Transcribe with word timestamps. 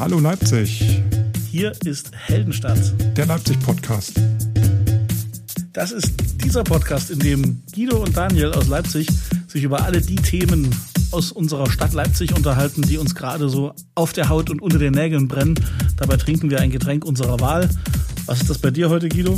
Hallo 0.00 0.20
Leipzig. 0.20 1.02
Hier 1.50 1.72
ist 1.84 2.12
Heldenstadt. 2.14 2.78
Der 3.16 3.26
Leipzig-Podcast. 3.26 4.12
Das 5.72 5.90
ist 5.90 6.12
dieser 6.44 6.62
Podcast, 6.62 7.10
in 7.10 7.18
dem 7.18 7.62
Guido 7.74 8.04
und 8.04 8.16
Daniel 8.16 8.52
aus 8.52 8.68
Leipzig 8.68 9.08
sich 9.48 9.64
über 9.64 9.82
alle 9.82 10.00
die 10.00 10.14
Themen 10.14 10.72
aus 11.10 11.32
unserer 11.32 11.68
Stadt 11.68 11.94
Leipzig 11.94 12.32
unterhalten, 12.32 12.82
die 12.82 12.96
uns 12.96 13.16
gerade 13.16 13.48
so 13.48 13.74
auf 13.96 14.12
der 14.12 14.28
Haut 14.28 14.50
und 14.50 14.62
unter 14.62 14.78
den 14.78 14.92
Nägeln 14.92 15.26
brennen. 15.26 15.58
Dabei 15.96 16.16
trinken 16.16 16.48
wir 16.48 16.60
ein 16.60 16.70
Getränk 16.70 17.04
unserer 17.04 17.40
Wahl. 17.40 17.68
Was 18.26 18.40
ist 18.40 18.50
das 18.50 18.58
bei 18.58 18.70
dir 18.70 18.90
heute, 18.90 19.08
Guido? 19.08 19.36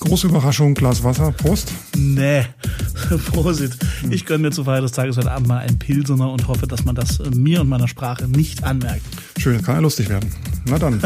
Große 0.00 0.28
Überraschung, 0.28 0.72
Glas 0.72 1.04
Wasser, 1.04 1.32
Prost. 1.32 1.70
Nee, 1.94 2.46
Prosit. 3.26 3.76
Ich 4.08 4.24
gönne 4.24 4.48
mir 4.48 4.52
zur 4.52 4.64
Feier 4.64 4.80
des 4.80 4.92
Tages 4.92 5.18
heute 5.18 5.30
Abend 5.30 5.48
mal 5.48 5.58
einen 5.58 5.78
Pilsener 5.78 6.30
und 6.30 6.48
hoffe, 6.48 6.66
dass 6.66 6.86
man 6.86 6.94
das 6.94 7.18
mir 7.34 7.60
und 7.60 7.68
meiner 7.68 7.88
Sprache 7.88 8.26
nicht 8.26 8.64
anmerkt. 8.64 9.02
Schön, 9.46 9.62
kann 9.62 9.76
ja 9.76 9.80
lustig 9.80 10.08
werden. 10.08 10.28
Na 10.64 10.76
dann. 10.76 11.00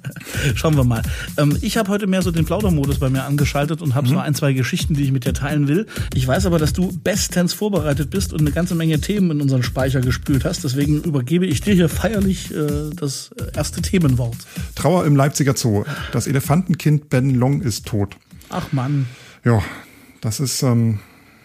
Schauen 0.56 0.76
wir 0.76 0.82
mal. 0.82 1.02
Ähm, 1.36 1.56
ich 1.60 1.76
habe 1.76 1.88
heute 1.88 2.08
mehr 2.08 2.20
so 2.20 2.32
den 2.32 2.44
Plaudermodus 2.44 2.98
bei 2.98 3.10
mir 3.10 3.22
angeschaltet 3.22 3.80
und 3.80 3.94
habe 3.94 4.08
mhm. 4.08 4.10
so 4.10 4.18
ein, 4.18 4.34
zwei 4.34 4.54
Geschichten, 4.54 4.94
die 4.94 5.04
ich 5.04 5.12
mit 5.12 5.24
dir 5.24 5.32
teilen 5.32 5.68
will. 5.68 5.86
Ich 6.12 6.26
weiß 6.26 6.46
aber, 6.46 6.58
dass 6.58 6.72
du 6.72 6.90
bestens 7.04 7.52
vorbereitet 7.52 8.10
bist 8.10 8.32
und 8.32 8.40
eine 8.40 8.50
ganze 8.50 8.74
Menge 8.74 9.00
Themen 9.00 9.30
in 9.30 9.40
unseren 9.40 9.62
Speicher 9.62 10.00
gespült 10.00 10.44
hast. 10.44 10.64
Deswegen 10.64 11.00
übergebe 11.00 11.46
ich 11.46 11.60
dir 11.60 11.74
hier 11.74 11.88
feierlich 11.88 12.52
äh, 12.52 12.90
das 12.96 13.30
erste 13.54 13.82
Themenwort. 13.82 14.36
Trauer 14.74 15.04
im 15.04 15.14
Leipziger 15.14 15.54
Zoo. 15.56 15.84
Das 16.10 16.26
Elefantenkind 16.26 17.08
Ben 17.08 17.36
Long 17.36 17.60
ist 17.60 17.86
tot. 17.86 18.16
Ach 18.48 18.72
Mann. 18.72 19.06
Ja, 19.44 19.62
das 20.20 20.40
ist 20.40 20.60
ähm, 20.64 20.98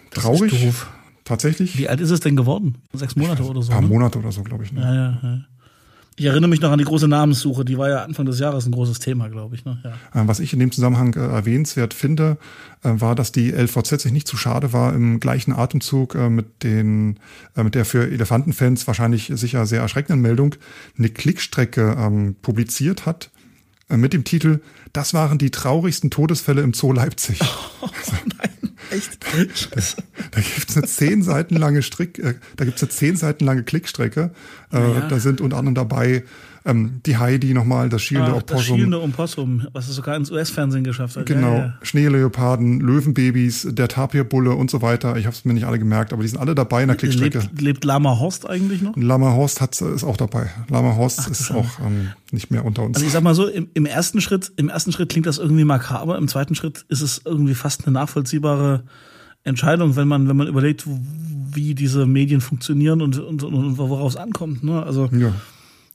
traurig. 0.10 0.52
Das 0.54 0.64
ist. 0.64 0.88
Tatsächlich. 1.24 1.78
Wie 1.78 1.88
alt 1.88 2.02
ist 2.02 2.10
es 2.10 2.20
denn 2.20 2.36
geworden? 2.36 2.80
Sechs 2.94 3.16
Monate 3.16 3.44
oder 3.44 3.62
so? 3.62 3.72
Ein 3.72 3.76
paar 3.76 3.82
ne? 3.82 3.88
Monate 3.88 4.18
oder 4.18 4.32
so, 4.32 4.42
glaube 4.42 4.64
ich. 4.64 4.74
Ne? 4.74 4.82
Ja, 4.82 4.94
ja, 4.96 5.20
ja. 5.22 5.46
Ich 6.18 6.26
erinnere 6.26 6.50
mich 6.50 6.60
noch 6.60 6.72
an 6.72 6.78
die 6.78 6.84
große 6.86 7.08
Namenssuche, 7.08 7.64
die 7.64 7.78
war 7.78 7.90
ja 7.90 8.04
Anfang 8.04 8.26
des 8.26 8.38
Jahres 8.38 8.66
ein 8.66 8.72
großes 8.72 9.00
Thema, 9.00 9.30
glaube 9.30 9.56
ich. 9.56 9.64
Ne? 9.64 9.80
Ja. 9.84 9.94
Ähm, 10.14 10.28
was 10.28 10.40
ich 10.42 10.52
in 10.52 10.60
dem 10.60 10.72
Zusammenhang 10.72 11.14
äh, 11.16 11.20
erwähnenswert 11.20 11.94
finde, 11.94 12.38
äh, 12.84 12.92
war, 12.94 13.16
dass 13.16 13.32
die 13.32 13.52
LVZ 13.52 14.02
sich 14.02 14.12
nicht 14.12 14.28
zu 14.28 14.36
schade 14.36 14.74
war, 14.74 14.94
im 14.94 15.22
gleichen 15.22 15.54
Atemzug 15.54 16.16
äh, 16.16 16.30
mit, 16.30 16.64
den, 16.64 17.18
äh, 17.56 17.64
mit 17.64 17.76
der 17.76 17.86
für 17.86 18.12
Elefantenfans 18.12 18.88
wahrscheinlich 18.88 19.32
sicher 19.34 19.66
sehr 19.66 19.82
erschreckenden 19.82 20.22
Meldung 20.22 20.56
eine 20.98 21.10
Klickstrecke 21.10 21.96
ähm, 21.98 22.36
publiziert 22.42 23.06
hat 23.06 23.32
äh, 23.90 23.96
mit 23.96 24.12
dem 24.12 24.26
Titel 24.26 24.60
Das 24.92 25.14
waren 25.14 25.38
die 25.38 25.50
traurigsten 25.50 26.10
Todesfälle 26.12 26.62
im 26.62 26.74
Zoo 26.74 26.92
Leipzig. 26.92 27.40
Oh, 27.84 27.90
echt? 28.92 29.20
Da, 29.24 29.82
da 30.32 30.42
gibt 30.42 30.70
es 30.70 30.78
eine 30.78 30.86
zehn 30.86 31.24
Seiten 31.24 31.56
lange 31.56 31.82
Strick, 31.82 32.20
äh, 32.20 32.36
da 32.56 32.66
gibt 32.66 32.78
es 32.78 32.84
eine 32.84 32.90
zehn 32.90 33.16
Seiten 33.16 33.46
lange 33.46 33.64
Klickstrecke. 33.64 34.32
Äh, 34.72 34.80
ja. 34.80 35.08
Da 35.08 35.20
sind 35.20 35.42
unter 35.42 35.58
anderem 35.58 35.76
dabei 35.76 36.24
ähm, 36.64 37.02
die 37.06 37.18
Heidi 37.18 37.54
nochmal, 37.54 37.90
das 37.90 38.02
schielende 38.04 38.32
Ach, 38.32 38.38
Opossum. 38.38 38.58
Das 38.58 38.66
schielende 38.66 39.02
Opossum, 39.02 39.68
was 39.74 39.88
es 39.88 39.96
sogar 39.96 40.16
ins 40.16 40.30
US-Fernsehen 40.30 40.84
geschafft 40.84 41.18
hat. 41.18 41.26
Genau, 41.26 41.54
ja, 41.54 41.58
ja. 41.58 41.74
Schneeleoparden, 41.82 42.80
Löwenbabys, 42.80 43.68
der 43.72 43.88
Tapirbulle 43.88 44.52
und 44.52 44.70
so 44.70 44.82
weiter. 44.82 45.18
Ich 45.18 45.26
habe 45.26 45.36
es 45.36 45.44
mir 45.44 45.54
nicht 45.54 45.66
alle 45.66 45.80
gemerkt, 45.80 46.14
aber 46.14 46.22
die 46.22 46.28
sind 46.28 46.40
alle 46.40 46.54
dabei 46.54 46.84
in 46.84 46.90
der 46.90 46.98
Klickstrecke. 46.98 47.40
Lebt, 47.40 47.62
lebt 47.62 47.86
Lama 47.86 48.20
Horst 48.20 48.48
eigentlich 48.48 48.82
noch? 48.82 48.96
Lama 48.96 49.32
Horst 49.34 49.60
hat, 49.62 49.80
ist 49.82 50.04
auch 50.04 50.18
dabei. 50.18 50.50
Lama 50.70 50.96
Horst 50.96 51.22
Ach, 51.24 51.32
ist 51.32 51.52
auch 51.52 51.80
ähm, 51.80 52.10
nicht 52.32 52.52
mehr 52.52 52.64
unter 52.64 52.84
uns. 52.84 52.96
Also 52.96 53.08
ich 53.08 53.14
sag 53.14 53.24
mal 53.24 53.34
so, 53.34 53.48
im, 53.48 53.70
im, 53.74 53.86
ersten 53.86 54.22
Schritt, 54.22 54.52
im 54.58 54.70
ersten 54.70 54.92
Schritt 54.92 55.10
klingt 55.10 55.26
das 55.26 55.40
irgendwie 55.40 55.64
makaber, 55.64 56.18
im 56.18 56.28
zweiten 56.28 56.54
Schritt 56.54 56.86
ist 56.90 57.02
es 57.02 57.22
irgendwie 57.26 57.56
fast 57.56 57.88
eine 57.88 57.94
nachvollziehbare 57.94 58.84
Entscheidung, 59.44 59.96
wenn 59.96 60.08
man, 60.08 60.30
wenn 60.30 60.38
man 60.38 60.48
überlegt, 60.48 60.86
wie 61.54 61.74
diese 61.74 62.06
Medien 62.06 62.42
funktionieren 62.42 63.02
und, 63.02 63.18
und, 63.18 63.44
und 63.44 63.78
worauf 63.78 64.14
es 64.14 64.18
ankommt. 64.18 64.64
Ne? 64.64 64.84
Also 64.84 65.10
ja. 65.12 65.34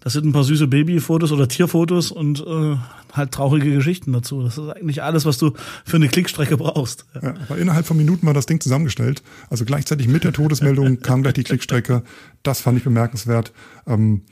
Das 0.07 0.13
sind 0.13 0.25
ein 0.25 0.31
paar 0.31 0.45
süße 0.45 0.69
Babyfotos 0.69 1.33
oder 1.33 1.49
Tierfotos 1.49 2.13
und 2.13 2.39
äh, 2.47 2.77
halt 3.13 3.33
traurige 3.33 3.75
Geschichten 3.75 4.13
dazu. 4.13 4.45
Das 4.45 4.57
ist 4.57 4.69
eigentlich 4.69 5.03
alles, 5.03 5.25
was 5.25 5.37
du 5.37 5.51
für 5.85 5.97
eine 5.97 6.07
Klickstrecke 6.07 6.57
brauchst. 6.57 7.07
Ja. 7.21 7.35
aber 7.49 7.59
innerhalb 7.59 7.87
von 7.87 7.97
Minuten 7.97 8.25
war 8.25 8.33
das 8.33 8.47
Ding 8.47 8.61
zusammengestellt. 8.61 9.25
Also 9.51 9.65
gleichzeitig 9.65 10.07
mit 10.07 10.23
der 10.23 10.33
Todesmeldung 10.33 11.01
kam 11.03 11.25
gleich 11.25 11.35
die 11.35 11.43
Klickstrecke. 11.43 12.05
Das 12.45 12.61
fand 12.61 12.79
ich 12.79 12.85
bemerkenswert. 12.85 13.53
Ähm, 13.89 14.23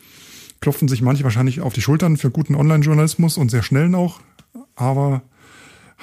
klopfen 0.60 0.86
sich 0.86 1.02
manche 1.02 1.24
wahrscheinlich 1.24 1.60
auf 1.60 1.72
die 1.72 1.82
Schultern 1.82 2.18
für 2.18 2.30
guten 2.30 2.54
Online-Journalismus 2.54 3.36
und 3.36 3.50
sehr 3.50 3.64
schnellen 3.64 3.96
auch. 3.96 4.20
Aber 4.76 5.22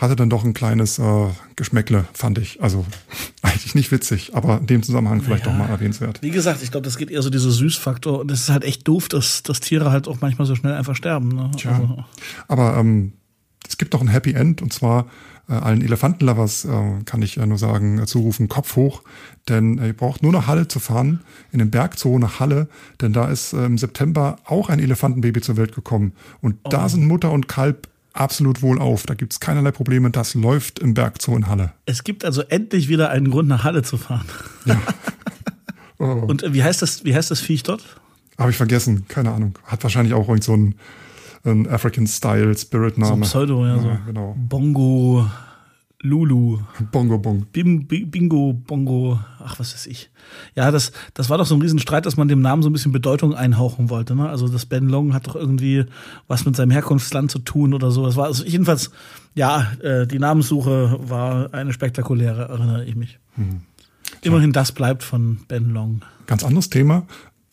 hatte 0.02 0.16
dann 0.16 0.30
doch 0.30 0.44
ein 0.44 0.54
kleines 0.54 1.00
äh, 1.00 1.28
Geschmäckle, 1.56 2.06
fand 2.14 2.40
ich. 2.40 2.62
Also 2.62 2.86
eigentlich 3.42 3.76
nicht 3.76 3.92
witzig, 3.92 4.36
aber 4.36 4.58
in 4.58 4.68
dem 4.68 4.84
Zusammenhang 4.84 5.22
vielleicht 5.22 5.46
ja, 5.46 5.52
doch 5.52 5.58
mal 5.58 5.70
erwähnenswert. 5.70 6.22
Wie 6.22 6.32
gesagt, 6.32 6.64
ich 6.64 6.72
glaube, 6.72 6.86
das 6.86 6.98
geht 6.98 7.12
eher 7.12 7.22
so 7.22 7.30
dieser 7.30 7.52
Süßfaktor 7.52 8.20
und 8.20 8.32
es 8.32 8.42
ist 8.42 8.50
halt 8.50 8.64
echt 8.64 8.88
doof, 8.88 9.08
dass, 9.08 9.44
dass 9.44 9.60
Tiere 9.60 9.92
halt 9.92 10.08
auch 10.08 10.20
manchmal 10.20 10.48
so 10.48 10.56
schnell 10.56 10.74
einfach 10.74 10.96
sterben. 10.96 11.30
Ne? 11.30 11.52
Tja. 11.56 11.74
Also. 11.74 12.04
Aber 12.48 12.78
ähm, 12.78 13.14
es 13.68 13.78
gibt 13.78 13.94
doch 13.94 14.02
ein 14.02 14.08
Happy 14.08 14.34
End 14.34 14.62
und 14.62 14.74
zwar 14.74 15.06
äh, 15.48 15.54
allen 15.54 15.82
Elefantenlovers 15.82 16.66
äh, 16.66 17.04
kann 17.06 17.22
ich 17.22 17.36
ja 17.36 17.46
nur 17.46 17.58
sagen, 17.58 18.00
äh, 18.00 18.06
zurufen, 18.06 18.48
Kopf 18.48 18.76
hoch, 18.76 19.04
denn 19.50 19.78
äh, 19.78 19.88
ihr 19.88 19.94
braucht 19.94 20.24
nur 20.24 20.32
nach 20.32 20.48
Halle 20.48 20.68
zu 20.68 20.80
fahren, 20.80 21.22
in 21.52 21.60
den 21.60 21.72
Bergzoo 21.72 22.18
nach 22.20 22.40
Halle, 22.40 22.68
denn 23.02 23.14
da 23.14 23.30
ist 23.30 23.54
äh, 23.54 23.66
im 23.66 23.78
September 23.78 24.38
auch 24.46 24.70
ein 24.70 24.80
Elefantenbaby 24.80 25.42
zur 25.42 25.58
Welt 25.58 25.76
gekommen 25.76 26.14
und 26.42 26.58
oh. 26.64 26.70
da 26.70 26.90
sind 26.90 27.06
Mutter 27.06 27.32
und 27.32 27.48
Kalb 27.48 27.88
absolut 28.14 28.62
wohl 28.62 28.80
auf. 28.80 29.06
Da 29.06 29.14
gibt 29.14 29.34
es 29.34 29.40
keinerlei 29.40 29.72
Probleme. 29.72 30.10
Das 30.12 30.34
läuft 30.34 30.80
im 30.80 30.94
Bergzoo 30.94 31.36
in 31.36 31.48
Halle. 31.48 31.74
Es 31.86 32.04
gibt 32.04 32.26
also 32.26 32.42
endlich 32.44 32.90
wieder 32.90 33.10
einen 33.10 33.32
Grund, 33.32 33.48
nach 33.48 33.64
Halle 33.64 33.84
zu 33.84 33.98
fahren. 33.98 34.26
Ja. 34.66 34.82
Oh. 35.98 36.06
Und 36.28 36.44
äh, 36.44 36.54
wie 36.54 36.64
heißt 36.64 36.82
das, 36.82 37.06
wie 37.06 37.16
heißt 37.16 37.32
das 37.32 37.40
Viech 37.40 37.64
dort? 37.64 37.84
Habe 38.38 38.52
ich 38.52 38.58
vergessen, 38.58 39.06
keine 39.08 39.32
Ahnung. 39.32 39.58
Hat 39.66 39.84
wahrscheinlich 39.84 40.14
auch 40.14 40.28
irgend 40.28 40.44
so 40.44 40.54
einen, 40.54 40.76
einen 41.44 41.68
African-Style-Spirit-Name. 41.68 43.26
So 43.26 43.30
Pseudo, 43.30 43.66
ja. 43.66 43.76
ja 43.76 43.82
so. 43.82 43.98
genau. 44.06 44.36
Bongo. 44.38 45.30
Lulu. 46.02 46.60
Bongo 46.92 47.18
Bong. 47.18 47.46
Bim, 47.52 47.86
Bingo, 47.88 48.54
Bongo, 48.54 49.20
ach 49.40 49.60
was 49.60 49.74
weiß 49.74 49.88
ich. 49.88 50.10
Ja, 50.56 50.72
das, 50.72 50.92
das 51.14 51.30
war 51.30 51.38
doch 51.38 51.46
so 51.46 51.56
ein 51.56 51.62
Riesenstreit, 51.62 52.06
dass 52.06 52.18
man 52.18 52.28
dem 52.28 52.42
Namen 52.42 52.64
so 52.64 52.70
ein 52.70 52.74
bisschen 52.74 52.92
Bedeutung 52.92 53.36
einhauchen 53.36 53.90
wollte. 53.90 54.16
Ne? 54.16 54.28
Also 54.30 54.48
das 54.48 54.66
Ben 54.66 54.88
Long 54.88 55.14
hat 55.14 55.28
doch 55.28 55.36
irgendwie 55.36 55.86
was 56.28 56.46
mit 56.46 56.56
seinem 56.56 56.72
Herkunftsland 56.72 57.30
zu 57.30 57.40
tun 57.40 57.74
oder 57.74 57.92
so. 57.92 58.06
Das 58.06 58.16
war 58.16 58.26
also 58.26 58.44
jedenfalls, 58.44 58.92
ja, 59.36 59.72
äh, 59.82 60.08
die 60.08 60.20
Namenssuche 60.20 60.98
war 61.02 61.54
eine 61.54 61.74
spektakuläre, 61.74 62.50
erinnere 62.50 62.86
ich 62.86 62.96
mich. 62.96 63.20
Hm. 63.36 63.62
Immerhin 64.22 64.52
das 64.52 64.72
bleibt 64.72 65.04
von 65.04 65.40
Ben 65.48 65.72
Long. 65.72 66.02
Ganz 66.28 66.44
anderes 66.44 66.70
Thema 66.70 67.06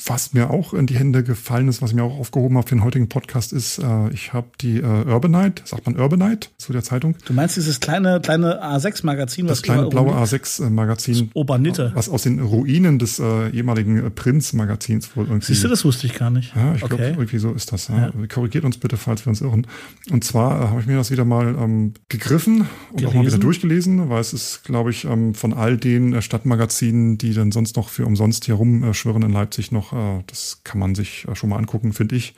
was 0.06 0.32
mir 0.32 0.50
auch 0.50 0.74
in 0.74 0.86
die 0.86 0.96
Hände 0.96 1.24
gefallen 1.24 1.68
ist, 1.68 1.82
was 1.82 1.90
ich 1.90 1.96
mir 1.96 2.04
auch 2.04 2.18
aufgehoben 2.18 2.56
habe 2.56 2.68
für 2.68 2.76
den 2.76 2.84
heutigen 2.84 3.08
Podcast, 3.08 3.52
ist, 3.52 3.78
äh, 3.78 4.10
ich 4.10 4.32
habe 4.32 4.46
die 4.60 4.78
äh, 4.78 5.04
Urbanite, 5.06 5.62
sagt 5.64 5.86
man 5.86 5.98
Urbanite 5.98 6.48
zu 6.56 6.72
der 6.72 6.84
Zeitung. 6.84 7.16
Du 7.24 7.32
meinst 7.32 7.56
dieses 7.56 7.80
kleine, 7.80 8.20
kleine 8.20 8.62
A6-Magazin? 8.62 9.48
Das 9.48 9.62
kleine 9.62 9.88
blaue 9.88 10.12
A6-Magazin. 10.12 11.30
Obernitte. 11.34 11.90
Was 11.94 12.08
aus 12.08 12.22
den 12.22 12.38
Ruinen 12.38 12.98
des 13.00 13.18
äh, 13.18 13.50
ehemaligen 13.50 14.06
äh, 14.06 14.10
Prinz-Magazins 14.10 15.16
wohl 15.16 15.26
irgendwie. 15.26 15.46
Siehst 15.46 15.64
du, 15.64 15.68
das 15.68 15.84
wusste 15.84 16.06
ich 16.06 16.14
gar 16.14 16.30
nicht. 16.30 16.54
Ja, 16.54 16.74
ich 16.74 16.84
okay. 16.84 16.96
glaube, 16.96 17.04
irgendwie 17.04 17.38
so 17.38 17.52
ist 17.52 17.72
das. 17.72 17.88
Ja. 17.88 18.12
Ja. 18.16 18.26
Korrigiert 18.28 18.64
uns 18.64 18.78
bitte, 18.78 18.96
falls 18.96 19.26
wir 19.26 19.30
uns 19.30 19.40
irren. 19.40 19.66
Und 20.10 20.22
zwar 20.22 20.62
äh, 20.62 20.68
habe 20.68 20.80
ich 20.80 20.86
mir 20.86 20.96
das 20.96 21.10
wieder 21.10 21.24
mal 21.24 21.56
ähm, 21.58 21.94
gegriffen 22.08 22.60
und 22.60 22.66
Gelesen. 22.96 23.08
auch 23.08 23.14
mal 23.14 23.26
wieder 23.26 23.38
durchgelesen, 23.38 24.08
weil 24.08 24.20
es 24.20 24.32
ist, 24.32 24.62
glaube 24.62 24.90
ich, 24.90 25.04
ähm, 25.06 25.34
von 25.34 25.52
all 25.52 25.76
den 25.76 26.12
äh, 26.12 26.22
Stadtmagazinen, 26.22 27.18
die 27.18 27.34
dann 27.34 27.50
sonst 27.50 27.76
noch 27.76 27.88
für 27.88 28.06
umsonst 28.06 28.44
hier 28.44 28.54
rumschwirren 28.54 29.22
in 29.22 29.32
Leipzig 29.32 29.72
noch 29.72 29.87
äh, 29.92 30.22
das 30.26 30.62
kann 30.64 30.78
man 30.78 30.94
sich 30.94 31.26
äh, 31.28 31.34
schon 31.34 31.50
mal 31.50 31.56
angucken, 31.56 31.92
finde 31.92 32.16
ich. 32.16 32.34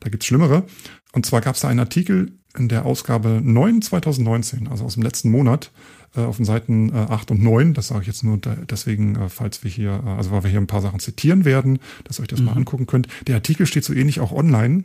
Da 0.00 0.10
gibt 0.10 0.22
es 0.22 0.26
Schlimmere. 0.26 0.64
Und 1.12 1.26
zwar 1.26 1.40
gab 1.40 1.54
es 1.54 1.62
da 1.62 1.68
einen 1.68 1.80
Artikel 1.80 2.32
in 2.56 2.68
der 2.68 2.86
Ausgabe 2.86 3.40
9 3.42 3.82
2019, 3.82 4.68
also 4.68 4.84
aus 4.84 4.94
dem 4.94 5.02
letzten 5.02 5.30
Monat, 5.30 5.70
äh, 6.14 6.20
auf 6.20 6.36
den 6.36 6.44
Seiten 6.44 6.94
8 6.94 7.30
und 7.30 7.42
9. 7.42 7.74
Das 7.74 7.88
sage 7.88 8.02
ich 8.02 8.06
jetzt 8.06 8.24
nur 8.24 8.38
deswegen, 8.38 9.28
falls 9.28 9.64
wir 9.64 9.70
hier, 9.70 10.02
also 10.04 10.30
weil 10.30 10.44
wir 10.44 10.50
hier 10.50 10.60
ein 10.60 10.66
paar 10.66 10.82
Sachen 10.82 11.00
zitieren 11.00 11.44
werden, 11.44 11.78
dass 12.04 12.18
ihr 12.18 12.22
euch 12.22 12.28
das 12.28 12.40
mhm. 12.40 12.46
mal 12.46 12.56
angucken 12.56 12.86
könnt. 12.86 13.08
Der 13.26 13.36
Artikel 13.36 13.66
steht 13.66 13.84
so 13.84 13.92
ähnlich 13.92 14.20
auch 14.20 14.32
online. 14.32 14.84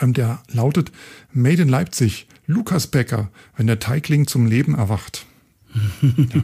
Ähm, 0.00 0.12
der 0.12 0.42
lautet 0.50 0.92
Made 1.32 1.62
in 1.62 1.68
Leipzig, 1.68 2.26
Lukas 2.46 2.86
Becker, 2.86 3.30
wenn 3.56 3.66
der 3.66 3.78
Teigling 3.78 4.26
zum 4.26 4.46
Leben 4.46 4.74
erwacht. 4.74 5.26
ja. 6.02 6.42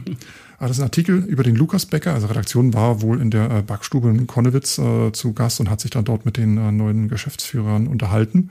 Ah, 0.57 0.67
das 0.67 0.77
ist 0.77 0.81
ein 0.81 0.85
Artikel 0.85 1.17
über 1.25 1.43
den 1.43 1.55
Lukas 1.55 1.85
Becker. 1.85 2.13
Also 2.13 2.27
Redaktion 2.27 2.73
war 2.73 3.01
wohl 3.01 3.21
in 3.21 3.29
der 3.29 3.51
äh, 3.51 3.61
Backstube 3.61 4.09
in 4.09 4.25
Konnewitz 4.25 4.77
äh, 4.77 5.11
zu 5.11 5.33
Gast 5.33 5.59
und 5.59 5.69
hat 5.69 5.81
sich 5.81 5.91
dann 5.91 6.05
dort 6.05 6.25
mit 6.25 6.37
den 6.37 6.57
äh, 6.57 6.71
neuen 6.71 7.09
Geschäftsführern 7.09 7.87
unterhalten. 7.87 8.49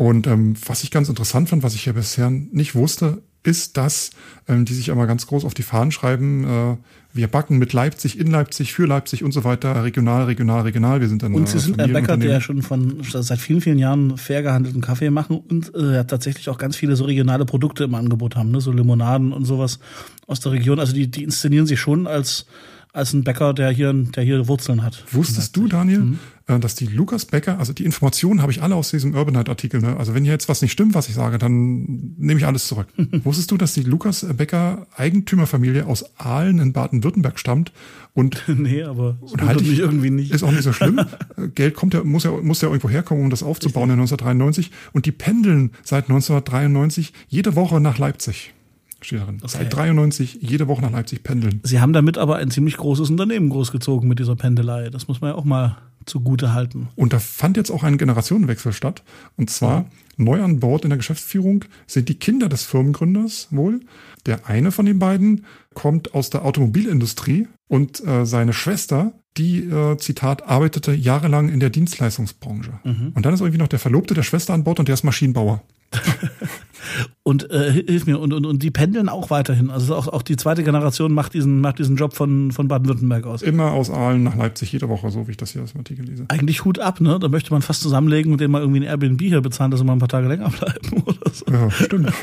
Und 0.00 0.26
ähm, 0.26 0.54
was 0.64 0.82
ich 0.82 0.90
ganz 0.90 1.10
interessant 1.10 1.50
fand, 1.50 1.62
was 1.62 1.74
ich 1.74 1.84
ja 1.84 1.92
bisher 1.92 2.30
nicht 2.30 2.74
wusste, 2.74 3.20
ist, 3.42 3.76
dass 3.76 4.12
ähm, 4.48 4.64
die 4.64 4.72
sich 4.72 4.88
immer 4.88 5.06
ganz 5.06 5.26
groß 5.26 5.44
auf 5.44 5.52
die 5.52 5.62
Fahnen 5.62 5.92
schreiben, 5.92 6.44
äh, 6.44 6.76
wir 7.12 7.28
backen 7.28 7.58
mit 7.58 7.74
Leipzig, 7.74 8.18
in 8.18 8.30
Leipzig, 8.30 8.72
für 8.72 8.86
Leipzig 8.86 9.22
und 9.24 9.32
so 9.32 9.44
weiter, 9.44 9.84
regional, 9.84 10.24
regional, 10.24 10.62
regional. 10.62 11.02
Wir 11.02 11.08
sind 11.08 11.22
dann 11.22 11.34
Und 11.34 11.50
Sie 11.50 11.58
sind 11.58 11.78
ein 11.78 11.92
Bäcker, 11.92 12.16
der 12.16 12.40
schon 12.40 12.62
von 12.62 13.02
seit 13.02 13.40
vielen, 13.40 13.60
vielen 13.60 13.78
Jahren 13.78 14.16
fair 14.16 14.42
gehandelten 14.42 14.80
Kaffee 14.80 15.10
machen 15.10 15.36
und 15.36 15.74
äh, 15.74 16.02
tatsächlich 16.06 16.48
auch 16.48 16.56
ganz 16.56 16.76
viele 16.76 16.96
so 16.96 17.04
regionale 17.04 17.44
Produkte 17.44 17.84
im 17.84 17.94
Angebot 17.94 18.36
haben, 18.36 18.52
ne? 18.52 18.62
so 18.62 18.72
Limonaden 18.72 19.34
und 19.34 19.44
sowas 19.44 19.80
aus 20.26 20.40
der 20.40 20.52
Region. 20.52 20.80
Also 20.80 20.94
die, 20.94 21.10
die 21.10 21.24
inszenieren 21.24 21.66
sich 21.66 21.78
schon 21.78 22.06
als 22.06 22.46
als 22.92 23.12
ein 23.12 23.24
Bäcker, 23.24 23.54
der 23.54 23.70
hier, 23.70 23.92
der 23.92 24.24
hier 24.24 24.48
Wurzeln 24.48 24.82
hat. 24.82 25.04
Wusstest 25.12 25.56
du, 25.56 25.68
Daniel, 25.68 26.00
mhm. 26.00 26.18
Äh, 26.50 26.58
dass 26.58 26.74
die 26.74 26.86
Lukas 26.86 27.26
Bäcker, 27.26 27.58
also 27.58 27.72
die 27.72 27.84
Informationen 27.84 28.42
habe 28.42 28.50
ich 28.50 28.62
alle 28.62 28.74
aus 28.74 28.90
diesem 28.90 29.14
Urbanite-Artikel, 29.14 29.80
ne? 29.80 29.96
also 29.96 30.14
wenn 30.14 30.24
hier 30.24 30.32
jetzt 30.32 30.48
was 30.48 30.62
nicht 30.62 30.72
stimmt, 30.72 30.94
was 30.94 31.08
ich 31.08 31.14
sage, 31.14 31.38
dann 31.38 32.14
nehme 32.18 32.40
ich 32.40 32.46
alles 32.46 32.66
zurück. 32.66 32.88
Wusstest 33.24 33.50
du, 33.52 33.56
dass 33.56 33.74
die 33.74 33.82
Lukas 33.82 34.26
Bäcker 34.36 34.86
Eigentümerfamilie 34.96 35.86
aus 35.86 36.18
Aalen 36.18 36.58
in 36.58 36.72
Baden-Württemberg 36.72 37.38
stammt 37.38 37.72
und 38.14 38.42
nee, 38.48 38.82
aber 38.82 39.18
und 39.20 39.42
halte 39.42 39.62
ich 39.62 39.78
irgendwie 39.78 40.10
nicht. 40.10 40.32
Ist 40.32 40.42
auch 40.42 40.50
nicht 40.50 40.64
so 40.64 40.72
schlimm. 40.72 41.00
Geld 41.54 41.74
kommt 41.74 41.94
ja, 41.94 42.02
muss 42.02 42.24
ja, 42.24 42.32
muss 42.32 42.60
ja 42.60 42.68
irgendwo 42.68 42.90
herkommen, 42.90 43.22
um 43.22 43.30
das 43.30 43.42
aufzubauen 43.42 43.90
in 43.90 44.00
1993. 44.00 44.72
Und 44.92 45.06
die 45.06 45.12
pendeln 45.12 45.70
seit 45.84 46.04
1993 46.04 47.12
jede 47.28 47.54
Woche 47.54 47.80
nach 47.80 47.98
Leipzig. 47.98 48.52
Steht 49.00 49.20
darin. 49.20 49.36
Okay. 49.36 49.48
Seit 49.58 49.74
93 49.74 50.38
jede 50.40 50.68
Woche 50.68 50.82
nach 50.82 50.90
Leipzig 50.90 51.22
pendeln. 51.22 51.60
Sie 51.62 51.80
haben 51.80 51.92
damit 51.92 52.18
aber 52.18 52.36
ein 52.36 52.50
ziemlich 52.50 52.76
großes 52.76 53.10
Unternehmen 53.10 53.48
großgezogen 53.48 54.08
mit 54.08 54.18
dieser 54.18 54.36
Pendelei. 54.36 54.90
Das 54.90 55.08
muss 55.08 55.20
man 55.20 55.30
ja 55.30 55.36
auch 55.36 55.44
mal 55.44 55.76
zugute 56.06 56.52
halten. 56.52 56.88
Und 56.96 57.12
da 57.12 57.18
fand 57.18 57.56
jetzt 57.56 57.70
auch 57.70 57.82
ein 57.82 57.98
Generationenwechsel 57.98 58.72
statt. 58.72 59.02
Und 59.36 59.50
zwar 59.50 59.80
ja. 59.80 59.86
neu 60.16 60.42
an 60.42 60.60
Bord 60.60 60.84
in 60.84 60.90
der 60.90 60.96
Geschäftsführung 60.96 61.64
sind 61.86 62.08
die 62.08 62.18
Kinder 62.18 62.48
des 62.48 62.64
Firmengründers 62.64 63.48
wohl. 63.50 63.80
Der 64.26 64.48
eine 64.48 64.72
von 64.72 64.86
den 64.86 64.98
beiden 64.98 65.44
kommt 65.74 66.14
aus 66.14 66.30
der 66.30 66.44
Automobilindustrie 66.44 67.48
und 67.68 68.04
äh, 68.06 68.26
seine 68.26 68.52
Schwester, 68.52 69.12
die, 69.36 69.60
äh, 69.60 69.96
Zitat, 69.98 70.48
arbeitete 70.48 70.92
jahrelang 70.92 71.48
in 71.48 71.60
der 71.60 71.70
Dienstleistungsbranche. 71.70 72.80
Mhm. 72.84 73.12
Und 73.14 73.24
dann 73.24 73.34
ist 73.34 73.40
irgendwie 73.40 73.58
noch 73.58 73.68
der 73.68 73.78
Verlobte 73.78 74.14
der 74.14 74.22
Schwester 74.22 74.52
an 74.54 74.64
Bord 74.64 74.78
und 74.78 74.88
der 74.88 74.94
ist 74.94 75.04
Maschinenbauer. 75.04 75.62
und 77.22 77.50
äh, 77.50 77.72
hilf 77.72 78.06
mir, 78.06 78.18
und, 78.18 78.32
und, 78.32 78.46
und 78.46 78.62
die 78.62 78.70
pendeln 78.70 79.08
auch 79.08 79.30
weiterhin. 79.30 79.70
Also 79.70 79.94
auch, 79.94 80.08
auch 80.08 80.22
die 80.22 80.36
zweite 80.36 80.62
Generation 80.62 81.12
macht 81.12 81.34
diesen, 81.34 81.60
macht 81.60 81.78
diesen 81.78 81.96
Job 81.96 82.14
von, 82.14 82.52
von 82.52 82.68
Baden-Württemberg 82.68 83.26
aus. 83.26 83.42
Immer 83.42 83.72
aus 83.72 83.90
Aalen 83.90 84.22
nach 84.22 84.36
Leipzig, 84.36 84.72
jede 84.72 84.88
Woche, 84.88 85.10
so 85.10 85.26
wie 85.26 85.32
ich 85.32 85.36
das 85.36 85.50
hier 85.50 85.62
aus 85.62 85.72
dem 85.72 85.78
Artikel 85.78 86.04
lese. 86.04 86.24
Eigentlich 86.28 86.64
Hut 86.64 86.78
ab, 86.78 87.00
ne? 87.00 87.18
Da 87.18 87.28
möchte 87.28 87.52
man 87.52 87.62
fast 87.62 87.82
zusammenlegen 87.82 88.32
und 88.32 88.40
denen 88.40 88.52
mal 88.52 88.60
irgendwie 88.60 88.80
ein 88.80 88.84
Airbnb 88.84 89.20
hier 89.20 89.40
bezahlen, 89.40 89.70
dass 89.70 89.80
sie 89.80 89.86
mal 89.86 89.94
ein 89.94 89.98
paar 89.98 90.08
Tage 90.08 90.28
länger 90.28 90.50
bleiben 90.58 91.02
oder 91.04 91.30
so. 91.32 91.44
Ja, 91.50 91.70
stimmt. 91.70 92.12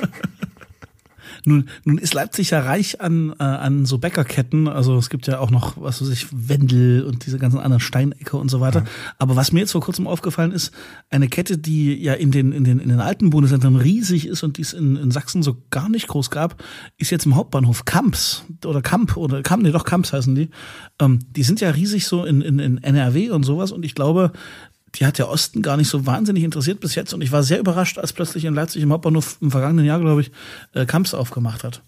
Nun, 1.47 1.69
nun 1.85 1.97
ist 1.97 2.13
Leipzig 2.13 2.49
ja 2.49 2.59
reich 2.59 2.99
an, 2.99 3.33
äh, 3.39 3.43
an 3.43 3.85
so 3.85 3.99
Bäckerketten. 3.99 4.67
Also 4.67 4.97
es 4.97 5.09
gibt 5.09 5.27
ja 5.27 5.39
auch 5.39 5.49
noch, 5.49 5.81
was 5.81 6.01
weiß 6.01 6.09
ich, 6.09 6.27
Wendel 6.31 7.05
und 7.05 7.25
diese 7.25 7.39
ganzen 7.39 7.59
anderen 7.59 7.79
Steinecke 7.79 8.35
und 8.35 8.51
so 8.51 8.59
weiter. 8.59 8.81
Ja. 8.81 8.85
Aber 9.17 9.37
was 9.37 9.53
mir 9.53 9.61
jetzt 9.61 9.71
vor 9.71 9.79
kurzem 9.79 10.07
aufgefallen 10.07 10.51
ist, 10.51 10.73
eine 11.09 11.29
Kette, 11.29 11.57
die 11.57 11.95
ja 11.95 12.15
in 12.15 12.31
den, 12.31 12.51
in 12.51 12.65
den, 12.65 12.79
in 12.79 12.89
den 12.89 12.99
alten 12.99 13.29
Bundesländern 13.29 13.77
riesig 13.77 14.27
ist 14.27 14.43
und 14.43 14.57
die 14.57 14.61
es 14.61 14.73
in, 14.73 14.97
in 14.97 15.09
Sachsen 15.09 15.41
so 15.41 15.63
gar 15.69 15.87
nicht 15.87 16.09
groß 16.09 16.31
gab, 16.31 16.61
ist 16.97 17.11
jetzt 17.11 17.25
im 17.25 17.37
Hauptbahnhof 17.37 17.85
Kamps 17.85 18.43
oder 18.65 18.81
Kamp 18.81 19.15
oder 19.15 19.41
Kamp, 19.41 19.63
nee, 19.63 19.71
doch 19.71 19.85
Kamps 19.85 20.11
heißen 20.11 20.35
die. 20.35 20.49
Ähm, 20.99 21.19
die 21.31 21.43
sind 21.43 21.61
ja 21.61 21.69
riesig 21.69 22.07
so 22.07 22.25
in, 22.25 22.41
in, 22.41 22.59
in 22.59 22.83
NRW 22.83 23.29
und 23.29 23.43
sowas 23.43 23.71
und 23.71 23.85
ich 23.85 23.95
glaube, 23.95 24.33
die 24.97 25.05
hat 25.05 25.17
der 25.17 25.29
Osten 25.29 25.61
gar 25.61 25.77
nicht 25.77 25.89
so 25.89 26.05
wahnsinnig 26.05 26.43
interessiert 26.43 26.79
bis 26.79 26.95
jetzt. 26.95 27.13
Und 27.13 27.21
ich 27.21 27.31
war 27.31 27.43
sehr 27.43 27.59
überrascht, 27.59 27.97
als 27.97 28.13
plötzlich 28.13 28.45
in 28.45 28.53
Leipzig 28.53 28.81
im 28.81 28.91
Hauptbahnhof 28.91 29.37
im 29.41 29.51
vergangenen 29.51 29.85
Jahr, 29.85 29.99
glaube 29.99 30.21
ich, 30.21 30.31
äh, 30.73 30.85
Kamps 30.85 31.13
aufgemacht 31.13 31.63
hat. 31.63 31.81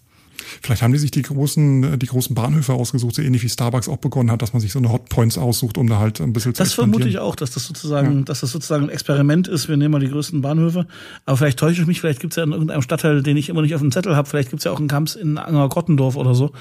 Vielleicht 0.62 0.82
haben 0.82 0.92
die 0.92 0.98
sich 0.98 1.10
die 1.10 1.22
großen, 1.22 1.98
die 1.98 2.06
großen 2.06 2.34
Bahnhöfe 2.34 2.72
ausgesucht, 2.72 3.14
so 3.14 3.22
ähnlich 3.22 3.42
wie 3.42 3.48
Starbucks 3.48 3.88
auch 3.88 3.98
begonnen 3.98 4.30
hat, 4.30 4.42
dass 4.42 4.52
man 4.52 4.60
sich 4.60 4.72
so 4.72 4.78
eine 4.78 4.90
Hotpoints 4.90 5.38
aussucht, 5.38 5.78
um 5.78 5.86
da 5.86 5.98
halt 5.98 6.20
ein 6.20 6.32
bisschen 6.32 6.54
zu 6.54 6.62
Das 6.62 6.72
vermute 6.72 7.08
ich 7.08 7.18
auch, 7.18 7.36
dass 7.36 7.50
das 7.50 7.66
sozusagen, 7.66 8.18
ja. 8.18 8.24
dass 8.24 8.40
das 8.40 8.50
sozusagen 8.50 8.84
ein 8.84 8.90
Experiment 8.90 9.48
ist. 9.48 9.68
Wir 9.68 9.76
nehmen 9.76 9.92
mal 9.92 10.00
die 10.00 10.08
größten 10.08 10.40
Bahnhöfe. 10.40 10.86
Aber 11.26 11.36
vielleicht 11.36 11.58
täusche 11.58 11.82
ich 11.82 11.86
mich, 11.86 12.00
vielleicht 12.00 12.20
gibt 12.20 12.32
es 12.32 12.36
ja 12.36 12.44
in 12.44 12.52
irgendeinem 12.52 12.82
Stadtteil, 12.82 13.22
den 13.22 13.36
ich 13.36 13.48
immer 13.48 13.62
nicht 13.62 13.74
auf 13.74 13.80
dem 13.80 13.92
Zettel 13.92 14.16
habe, 14.16 14.28
vielleicht 14.28 14.50
gibt 14.50 14.60
es 14.60 14.64
ja 14.64 14.72
auch 14.72 14.78
einen 14.78 14.88
Kamps 14.88 15.14
in 15.14 15.38
Anger-Grottendorf 15.38 16.16
oder 16.16 16.34
so. 16.34 16.52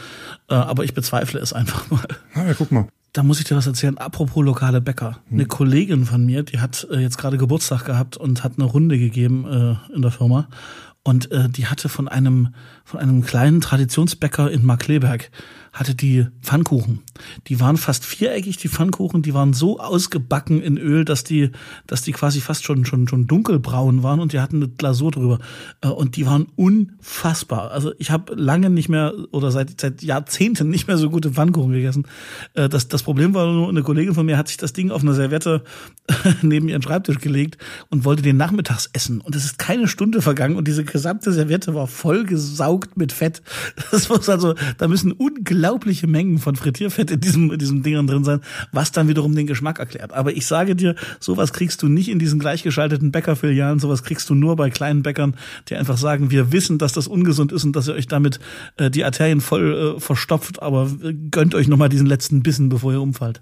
Äh, 0.49 0.55
aber 0.55 0.83
ich 0.83 0.93
bezweifle 0.93 1.39
es 1.39 1.53
einfach 1.53 1.89
mal. 1.89 2.07
Ja, 2.35 2.47
ja, 2.47 2.53
guck 2.53 2.71
mal 2.71 2.87
da 3.13 3.23
muss 3.23 3.39
ich 3.39 3.45
dir 3.45 3.55
was 3.55 3.67
erzählen. 3.67 3.97
Apropos 3.97 4.43
lokale 4.43 4.81
Bäcker. 4.81 5.19
Hm. 5.29 5.37
Eine 5.37 5.45
Kollegin 5.45 6.05
von 6.05 6.25
mir, 6.25 6.43
die 6.43 6.59
hat 6.59 6.87
äh, 6.91 6.99
jetzt 6.99 7.17
gerade 7.17 7.37
Geburtstag 7.37 7.85
gehabt 7.85 8.17
und 8.17 8.43
hat 8.43 8.53
eine 8.57 8.65
Runde 8.65 8.97
gegeben 8.97 9.45
äh, 9.45 9.93
in 9.93 10.01
der 10.01 10.11
Firma. 10.11 10.47
Und 11.03 11.31
äh, 11.31 11.49
die 11.49 11.67
hatte 11.67 11.89
von 11.89 12.07
einem, 12.07 12.53
von 12.83 12.99
einem 12.99 13.23
kleinen 13.23 13.61
Traditionsbäcker 13.61 14.51
in 14.51 14.65
Markleberg 14.65 15.31
hatte 15.73 15.95
die 15.95 16.27
Pfannkuchen. 16.41 16.99
Die 17.47 17.59
waren 17.59 17.77
fast 17.77 18.05
viereckig, 18.05 18.57
die 18.57 18.69
Pfannkuchen, 18.69 19.21
die 19.21 19.33
waren 19.33 19.53
so 19.53 19.79
ausgebacken 19.79 20.61
in 20.61 20.77
Öl, 20.77 21.05
dass 21.05 21.23
die, 21.23 21.51
dass 21.85 22.01
die 22.01 22.11
quasi 22.11 22.41
fast 22.41 22.63
schon, 22.63 22.85
schon, 22.85 23.07
schon 23.07 23.27
dunkelbraun 23.27 24.03
waren 24.03 24.19
und 24.19 24.33
die 24.33 24.39
hatten 24.39 24.57
eine 24.57 24.67
Glasur 24.69 25.11
drüber. 25.11 25.39
Äh, 25.81 25.89
und 25.89 26.15
die 26.15 26.25
waren 26.25 26.47
unfassbar. 26.55 27.71
Also 27.71 27.93
ich 27.99 28.11
habe 28.11 28.33
lange 28.35 28.69
nicht 28.69 28.89
mehr 28.89 29.13
oder 29.31 29.51
seit, 29.51 29.79
seit 29.79 30.01
Jahrzehnten 30.01 30.69
nicht 30.69 30.87
mehr 30.87 30.97
so 30.97 31.09
gute 31.09 31.31
Pfannkuchen 31.31 31.71
gegessen. 31.71 32.05
Äh, 32.55 32.69
das, 32.69 32.87
das 32.87 33.03
Problem 33.03 33.33
war 33.33 33.51
nur, 33.51 33.69
eine 33.69 33.83
Kollegin 33.83 34.15
von 34.15 34.25
mir 34.25 34.37
hat 34.37 34.47
sich 34.47 34.57
das 34.57 34.73
Ding 34.73 34.91
auf 34.91 35.03
einer 35.03 35.13
Serviette 35.13 35.63
neben 36.41 36.67
ihren 36.67 36.81
Schreibtisch 36.81 37.19
gelegt 37.19 37.57
und 37.89 38.05
wollte 38.05 38.23
den 38.23 38.37
nachmittags 38.37 38.89
essen. 38.93 39.21
Und 39.21 39.35
es 39.35 39.45
ist 39.45 39.59
keine 39.59 39.87
Stunde 39.87 40.21
vergangen 40.21 40.55
und 40.55 40.67
diese 40.67 40.83
gesamte 40.83 41.31
Serviette 41.31 41.75
war 41.75 41.87
voll 41.87 42.25
gesaugt 42.25 42.97
mit 42.97 43.11
Fett. 43.11 43.41
Das 43.91 44.07
muss 44.07 44.29
also, 44.29 44.53
da 44.77 44.87
müssen 44.87 45.11
unglaublich 45.11 45.58
unglaubliche 45.59 46.07
Mengen 46.07 46.39
von 46.39 46.55
Frittierfett 46.55 47.11
in 47.11 47.19
diesem, 47.19 47.51
in 47.51 47.59
diesem 47.59 47.83
Dingern 47.83 48.07
drin 48.07 48.23
sein, 48.23 48.39
was 48.71 48.93
dann 48.93 49.09
wiederum 49.09 49.35
den 49.35 49.45
Geschmack 49.45 49.77
erklärt. 49.79 50.13
Aber 50.13 50.31
ich 50.31 50.45
sage 50.45 50.73
dir, 50.73 50.95
sowas 51.19 51.51
kriegst 51.51 51.81
du 51.81 51.89
nicht 51.89 52.07
in 52.07 52.17
diesen 52.17 52.39
gleichgeschalteten 52.39 53.11
Bäckerfilialen, 53.11 53.79
sowas 53.79 54.03
kriegst 54.03 54.29
du 54.29 54.35
nur 54.35 54.55
bei 54.55 54.69
kleinen 54.69 55.03
Bäckern, 55.03 55.35
die 55.67 55.75
einfach 55.75 55.97
sagen, 55.97 56.31
wir 56.31 56.53
wissen, 56.53 56.77
dass 56.77 56.93
das 56.93 57.07
ungesund 57.07 57.51
ist 57.51 57.65
und 57.65 57.75
dass 57.75 57.89
ihr 57.89 57.93
euch 57.93 58.07
damit 58.07 58.39
äh, 58.77 58.89
die 58.89 59.03
Arterien 59.03 59.41
voll 59.41 59.95
äh, 59.97 59.99
verstopft, 59.99 60.61
aber 60.61 60.89
gönnt 61.29 61.53
euch 61.55 61.67
nochmal 61.67 61.89
diesen 61.89 62.07
letzten 62.07 62.41
Bissen, 62.41 62.69
bevor 62.69 62.93
ihr 62.93 63.01
umfallt. 63.01 63.41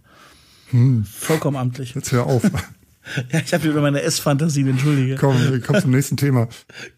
Hm. 0.71 1.05
Vollkommen 1.05 1.55
amtlich. 1.55 1.93
Jetzt 1.93 2.11
hör 2.11 2.25
auf. 2.25 2.43
Ja, 3.31 3.39
ich 3.39 3.53
habe 3.53 3.65
über 3.69 3.79
meine 3.79 4.01
Essfantasien, 4.01 4.67
entschuldige. 4.67 5.15
Komm, 5.15 5.37
komm 5.65 5.79
zum 5.79 5.91
nächsten 5.91 6.17
Thema. 6.17 6.49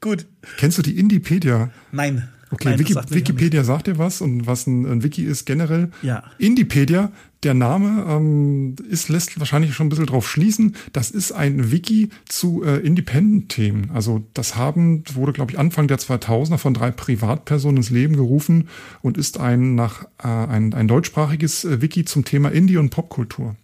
Gut. 0.02 0.26
Kennst 0.58 0.80
du 0.80 0.82
die 0.82 0.98
Indipedia? 0.98 1.70
Nein. 1.92 2.28
Okay, 2.52 2.70
Nein, 2.70 2.80
Wiki, 2.80 2.94
sagt 2.94 3.14
Wikipedia 3.14 3.64
sagt 3.64 3.88
dir 3.88 3.98
was 3.98 4.22
und 4.22 4.48
was 4.48 4.66
ein, 4.66 4.86
ein, 4.86 5.04
Wiki 5.04 5.24
ist 5.24 5.46
generell. 5.46 5.92
Ja. 6.02 6.24
Indipedia, 6.40 7.12
der 7.44 7.54
Name 7.54 8.06
ähm, 8.10 8.76
ist, 8.90 9.10
lässt 9.10 9.40
wahrscheinlich 9.40 9.74
schon 9.74 9.86
ein 9.86 9.90
bisschen 9.90 10.08
drauf 10.08 10.28
schließen. 10.28 10.76
Das 10.92 11.12
ist 11.12 11.32
ein 11.32 11.72
Wiki 11.72 12.10
zu 12.28 12.64
äh, 12.64 12.78
Independent-Themen. 12.78 13.92
Also 13.94 14.26
das 14.34 14.56
haben, 14.56 15.04
wurde, 15.14 15.34
glaube 15.34 15.52
ich, 15.52 15.60
Anfang 15.60 15.88
der 15.88 16.00
2000er 16.00 16.58
von 16.58 16.74
drei 16.74 16.92
Privatpersonen 16.92 17.78
ins 17.78 17.92
Leben 17.92 18.16
gerufen 18.16 18.68
und 19.02 19.18
ist 19.18 19.40
ein, 19.40 19.76
nach, 19.76 20.06
äh, 20.24 20.28
ein, 20.28 20.74
ein 20.74 20.88
deutschsprachiges 20.88 21.66
äh, 21.66 21.82
Wiki 21.82 22.04
zum 22.04 22.26
Thema 22.26 22.50
Indie- 22.50 22.78
und 22.78 22.90
Popkultur. 22.90 23.56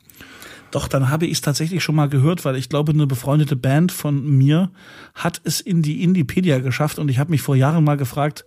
Doch, 0.71 0.87
dann 0.87 1.09
habe 1.09 1.25
ich 1.25 1.33
es 1.33 1.41
tatsächlich 1.41 1.83
schon 1.83 1.95
mal 1.95 2.09
gehört, 2.09 2.43
weil 2.43 2.55
ich 2.55 2.69
glaube, 2.69 2.91
eine 2.91 3.07
befreundete 3.07 3.55
Band 3.55 3.91
von 3.91 4.27
mir 4.27 4.71
hat 5.13 5.39
es 5.43 5.61
in 5.61 5.81
die 5.81 6.03
Indipedia 6.03 6.59
geschafft 6.59 6.99
und 6.99 7.09
ich 7.09 7.19
habe 7.19 7.31
mich 7.31 7.41
vor 7.41 7.55
Jahren 7.55 7.83
mal 7.83 7.97
gefragt, 7.97 8.45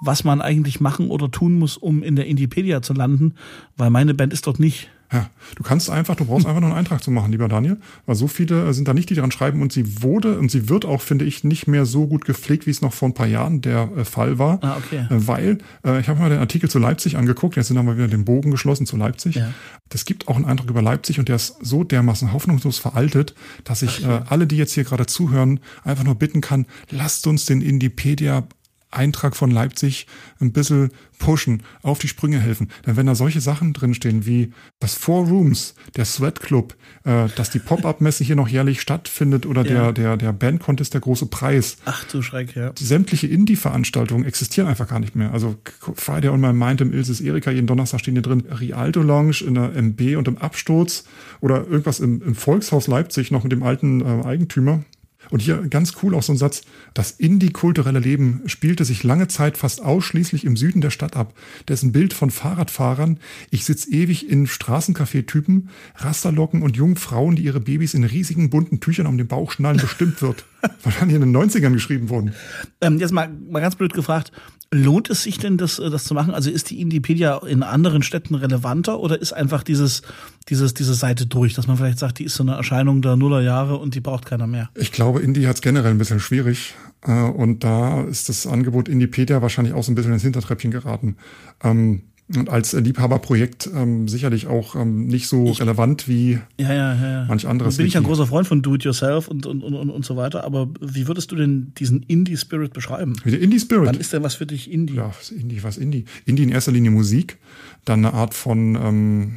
was 0.00 0.24
man 0.24 0.40
eigentlich 0.40 0.80
machen 0.80 1.10
oder 1.10 1.30
tun 1.30 1.58
muss, 1.58 1.76
um 1.76 2.02
in 2.02 2.16
der 2.16 2.26
Indipedia 2.26 2.82
zu 2.82 2.92
landen, 2.92 3.34
weil 3.76 3.90
meine 3.90 4.14
Band 4.14 4.32
ist 4.32 4.46
dort 4.46 4.60
nicht. 4.60 4.90
Ja, 5.12 5.28
du 5.56 5.64
kannst 5.64 5.90
einfach, 5.90 6.14
du 6.14 6.24
brauchst 6.24 6.46
einfach 6.46 6.60
nur 6.60 6.70
einen 6.70 6.78
Eintrag 6.78 7.02
zu 7.02 7.10
machen, 7.10 7.32
lieber 7.32 7.48
Daniel, 7.48 7.78
weil 8.06 8.14
so 8.14 8.28
viele 8.28 8.68
äh, 8.68 8.72
sind 8.72 8.86
da 8.86 8.94
nicht, 8.94 9.10
die 9.10 9.14
dran 9.14 9.32
schreiben 9.32 9.60
und 9.60 9.72
sie 9.72 10.02
wurde 10.02 10.38
und 10.38 10.50
sie 10.52 10.68
wird 10.68 10.84
auch, 10.84 11.00
finde 11.00 11.24
ich, 11.24 11.42
nicht 11.42 11.66
mehr 11.66 11.84
so 11.84 12.06
gut 12.06 12.24
gepflegt, 12.24 12.66
wie 12.66 12.70
es 12.70 12.80
noch 12.80 12.92
vor 12.92 13.08
ein 13.08 13.14
paar 13.14 13.26
Jahren 13.26 13.60
der 13.60 13.90
äh, 13.96 14.04
Fall 14.04 14.38
war. 14.38 14.60
Ah, 14.62 14.76
okay. 14.76 15.06
Äh, 15.10 15.26
weil, 15.26 15.58
ich 16.00 16.08
habe 16.08 16.20
mal 16.20 16.30
den 16.30 16.38
Artikel 16.38 16.70
zu 16.70 16.78
Leipzig 16.78 17.16
angeguckt, 17.16 17.56
jetzt 17.56 17.70
haben 17.70 17.86
wir 17.86 17.96
wieder 17.96 18.08
den 18.08 18.24
Bogen 18.24 18.50
geschlossen 18.50 18.86
zu 18.86 18.96
Leipzig. 18.96 19.36
Ja. 19.36 19.52
Das 19.88 20.04
gibt 20.04 20.28
auch 20.28 20.36
einen 20.36 20.44
Eindruck 20.44 20.70
über 20.70 20.82
Leipzig 20.82 21.18
und 21.18 21.28
der 21.28 21.36
ist 21.36 21.56
so 21.60 21.82
dermaßen 21.82 22.32
hoffnungslos 22.32 22.78
veraltet, 22.78 23.34
dass 23.64 23.82
ich 23.82 24.04
äh, 24.04 24.20
alle, 24.28 24.46
die 24.46 24.56
jetzt 24.56 24.74
hier 24.74 24.84
gerade 24.84 25.06
zuhören, 25.06 25.60
einfach 25.82 26.04
nur 26.04 26.14
bitten 26.14 26.40
kann, 26.40 26.66
lasst 26.90 27.26
uns 27.26 27.46
den 27.46 27.60
Indipedia 27.60 28.46
Eintrag 28.90 29.36
von 29.36 29.50
Leipzig 29.50 30.06
ein 30.40 30.52
bisschen 30.52 30.90
pushen, 31.18 31.62
auf 31.82 31.98
die 31.98 32.08
Sprünge 32.08 32.40
helfen. 32.40 32.70
Denn 32.86 32.96
wenn 32.96 33.06
da 33.06 33.14
solche 33.14 33.40
Sachen 33.40 33.72
drinstehen 33.72 34.26
wie 34.26 34.52
das 34.80 34.94
Four 34.94 35.28
Rooms, 35.28 35.74
der 35.96 36.04
Sweat 36.04 36.40
Club, 36.40 36.74
äh, 37.04 37.28
dass 37.36 37.50
die 37.50 37.58
Pop-Up-Messe 37.60 38.24
hier 38.24 38.36
noch 38.36 38.48
jährlich 38.48 38.80
stattfindet 38.80 39.46
oder 39.46 39.64
ja. 39.64 39.92
der, 39.92 39.92
der, 39.92 40.16
der 40.16 40.32
Band-Contest, 40.32 40.94
der 40.94 41.02
große 41.02 41.26
Preis. 41.26 41.76
Ach 41.84 42.04
du 42.04 42.22
Schreck, 42.22 42.56
ja. 42.56 42.70
Die 42.70 42.84
sämtliche 42.84 43.26
Indie-Veranstaltungen 43.26 44.24
existieren 44.24 44.66
einfach 44.66 44.88
gar 44.88 44.98
nicht 44.98 45.14
mehr. 45.14 45.32
Also 45.32 45.56
Friday 45.94 46.30
on 46.30 46.40
My 46.40 46.52
Mind 46.52 46.80
im 46.80 46.92
Ilses 46.92 47.20
Erika, 47.20 47.50
jeden 47.50 47.66
Donnerstag 47.66 48.00
stehen 48.00 48.14
hier 48.14 48.22
drin 48.22 48.44
Rialto 48.50 49.02
Lounge 49.02 49.44
in 49.46 49.54
der 49.54 49.76
MB 49.76 50.16
und 50.16 50.26
im 50.26 50.38
Absturz 50.38 51.04
oder 51.40 51.66
irgendwas 51.66 52.00
im, 52.00 52.22
im 52.22 52.34
Volkshaus 52.34 52.86
Leipzig 52.86 53.30
noch 53.30 53.44
mit 53.44 53.52
dem 53.52 53.62
alten 53.62 54.00
äh, 54.00 54.24
Eigentümer. 54.24 54.82
Und 55.28 55.42
hier 55.42 55.58
ganz 55.68 55.94
cool 56.02 56.14
auch 56.14 56.22
so 56.22 56.32
ein 56.32 56.38
Satz, 56.38 56.62
das 56.94 57.12
indie-kulturelle 57.12 58.00
Leben 58.00 58.42
spielte 58.46 58.84
sich 58.84 59.04
lange 59.04 59.28
Zeit 59.28 59.58
fast 59.58 59.82
ausschließlich 59.82 60.44
im 60.44 60.56
Süden 60.56 60.80
der 60.80 60.90
Stadt 60.90 61.16
ab, 61.16 61.34
dessen 61.68 61.92
Bild 61.92 62.14
von 62.14 62.30
Fahrradfahrern, 62.30 63.18
ich 63.50 63.64
sitz 63.64 63.86
ewig 63.86 64.28
in 64.28 64.46
Straßencafé-Typen, 64.46 65.68
Rasterlocken 65.96 66.62
und 66.62 66.76
jungen 66.76 66.96
Frauen, 66.96 67.36
die 67.36 67.44
ihre 67.44 67.60
Babys 67.60 67.94
in 67.94 68.04
riesigen 68.04 68.50
bunten 68.50 68.80
Tüchern 68.80 69.06
um 69.06 69.18
den 69.18 69.28
Bauch 69.28 69.52
schnallen, 69.52 69.78
bestimmt 69.80 70.22
wird. 70.22 70.44
Wahrscheinlich 70.82 71.16
in 71.16 71.22
den 71.22 71.36
90ern 71.36 71.72
geschrieben 71.72 72.08
wurden. 72.08 72.34
Ähm, 72.80 72.98
jetzt 72.98 73.12
mal, 73.12 73.28
mal 73.28 73.60
ganz 73.60 73.76
blöd 73.76 73.92
gefragt, 73.92 74.32
lohnt 74.72 75.10
es 75.10 75.22
sich 75.22 75.38
denn, 75.38 75.56
das, 75.56 75.78
äh, 75.78 75.90
das 75.90 76.04
zu 76.04 76.14
machen? 76.14 76.34
Also 76.34 76.50
ist 76.50 76.70
die 76.70 76.80
Indipedia 76.80 77.38
in 77.38 77.62
anderen 77.62 78.02
Städten 78.02 78.34
relevanter 78.34 79.00
oder 79.00 79.20
ist 79.20 79.32
einfach 79.32 79.62
dieses, 79.62 80.02
dieses, 80.48 80.74
diese 80.74 80.94
Seite 80.94 81.26
durch, 81.26 81.54
dass 81.54 81.66
man 81.66 81.76
vielleicht 81.76 81.98
sagt, 81.98 82.18
die 82.18 82.24
ist 82.24 82.34
so 82.34 82.42
eine 82.42 82.54
Erscheinung 82.54 83.02
der 83.02 83.16
Nullerjahre 83.16 83.76
und 83.76 83.94
die 83.94 84.00
braucht 84.00 84.26
keiner 84.26 84.46
mehr? 84.46 84.70
Ich 84.74 84.92
glaube, 84.92 85.20
Indie 85.20 85.46
hat 85.46 85.56
es 85.56 85.62
generell 85.62 85.90
ein 85.90 85.98
bisschen 85.98 86.20
schwierig. 86.20 86.74
Äh, 87.02 87.12
und 87.12 87.64
da 87.64 88.02
ist 88.02 88.28
das 88.28 88.46
Angebot 88.46 88.88
Indipedia 88.88 89.42
wahrscheinlich 89.42 89.74
auch 89.74 89.82
so 89.82 89.92
ein 89.92 89.94
bisschen 89.94 90.12
ins 90.12 90.22
Hintertreppchen 90.22 90.70
geraten. 90.70 91.16
Ähm, 91.62 92.02
und 92.36 92.48
als 92.48 92.72
Liebhaberprojekt 92.72 93.70
ähm, 93.74 94.06
sicherlich 94.06 94.46
auch 94.46 94.76
ähm, 94.76 95.06
nicht 95.06 95.26
so 95.26 95.46
ich, 95.46 95.60
relevant 95.60 96.06
wie 96.06 96.38
ja, 96.58 96.72
ja, 96.72 96.94
ja, 96.94 97.24
manch 97.26 97.46
anderes. 97.46 97.76
Bin 97.76 97.86
ich 97.86 97.96
ein 97.96 98.04
großer 98.04 98.26
Freund 98.26 98.46
von 98.46 98.62
Do-it-yourself 98.62 99.28
und, 99.28 99.46
und, 99.46 99.62
und, 99.62 99.74
und 99.74 100.04
so 100.04 100.16
weiter, 100.16 100.44
aber 100.44 100.68
wie 100.80 101.08
würdest 101.08 101.32
du 101.32 101.36
denn 101.36 101.72
diesen 101.78 102.02
Indie-Spirit 102.04 102.72
beschreiben? 102.72 103.16
Wie 103.24 103.32
der 103.32 103.40
Indie-Spirit? 103.40 103.86
Wann 103.86 103.96
ist 103.96 104.12
denn 104.12 104.22
was 104.22 104.36
für 104.36 104.46
dich 104.46 104.70
Indie? 104.70 104.94
Ja, 104.94 105.08
was 105.08 105.30
Indie, 105.30 105.62
was 105.62 105.76
Indie? 105.76 106.04
Indie 106.24 106.44
in 106.44 106.50
erster 106.50 106.72
Linie 106.72 106.92
Musik, 106.92 107.38
dann 107.84 108.04
eine 108.04 108.14
Art 108.14 108.34
von, 108.34 108.76
ähm, 108.76 109.34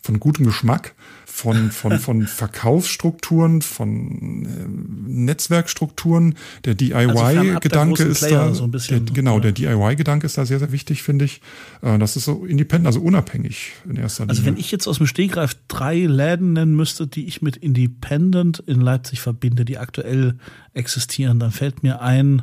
von 0.00 0.20
gutem 0.20 0.46
Geschmack 0.46 0.94
von, 1.38 1.70
von, 1.70 1.98
von 2.00 2.26
Verkaufsstrukturen, 2.26 3.62
von 3.62 4.44
äh, 4.44 5.08
Netzwerkstrukturen. 5.08 6.34
Der 6.64 6.74
DIY-Gedanke 6.74 8.02
also 8.02 8.04
ist 8.04 8.22
da, 8.22 8.52
so 8.54 8.66
der, 8.66 9.00
genau, 9.00 9.36
ja. 9.36 9.40
der 9.40 9.52
DIY-Gedanke 9.52 10.26
ist 10.26 10.36
da 10.36 10.44
sehr, 10.44 10.58
sehr 10.58 10.72
wichtig, 10.72 11.02
finde 11.02 11.26
ich. 11.26 11.40
Äh, 11.82 11.98
das 11.98 12.16
ist 12.16 12.24
so 12.24 12.44
independent, 12.44 12.86
also 12.86 13.00
unabhängig 13.00 13.72
in 13.88 13.96
erster 13.96 14.24
Linie. 14.24 14.30
Also 14.30 14.46
wenn 14.46 14.56
ich 14.56 14.70
jetzt 14.72 14.88
aus 14.88 14.98
dem 14.98 15.06
Stegreif 15.06 15.56
drei 15.68 16.00
Läden 16.06 16.54
nennen 16.54 16.74
müsste, 16.74 17.06
die 17.06 17.26
ich 17.26 17.40
mit 17.40 17.56
Independent 17.56 18.58
in 18.66 18.80
Leipzig 18.80 19.20
verbinde, 19.20 19.64
die 19.64 19.78
aktuell 19.78 20.38
existieren, 20.74 21.38
dann 21.38 21.52
fällt 21.52 21.82
mir 21.82 22.02
ein, 22.02 22.42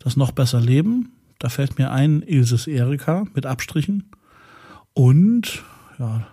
das 0.00 0.16
noch 0.16 0.32
besser 0.32 0.60
Leben. 0.60 1.12
Da 1.38 1.48
fällt 1.48 1.78
mir 1.78 1.92
ein 1.92 2.22
Ilses 2.22 2.66
Erika 2.66 3.26
mit 3.34 3.46
Abstrichen. 3.46 4.10
Und, 4.92 5.62
ja, 5.98 6.26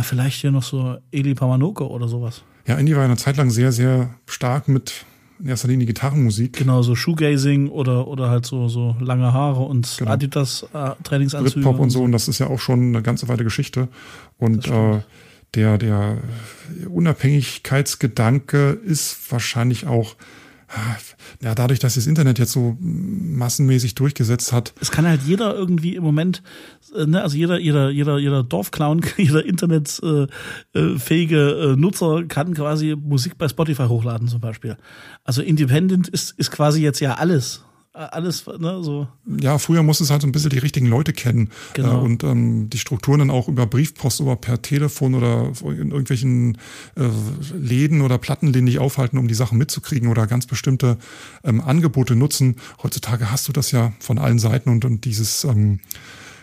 na, 0.00 0.02
vielleicht 0.02 0.40
hier 0.40 0.50
noch 0.50 0.62
so 0.62 0.96
Eli 1.12 1.34
Pamanoko 1.34 1.86
oder 1.86 2.08
sowas. 2.08 2.42
Ja, 2.66 2.76
Indie 2.76 2.96
war 2.96 3.04
eine 3.04 3.16
Zeit 3.16 3.36
lang 3.36 3.50
sehr, 3.50 3.70
sehr 3.70 4.14
stark 4.26 4.66
mit 4.68 5.04
in 5.38 5.48
erster 5.48 5.68
Linie 5.68 5.86
Gitarrenmusik. 5.86 6.54
Genau, 6.54 6.82
so 6.82 6.94
Shoegazing 6.94 7.68
oder, 7.68 8.06
oder 8.06 8.28
halt 8.28 8.46
so, 8.46 8.68
so 8.68 8.96
lange 9.00 9.32
Haare 9.32 9.60
und 9.60 9.96
genau. 9.98 10.10
Adidas 10.10 10.66
äh, 10.74 10.90
Trainingsanzüge. 11.02 11.54
Britpop 11.54 11.78
und 11.80 11.90
so, 11.90 12.02
und 12.02 12.12
das 12.12 12.28
ist 12.28 12.38
ja 12.38 12.46
auch 12.46 12.60
schon 12.60 12.88
eine 12.88 13.02
ganze 13.02 13.28
Weile 13.28 13.44
Geschichte. 13.44 13.88
Und 14.38 14.68
äh, 14.68 15.00
der, 15.54 15.78
der 15.78 16.18
Unabhängigkeitsgedanke 16.88 18.70
ist 18.84 19.30
wahrscheinlich 19.30 19.86
auch 19.86 20.14
ja, 21.42 21.54
dadurch, 21.54 21.78
dass 21.80 21.94
das 21.94 22.06
Internet 22.06 22.38
jetzt 22.38 22.52
so 22.52 22.76
massenmäßig 22.80 23.94
durchgesetzt 23.94 24.52
hat. 24.52 24.72
Es 24.80 24.90
kann 24.90 25.06
halt 25.06 25.22
jeder 25.26 25.54
irgendwie 25.54 25.96
im 25.96 26.02
Moment, 26.04 26.42
äh, 26.94 27.06
ne, 27.06 27.22
also 27.22 27.36
jeder, 27.36 27.58
jeder, 27.58 27.90
jeder, 27.90 28.18
jeder 28.18 28.42
Dorfclown, 28.42 29.00
jeder 29.16 29.44
internetfähige 29.44 30.30
äh, 31.36 31.72
äh, 31.72 31.76
Nutzer 31.76 32.24
kann 32.28 32.54
quasi 32.54 32.96
Musik 32.96 33.36
bei 33.38 33.48
Spotify 33.48 33.86
hochladen 33.88 34.28
zum 34.28 34.40
Beispiel. 34.40 34.76
Also 35.24 35.42
Independent 35.42 36.08
ist, 36.08 36.32
ist 36.38 36.50
quasi 36.50 36.82
jetzt 36.82 37.00
ja 37.00 37.14
alles 37.14 37.64
alles, 37.92 38.46
ne, 38.46 38.82
so. 38.84 39.08
Ja, 39.40 39.58
früher 39.58 39.82
musste 39.82 40.04
es 40.04 40.10
halt 40.10 40.22
so 40.22 40.28
ein 40.28 40.32
bisschen 40.32 40.50
die 40.50 40.58
richtigen 40.58 40.86
Leute 40.86 41.12
kennen. 41.12 41.50
Genau. 41.74 42.00
Äh, 42.00 42.04
und 42.04 42.22
ähm, 42.22 42.70
die 42.70 42.78
Strukturen 42.78 43.18
dann 43.18 43.30
auch 43.30 43.48
über 43.48 43.66
Briefpost 43.66 44.20
oder 44.20 44.36
per 44.36 44.62
Telefon 44.62 45.14
oder 45.14 45.52
in 45.64 45.90
irgendwelchen 45.90 46.56
äh, 46.96 47.08
Läden 47.56 48.02
oder 48.02 48.18
Plattenläden 48.18 48.66
dich 48.66 48.78
aufhalten, 48.78 49.18
um 49.18 49.26
die 49.26 49.34
Sachen 49.34 49.58
mitzukriegen 49.58 50.08
oder 50.08 50.28
ganz 50.28 50.46
bestimmte 50.46 50.98
ähm, 51.42 51.60
Angebote 51.60 52.14
nutzen. 52.14 52.56
Heutzutage 52.82 53.30
hast 53.32 53.48
du 53.48 53.52
das 53.52 53.72
ja 53.72 53.92
von 53.98 54.18
allen 54.18 54.38
Seiten 54.38 54.70
und, 54.70 54.84
und 54.84 55.04
dieses 55.04 55.42
ähm, 55.42 55.80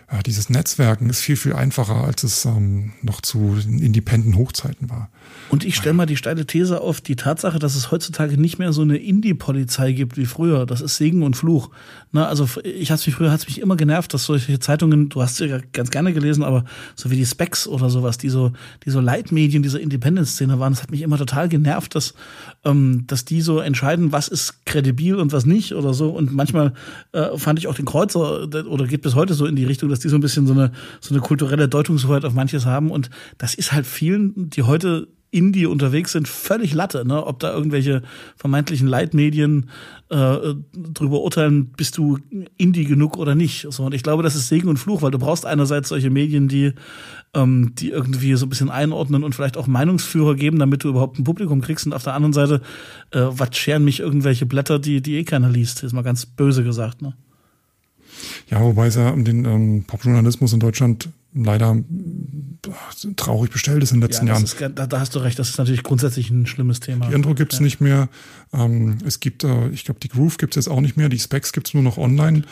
ja, 0.09 0.21
dieses 0.23 0.49
Netzwerken 0.49 1.09
ist 1.09 1.19
viel, 1.19 1.35
viel 1.35 1.53
einfacher, 1.53 2.05
als 2.05 2.23
es 2.23 2.45
ähm, 2.45 2.93
noch 3.01 3.19
zu 3.19 3.57
independenten 3.65 4.37
Hochzeiten 4.37 4.89
war. 4.89 5.09
Und 5.49 5.65
ich 5.65 5.75
stelle 5.75 5.93
mal 5.93 6.05
die 6.05 6.15
steile 6.15 6.45
These 6.45 6.79
auf, 6.79 7.01
die 7.01 7.17
Tatsache, 7.17 7.59
dass 7.59 7.75
es 7.75 7.91
heutzutage 7.91 8.39
nicht 8.39 8.57
mehr 8.57 8.71
so 8.71 8.83
eine 8.83 8.97
Indie-Polizei 8.97 9.91
gibt 9.91 10.15
wie 10.15 10.25
früher, 10.25 10.65
das 10.65 10.79
ist 10.79 10.95
Segen 10.95 11.23
und 11.23 11.35
Fluch. 11.35 11.71
Na, 12.13 12.27
also 12.27 12.47
ich 12.63 12.89
hat's 12.89 13.05
mich 13.05 13.15
früher 13.15 13.31
hat's 13.31 13.47
mich 13.47 13.59
immer 13.59 13.75
genervt, 13.75 14.13
dass 14.13 14.23
solche 14.23 14.59
Zeitungen, 14.59 15.09
du 15.09 15.21
hast 15.21 15.35
sie 15.35 15.47
ja 15.47 15.59
ganz 15.73 15.91
gerne 15.91 16.13
gelesen, 16.13 16.43
aber 16.43 16.63
so 16.95 17.11
wie 17.11 17.17
die 17.17 17.25
Specs 17.25 17.67
oder 17.67 17.89
sowas, 17.89 18.17
die 18.17 18.29
so, 18.29 18.53
die 18.85 18.91
so 18.91 19.01
Leitmedien 19.01 19.61
dieser 19.61 19.81
Independence-Szene 19.81 20.57
waren, 20.57 20.71
das 20.71 20.83
hat 20.83 20.91
mich 20.91 21.01
immer 21.01 21.17
total 21.17 21.49
genervt, 21.49 21.95
dass, 21.95 22.13
ähm, 22.63 23.03
dass 23.07 23.25
die 23.25 23.41
so 23.41 23.59
entscheiden, 23.59 24.13
was 24.13 24.29
ist 24.29 24.65
kredibil 24.65 25.15
und 25.15 25.33
was 25.33 25.45
nicht 25.45 25.73
oder 25.73 25.93
so. 25.93 26.11
Und 26.11 26.33
manchmal 26.33 26.73
äh, 27.11 27.37
fand 27.37 27.59
ich 27.59 27.67
auch 27.67 27.75
den 27.75 27.85
Kreuzer 27.85 28.43
oder 28.43 28.87
geht 28.87 29.01
bis 29.01 29.15
heute 29.15 29.33
so 29.33 29.45
in 29.45 29.57
die 29.57 29.65
Richtung, 29.65 29.89
dass 29.97 30.03
die 30.03 30.09
so 30.09 30.15
ein 30.17 30.21
bisschen 30.21 30.45
so 30.45 30.53
eine, 30.53 30.71
so 31.01 31.13
eine 31.13 31.21
kulturelle 31.21 31.67
Deutungshoheit 31.67 32.23
auf 32.23 32.33
manches 32.33 32.65
haben. 32.65 32.91
Und 32.91 33.09
das 33.37 33.55
ist 33.55 33.71
halt 33.71 33.87
vielen, 33.87 34.49
die 34.51 34.63
heute 34.63 35.07
Indie 35.29 35.65
unterwegs 35.65 36.13
sind, 36.13 36.27
völlig 36.27 36.73
Latte, 36.73 37.05
ne? 37.05 37.25
Ob 37.25 37.39
da 37.39 37.53
irgendwelche 37.53 38.01
vermeintlichen 38.37 38.87
Leitmedien 38.87 39.69
äh, 40.09 40.37
drüber 40.73 41.21
urteilen, 41.21 41.71
bist 41.71 41.97
du 41.97 42.17
Indie 42.57 42.85
genug 42.85 43.17
oder 43.17 43.35
nicht. 43.35 43.67
So, 43.69 43.83
und 43.83 43.93
ich 43.93 44.03
glaube, 44.03 44.23
das 44.23 44.35
ist 44.35 44.47
Segen 44.47 44.69
und 44.69 44.77
Fluch, 44.77 45.01
weil 45.01 45.11
du 45.11 45.19
brauchst 45.19 45.45
einerseits 45.45 45.89
solche 45.89 46.09
Medien, 46.09 46.47
die, 46.47 46.71
ähm, 47.33 47.73
die 47.75 47.89
irgendwie 47.89 48.35
so 48.35 48.45
ein 48.45 48.49
bisschen 48.49 48.69
einordnen 48.69 49.25
und 49.25 49.35
vielleicht 49.35 49.57
auch 49.57 49.67
Meinungsführer 49.67 50.35
geben, 50.35 50.59
damit 50.59 50.85
du 50.85 50.89
überhaupt 50.89 51.19
ein 51.19 51.25
Publikum 51.25 51.59
kriegst. 51.59 51.85
Und 51.85 51.93
auf 51.93 52.03
der 52.03 52.13
anderen 52.13 52.33
Seite, 52.33 52.61
äh, 53.11 53.19
was 53.19 53.57
scheren 53.57 53.83
mich 53.83 53.99
irgendwelche 53.99 54.45
Blätter, 54.45 54.79
die, 54.79 55.01
die 55.01 55.17
eh 55.17 55.23
keiner 55.25 55.49
liest, 55.49 55.83
ist 55.83 55.91
mal 55.91 56.03
ganz 56.03 56.25
böse 56.25 56.63
gesagt, 56.63 57.01
ne? 57.01 57.15
Ja, 58.49 58.61
wobei 58.61 58.87
es 58.87 58.95
ja 58.95 59.09
um 59.09 59.23
den 59.23 59.45
ähm, 59.45 59.83
Popjournalismus 59.85 60.53
in 60.53 60.59
Deutschland 60.59 61.09
leider 61.33 61.75
äh, 61.75 63.13
traurig 63.15 63.51
bestellt 63.51 63.83
ist 63.83 63.91
in 63.91 63.99
den 63.99 64.07
letzten 64.07 64.27
ja, 64.27 64.33
Jahren. 64.33 64.43
Ist, 64.43 64.59
da, 64.59 64.69
da, 64.69 64.99
hast 64.99 65.15
du 65.15 65.19
recht, 65.19 65.37
das 65.37 65.49
ist 65.49 65.57
natürlich 65.57 65.83
grundsätzlich 65.83 66.29
ein 66.29 66.45
schlimmes 66.47 66.79
Thema. 66.79 67.07
Die 67.07 67.13
Intro 67.13 67.33
gibt 67.35 67.53
es 67.53 67.59
ja. 67.59 67.63
nicht 67.63 67.81
mehr. 67.81 68.09
Ähm, 68.53 68.97
es 69.05 69.19
gibt, 69.19 69.43
äh, 69.43 69.69
ich 69.69 69.85
glaube, 69.85 69.99
die 69.99 70.09
Groove 70.09 70.37
gibt 70.37 70.55
es 70.55 70.65
jetzt 70.65 70.73
auch 70.73 70.81
nicht 70.81 70.97
mehr. 70.97 71.09
Die 71.09 71.19
Specs 71.19 71.51
gibt 71.51 71.67
es 71.67 71.73
nur 71.73 71.83
noch 71.83 71.97
online. 71.97 72.43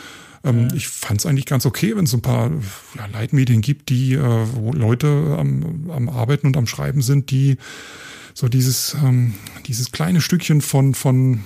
Ähm, 0.43 0.67
ja. 0.69 0.75
Ich 0.75 0.87
fand 0.87 1.19
es 1.19 1.25
eigentlich 1.25 1.45
ganz 1.45 1.65
okay, 1.65 1.95
wenn 1.95 2.05
es 2.05 2.11
so 2.11 2.17
ein 2.17 2.21
paar 2.21 2.51
ja, 2.95 3.05
Leitmedien 3.11 3.61
gibt, 3.61 3.89
die, 3.89 4.13
äh, 4.13 4.45
wo 4.53 4.71
Leute 4.73 5.35
am, 5.39 5.89
am 5.89 6.09
Arbeiten 6.09 6.47
und 6.47 6.57
am 6.57 6.67
Schreiben 6.67 7.01
sind, 7.01 7.31
die 7.31 7.57
so 8.33 8.49
dieses, 8.49 8.95
ähm, 9.03 9.33
dieses 9.65 9.91
kleine 9.91 10.21
Stückchen 10.21 10.61
von, 10.61 10.93
von 10.93 11.41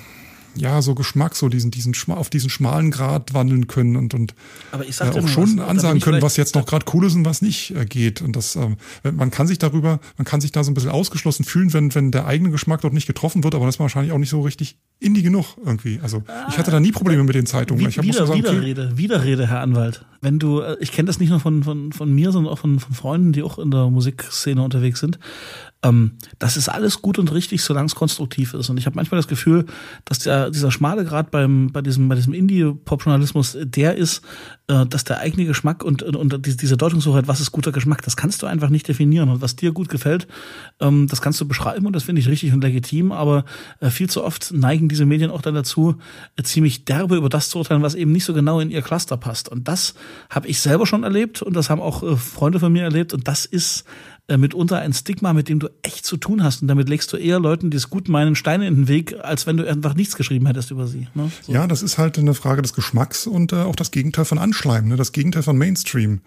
ja, 0.59 0.81
so 0.81 0.95
Geschmack, 0.95 1.35
so 1.35 1.49
diesen, 1.49 1.71
diesen 1.71 1.93
auf 2.09 2.29
diesen 2.29 2.49
schmalen 2.49 2.91
Grad 2.91 3.33
wandeln 3.33 3.67
können 3.67 3.95
und, 3.95 4.13
und 4.13 4.33
Aber 4.71 4.85
ich 4.85 4.95
sag 4.95 5.15
äh, 5.15 5.19
auch 5.19 5.27
schon 5.27 5.57
was, 5.57 5.67
ansagen 5.67 6.01
können, 6.01 6.21
was 6.21 6.37
jetzt 6.37 6.55
noch 6.55 6.65
gerade 6.65 6.85
cool 6.93 7.05
ist 7.05 7.15
und 7.15 7.25
was 7.25 7.41
nicht 7.41 7.75
äh, 7.75 7.85
geht. 7.85 8.21
Und 8.21 8.35
das, 8.35 8.55
äh, 8.55 8.69
man 9.11 9.31
kann 9.31 9.47
sich 9.47 9.57
darüber, 9.57 9.99
man 10.17 10.25
kann 10.25 10.41
sich 10.41 10.51
da 10.51 10.63
so 10.63 10.71
ein 10.71 10.73
bisschen 10.73 10.91
ausgeschlossen 10.91 11.45
fühlen, 11.45 11.73
wenn, 11.73 11.93
wenn 11.95 12.11
der 12.11 12.25
eigene 12.25 12.51
Geschmack 12.51 12.81
dort 12.81 12.93
nicht 12.93 13.07
getroffen 13.07 13.43
wird, 13.43 13.55
aber 13.55 13.65
das 13.65 13.75
ist 13.75 13.79
wahrscheinlich 13.79 14.11
auch 14.11 14.17
nicht 14.17 14.29
so 14.29 14.41
richtig 14.41 14.77
indie 14.99 15.23
genug 15.23 15.57
irgendwie. 15.63 15.99
Also 16.03 16.23
ich 16.49 16.57
hatte 16.57 16.71
da 16.71 16.79
nie 16.79 16.91
Probleme 16.91 17.23
mit 17.23 17.35
den 17.35 17.45
Zeitungen. 17.45 17.83
Wie, 17.83 17.87
ich 17.87 18.01
wieder, 18.01 18.27
sagen, 18.27 18.39
Widerrede, 18.39 18.87
okay. 18.87 18.97
Widerrede, 18.97 19.47
Herr 19.47 19.61
Anwalt. 19.61 20.05
Wenn 20.21 20.39
du, 20.39 20.59
äh, 20.59 20.77
ich 20.81 20.91
kenne 20.91 21.07
das 21.07 21.19
nicht 21.19 21.29
nur 21.29 21.39
von, 21.39 21.63
von, 21.63 21.93
von 21.93 22.13
mir, 22.13 22.31
sondern 22.31 22.51
auch 22.51 22.59
von, 22.59 22.79
von 22.79 22.93
Freunden, 22.93 23.31
die 23.31 23.43
auch 23.43 23.57
in 23.59 23.71
der 23.71 23.89
Musikszene 23.89 24.61
unterwegs 24.61 24.99
sind. 24.99 25.19
Ähm, 25.81 26.17
das 26.39 26.57
ist 26.57 26.67
alles 26.67 27.01
gut 27.01 27.19
und 27.19 27.31
richtig, 27.31 27.63
solange 27.63 27.86
es 27.86 27.95
konstruktiv 27.95 28.53
ist. 28.53 28.69
Und 28.69 28.77
ich 28.77 28.86
habe 28.86 28.98
manchmal 28.98 29.19
das 29.19 29.29
Gefühl, 29.29 29.65
dass 30.03 30.19
der, 30.19 30.50
dieser 30.50 30.71
schmale 30.71 31.05
Grad 31.05 31.31
beim, 31.31 31.71
bei 31.71 31.81
diesem, 31.81 32.09
bei 32.09 32.15
diesem 32.15 32.33
Indie-Pop-Journalismus 32.33 33.57
der 33.62 33.95
ist, 33.95 34.21
äh, 34.67 34.86
dass 34.86 35.05
der 35.05 35.19
eigene 35.19 35.45
Geschmack 35.45 35.83
und, 35.83 36.03
und, 36.03 36.15
und 36.15 36.62
diese 36.62 36.75
Deutungshoheit, 36.75 37.29
was 37.29 37.39
ist 37.39 37.53
guter 37.53 37.71
Geschmack, 37.71 38.01
das 38.01 38.17
kannst 38.17 38.41
du 38.41 38.48
einfach 38.48 38.69
nicht 38.69 38.89
definieren. 38.89 39.29
Und 39.29 39.41
was 39.41 39.55
dir 39.55 39.71
gut 39.71 39.88
gefällt, 39.88 40.27
ähm, 40.81 41.07
das 41.07 41.21
kannst 41.21 41.39
du 41.39 41.48
beschreiben 41.48 41.86
und 41.86 41.93
das 41.93 42.03
finde 42.03 42.19
ich 42.19 42.27
richtig 42.27 42.51
und 42.51 42.62
legitim. 42.62 43.13
Aber 43.13 43.45
äh, 43.79 43.89
viel 43.89 44.09
zu 44.09 44.24
oft 44.24 44.51
neigen 44.51 44.89
diese 44.89 45.05
Medien 45.05 45.31
auch 45.31 45.41
dann 45.41 45.55
dazu, 45.55 45.95
äh, 46.36 46.43
ziemlich 46.43 46.83
derbe 46.83 47.15
über 47.15 47.29
das 47.29 47.50
zu 47.50 47.57
urteilen, 47.57 47.83
was 47.83 47.95
eben 47.95 48.12
nicht 48.12 48.25
so 48.25 48.33
genau 48.33 48.59
in 48.59 48.69
ihr 48.69 48.81
Cluster 48.81 49.15
passt. 49.15 49.48
Und 49.48 49.69
das 49.69 49.93
habe 50.29 50.48
ich 50.50 50.59
selber 50.59 50.86
schon 50.86 51.03
erlebt 51.03 51.41
und 51.41 51.55
das 51.55 51.69
haben 51.69 51.79
auch 51.79 52.03
äh, 52.03 52.17
Freunde 52.17 52.59
von 52.59 52.74
mir 52.74 52.83
erlebt. 52.83 53.13
Und 53.13 53.29
das 53.29 53.45
ist 53.45 53.86
äh, 54.29 54.38
mitunter 54.38 54.79
ein 54.79 54.93
Stigma, 54.93 55.33
mit 55.33 55.50
dem 55.50 55.59
du 55.59 55.69
echt 55.81 56.05
zu 56.05 56.17
tun 56.17 56.43
hast. 56.43 56.62
Und 56.62 56.67
damit 56.67 56.88
legst 56.88 57.12
du 57.12 57.17
eher 57.17 57.39
Leuten, 57.39 57.69
die 57.69 57.77
es 57.77 57.89
gut 57.89 58.07
meinen, 58.07 58.36
Steine 58.36 58.67
in 58.67 58.75
den 58.75 58.88
Weg, 58.88 59.15
als 59.21 59.48
wenn 59.48 59.57
du 59.57 59.67
einfach 59.67 59.95
nichts 59.95 60.15
geschrieben 60.15 60.45
hättest 60.45 60.71
über 60.71 60.88
sie. 60.88 61.07
Ne? 61.15 61.31
So. 61.41 61.51
Ja, 61.51 61.67
das 61.67 61.81
ist 61.81 61.98
halt 61.98 62.17
eine 62.17 62.33
Frage 62.33 62.62
des 62.62 62.74
Geschmacks 62.74 63.27
und 63.27 63.53
äh, 63.53 63.57
auch 63.57 63.75
das 63.75 63.91
Gegenteil 63.91 64.25
von 64.25 64.38
Anschleimen, 64.38 64.89
ne? 64.89 64.95
das 64.95 65.12
Gegenteil 65.12 65.43
von 65.43 65.57
Mainstream. 65.57 66.21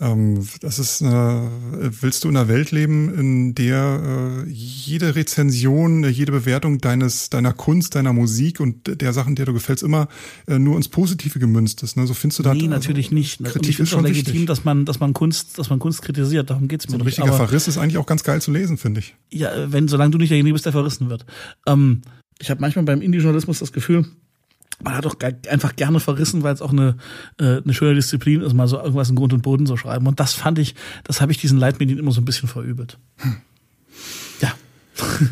Ähm, 0.00 0.46
das 0.60 0.78
ist, 0.78 1.02
willst 1.02 2.24
du 2.24 2.28
in 2.28 2.36
einer 2.36 2.48
Welt 2.48 2.70
leben, 2.72 3.14
in 3.14 3.54
der 3.54 4.44
äh, 4.46 4.50
jede 4.50 5.14
Rezension, 5.14 6.04
äh, 6.04 6.08
jede 6.08 6.32
Bewertung 6.32 6.78
deines, 6.78 7.30
deiner 7.30 7.52
Kunst, 7.52 7.94
deiner 7.94 8.12
Musik 8.12 8.60
und 8.60 9.00
der 9.00 9.12
Sachen, 9.12 9.36
der 9.36 9.46
du 9.46 9.52
gefällst, 9.52 9.82
immer 9.82 10.08
äh, 10.46 10.58
nur 10.58 10.76
ins 10.76 10.88
Positive 10.88 11.38
gemünzt 11.38 11.82
ist. 11.82 11.96
Ne? 11.96 12.06
So 12.06 12.14
findest 12.14 12.40
du 12.40 12.42
da. 12.42 12.54
Nee, 12.54 12.62
also, 12.62 12.70
natürlich 12.70 13.10
nicht. 13.10 13.38
Kritik 13.38 13.56
und 13.56 13.68
ich 13.68 13.76
finde 13.76 13.90
es 13.90 13.94
auch 13.94 14.02
legitim, 14.02 14.32
wichtig. 14.34 14.46
dass 14.46 14.64
man, 14.64 14.84
dass 14.84 15.00
man 15.00 15.12
Kunst, 15.12 15.58
dass 15.58 15.70
man 15.70 15.78
Kunst 15.78 16.02
kritisiert. 16.02 16.50
Darum 16.50 16.68
geht's 16.68 16.86
mir 16.86 16.92
so 16.92 16.98
ein 16.98 17.02
richtiger 17.02 17.28
Aber, 17.28 17.36
Verriss 17.36 17.68
ist 17.68 17.78
eigentlich 17.78 17.98
auch 17.98 18.06
ganz 18.06 18.24
geil 18.24 18.42
zu 18.42 18.50
lesen, 18.50 18.78
finde 18.78 19.00
ich. 19.00 19.14
Ja, 19.30 19.50
wenn, 19.72 19.88
solange 19.88 20.10
du 20.10 20.18
nicht 20.18 20.30
derjenige 20.30 20.54
bist, 20.54 20.66
der 20.66 20.72
verrissen 20.72 21.08
wird. 21.08 21.24
Ähm, 21.66 22.02
ich 22.40 22.50
habe 22.50 22.60
manchmal 22.60 22.84
beim 22.84 23.00
Indie-Journalismus 23.00 23.60
das 23.60 23.72
Gefühl, 23.72 24.06
man 24.82 24.94
hat 24.94 25.04
doch 25.04 25.16
einfach 25.48 25.76
gerne 25.76 26.00
verrissen, 26.00 26.42
weil 26.42 26.54
es 26.54 26.62
auch 26.62 26.72
eine, 26.72 26.96
äh, 27.38 27.62
eine 27.62 27.74
schöne 27.74 27.94
Disziplin 27.94 28.40
ist, 28.40 28.54
mal 28.54 28.68
so 28.68 28.78
irgendwas 28.78 29.08
in 29.08 29.16
Grund 29.16 29.32
und 29.32 29.42
Boden 29.42 29.66
zu 29.66 29.76
schreiben. 29.76 30.06
Und 30.06 30.20
das 30.20 30.34
fand 30.34 30.58
ich, 30.58 30.74
das 31.04 31.20
habe 31.20 31.32
ich 31.32 31.38
diesen 31.38 31.58
Leitmedien 31.58 31.98
immer 31.98 32.12
so 32.12 32.20
ein 32.20 32.24
bisschen 32.24 32.48
verübelt. 32.48 32.98
Hm. 33.18 33.36
Ja. 34.40 34.52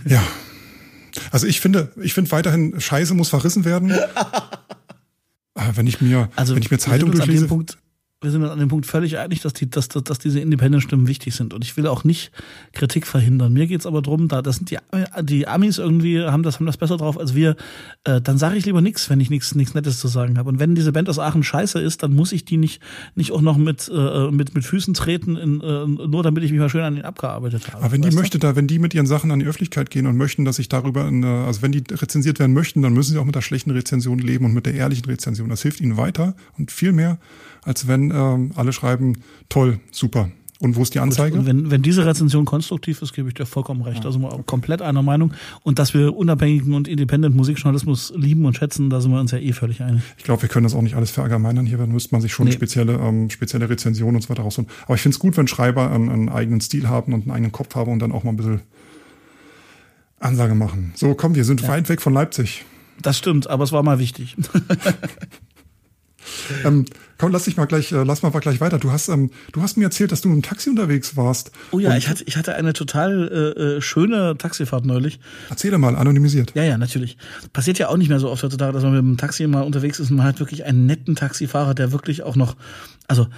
Ja. 0.06 0.22
Also 1.30 1.46
ich 1.46 1.60
finde, 1.60 1.92
ich 2.00 2.14
finde 2.14 2.30
weiterhin, 2.30 2.80
Scheiße 2.80 3.14
muss 3.14 3.28
verrissen 3.28 3.64
werden. 3.64 3.92
wenn 5.74 5.86
ich 5.86 6.00
mir, 6.00 6.28
also, 6.36 6.54
wenn 6.54 6.62
ich 6.62 6.70
mir 6.70 6.78
Zeitung 6.78 7.12
durchlese. 7.12 7.46
Punkt, 7.46 7.78
wir 8.22 8.30
sind 8.30 8.44
an 8.44 8.58
dem 8.58 8.68
Punkt 8.68 8.86
völlig 8.86 9.18
einig, 9.18 9.40
dass, 9.40 9.52
die, 9.52 9.68
dass, 9.68 9.88
dass, 9.88 10.04
dass 10.04 10.18
diese 10.18 10.40
Independent-Stimmen 10.40 11.08
wichtig 11.08 11.34
sind. 11.34 11.54
Und 11.54 11.64
ich 11.64 11.76
will 11.76 11.86
auch 11.86 12.04
nicht 12.04 12.30
Kritik 12.72 13.06
verhindern. 13.06 13.52
Mir 13.52 13.66
geht's 13.66 13.86
aber 13.86 14.02
drum, 14.02 14.28
da 14.28 14.42
das 14.42 14.56
sind 14.56 14.70
die, 14.70 14.78
die 15.22 15.48
Amis 15.48 15.78
irgendwie 15.78 16.22
haben 16.22 16.42
das, 16.42 16.56
haben 16.56 16.66
das 16.66 16.76
besser 16.76 16.96
drauf 16.96 17.18
als 17.18 17.34
wir. 17.34 17.56
Äh, 18.04 18.20
dann 18.20 18.38
sage 18.38 18.56
ich 18.56 18.64
lieber 18.64 18.80
nichts, 18.80 19.10
wenn 19.10 19.20
ich 19.20 19.30
nichts 19.30 19.54
nichts 19.54 19.74
Nettes 19.74 19.98
zu 19.98 20.08
sagen 20.08 20.38
habe. 20.38 20.48
Und 20.48 20.60
wenn 20.60 20.74
diese 20.74 20.92
Band 20.92 21.08
aus 21.08 21.18
Aachen 21.18 21.42
scheiße 21.42 21.80
ist, 21.80 22.02
dann 22.02 22.14
muss 22.14 22.32
ich 22.32 22.44
die 22.44 22.56
nicht, 22.56 22.80
nicht 23.14 23.32
auch 23.32 23.40
noch 23.40 23.56
mit, 23.56 23.90
äh, 23.92 24.30
mit, 24.30 24.54
mit 24.54 24.64
Füßen 24.64 24.94
treten, 24.94 25.36
in, 25.36 25.60
äh, 25.60 25.86
nur 25.86 26.22
damit 26.22 26.44
ich 26.44 26.52
mich 26.52 26.60
mal 26.60 26.68
schön 26.68 26.82
an 26.82 26.94
den 26.94 27.04
abgearbeitet 27.04 27.68
habe. 27.68 27.84
Aber 27.84 27.92
wenn 27.92 28.02
die 28.02 28.10
möchte, 28.10 28.38
da, 28.38 28.56
wenn 28.56 28.66
die 28.66 28.78
mit 28.78 28.94
ihren 28.94 29.06
Sachen 29.06 29.30
an 29.30 29.40
die 29.40 29.46
Öffentlichkeit 29.46 29.90
gehen 29.90 30.06
und 30.06 30.16
möchten, 30.16 30.44
dass 30.44 30.58
ich 30.58 30.68
darüber, 30.68 31.06
in, 31.08 31.24
also 31.24 31.62
wenn 31.62 31.72
die 31.72 31.82
rezensiert 31.90 32.38
werden 32.38 32.52
möchten, 32.52 32.82
dann 32.82 32.92
müssen 32.92 33.12
sie 33.12 33.18
auch 33.18 33.24
mit 33.24 33.34
der 33.34 33.42
schlechten 33.42 33.70
Rezension 33.70 34.18
leben 34.18 34.44
und 34.44 34.54
mit 34.54 34.66
der 34.66 34.74
ehrlichen 34.74 35.06
Rezension. 35.06 35.48
Das 35.48 35.62
hilft 35.62 35.80
ihnen 35.80 35.96
weiter 35.96 36.34
und 36.58 36.70
viel 36.70 36.92
mehr 36.92 37.18
als 37.62 37.88
wenn 37.88 38.10
ähm, 38.10 38.52
alle 38.54 38.72
schreiben, 38.72 39.22
toll, 39.48 39.80
super. 39.90 40.30
Und 40.62 40.76
wo 40.76 40.82
ist 40.82 40.94
die 40.94 41.00
Anzeige? 41.00 41.38
Gut, 41.38 41.46
wenn, 41.46 41.72
wenn 41.72 41.82
diese 41.82 42.06
Rezension 42.06 42.44
konstruktiv 42.44 43.02
ist, 43.02 43.12
gebe 43.12 43.26
ich 43.26 43.34
dir 43.34 43.46
vollkommen 43.46 43.82
recht. 43.82 44.04
Ja. 44.04 44.04
Also 44.04 44.20
komplett 44.46 44.80
einer 44.80 45.02
Meinung. 45.02 45.32
Und 45.64 45.80
dass 45.80 45.92
wir 45.92 46.16
unabhängigen 46.16 46.74
und 46.74 46.86
independent 46.86 47.34
Musikjournalismus 47.34 48.12
lieben 48.14 48.44
und 48.44 48.56
schätzen, 48.56 48.88
da 48.88 49.00
sind 49.00 49.10
wir 49.10 49.18
uns 49.18 49.32
ja 49.32 49.38
eh 49.38 49.52
völlig 49.52 49.82
einig. 49.82 50.02
Ich 50.18 50.22
glaube, 50.22 50.42
wir 50.42 50.48
können 50.48 50.62
das 50.62 50.76
auch 50.76 50.82
nicht 50.82 50.94
alles 50.94 51.10
verallgemeinern. 51.10 51.66
Hier 51.66 51.78
müsste 51.78 52.14
man 52.14 52.22
sich 52.22 52.32
schon 52.32 52.46
nee. 52.46 52.52
spezielle, 52.52 52.92
ähm, 52.92 53.28
spezielle 53.28 53.68
Rezensionen 53.68 54.14
und 54.14 54.22
so 54.22 54.28
weiter 54.28 54.44
rausholen. 54.44 54.70
Aber 54.84 54.94
ich 54.94 55.00
finde 55.00 55.16
es 55.16 55.18
gut, 55.18 55.36
wenn 55.36 55.48
Schreiber 55.48 55.90
einen, 55.90 56.08
einen 56.08 56.28
eigenen 56.28 56.60
Stil 56.60 56.88
haben 56.88 57.12
und 57.12 57.22
einen 57.22 57.32
eigenen 57.32 57.50
Kopf 57.50 57.74
haben 57.74 57.90
und 57.90 57.98
dann 57.98 58.12
auch 58.12 58.22
mal 58.22 58.30
ein 58.30 58.36
bisschen 58.36 58.60
Ansage 60.20 60.54
machen. 60.54 60.92
So, 60.94 61.16
komm, 61.16 61.34
wir 61.34 61.44
sind 61.44 61.62
ja. 61.62 61.68
weit 61.70 61.88
weg 61.88 62.00
von 62.00 62.12
Leipzig. 62.12 62.64
Das 63.00 63.18
stimmt, 63.18 63.48
aber 63.48 63.64
es 63.64 63.72
war 63.72 63.82
mal 63.82 63.98
wichtig. 63.98 64.36
ähm, 66.64 66.84
komm, 67.22 67.30
lass 67.30 67.44
dich 67.44 67.56
mal 67.56 67.66
gleich, 67.66 67.92
äh, 67.92 68.02
lass 68.02 68.22
mal 68.22 68.30
gleich 68.30 68.60
weiter. 68.60 68.80
Du 68.80 68.90
hast, 68.90 69.08
ähm, 69.08 69.30
du 69.52 69.62
hast 69.62 69.76
mir 69.76 69.84
erzählt, 69.84 70.10
dass 70.10 70.22
du 70.22 70.28
im 70.28 70.42
Taxi 70.42 70.68
unterwegs 70.68 71.16
warst. 71.16 71.52
Oh 71.70 71.78
ja, 71.78 71.96
ich 71.96 72.08
hatte, 72.08 72.24
ich 72.26 72.36
hatte 72.36 72.56
eine 72.56 72.72
total 72.72 73.54
äh, 73.56 73.60
äh, 73.76 73.80
schöne 73.80 74.36
Taxifahrt 74.36 74.84
neulich. 74.84 75.20
Erzähl 75.48 75.70
doch 75.70 75.78
mal, 75.78 75.94
anonymisiert. 75.94 76.52
Ja, 76.56 76.64
ja, 76.64 76.76
natürlich. 76.76 77.16
Passiert 77.52 77.78
ja 77.78 77.88
auch 77.90 77.96
nicht 77.96 78.08
mehr 78.08 78.18
so 78.18 78.28
oft 78.28 78.42
heutzutage, 78.42 78.72
dass 78.72 78.82
man 78.82 78.92
mit 78.92 79.02
dem 79.02 79.16
Taxi 79.18 79.46
mal 79.46 79.62
unterwegs 79.62 80.00
ist 80.00 80.10
und 80.10 80.16
man 80.16 80.26
hat 80.26 80.40
wirklich 80.40 80.64
einen 80.64 80.86
netten 80.86 81.14
Taxifahrer, 81.14 81.74
der 81.74 81.92
wirklich 81.92 82.24
auch 82.24 82.34
noch, 82.34 82.56
also 83.06 83.28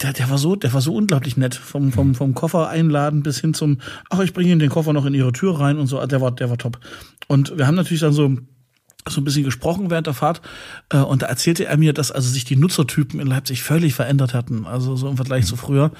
der, 0.00 0.14
der 0.14 0.30
war 0.30 0.38
so, 0.38 0.56
der 0.56 0.72
war 0.72 0.80
so 0.80 0.94
unglaublich 0.94 1.36
nett. 1.36 1.54
Vom, 1.54 1.92
vom, 1.92 2.14
vom 2.14 2.32
Koffer 2.32 2.70
einladen 2.70 3.22
bis 3.22 3.40
hin 3.40 3.52
zum, 3.52 3.78
ach, 4.08 4.20
ich 4.20 4.32
bringe 4.32 4.52
Ihnen 4.52 4.60
den 4.60 4.70
Koffer 4.70 4.94
noch 4.94 5.04
in 5.04 5.12
Ihre 5.12 5.32
Tür 5.32 5.60
rein 5.60 5.76
und 5.76 5.86
so. 5.86 6.04
Der 6.06 6.22
war, 6.22 6.32
der 6.32 6.48
war 6.48 6.56
top. 6.56 6.80
Und 7.28 7.58
wir 7.58 7.66
haben 7.66 7.74
natürlich 7.74 8.00
dann 8.00 8.14
so 8.14 8.38
so 9.08 9.20
ein 9.20 9.24
bisschen 9.24 9.44
gesprochen 9.44 9.90
während 9.90 10.06
der 10.06 10.14
Fahrt 10.14 10.40
äh, 10.88 10.98
und 10.98 11.22
da 11.22 11.26
erzählte 11.26 11.66
er 11.66 11.76
mir, 11.76 11.92
dass 11.92 12.10
also 12.10 12.30
sich 12.30 12.44
die 12.44 12.56
Nutzertypen 12.56 13.20
in 13.20 13.26
Leipzig 13.26 13.62
völlig 13.62 13.92
verändert 13.92 14.32
hatten, 14.32 14.64
also 14.64 14.96
so 14.96 15.08
im 15.08 15.16
Vergleich 15.16 15.44
zu 15.44 15.56
früher. 15.56 15.90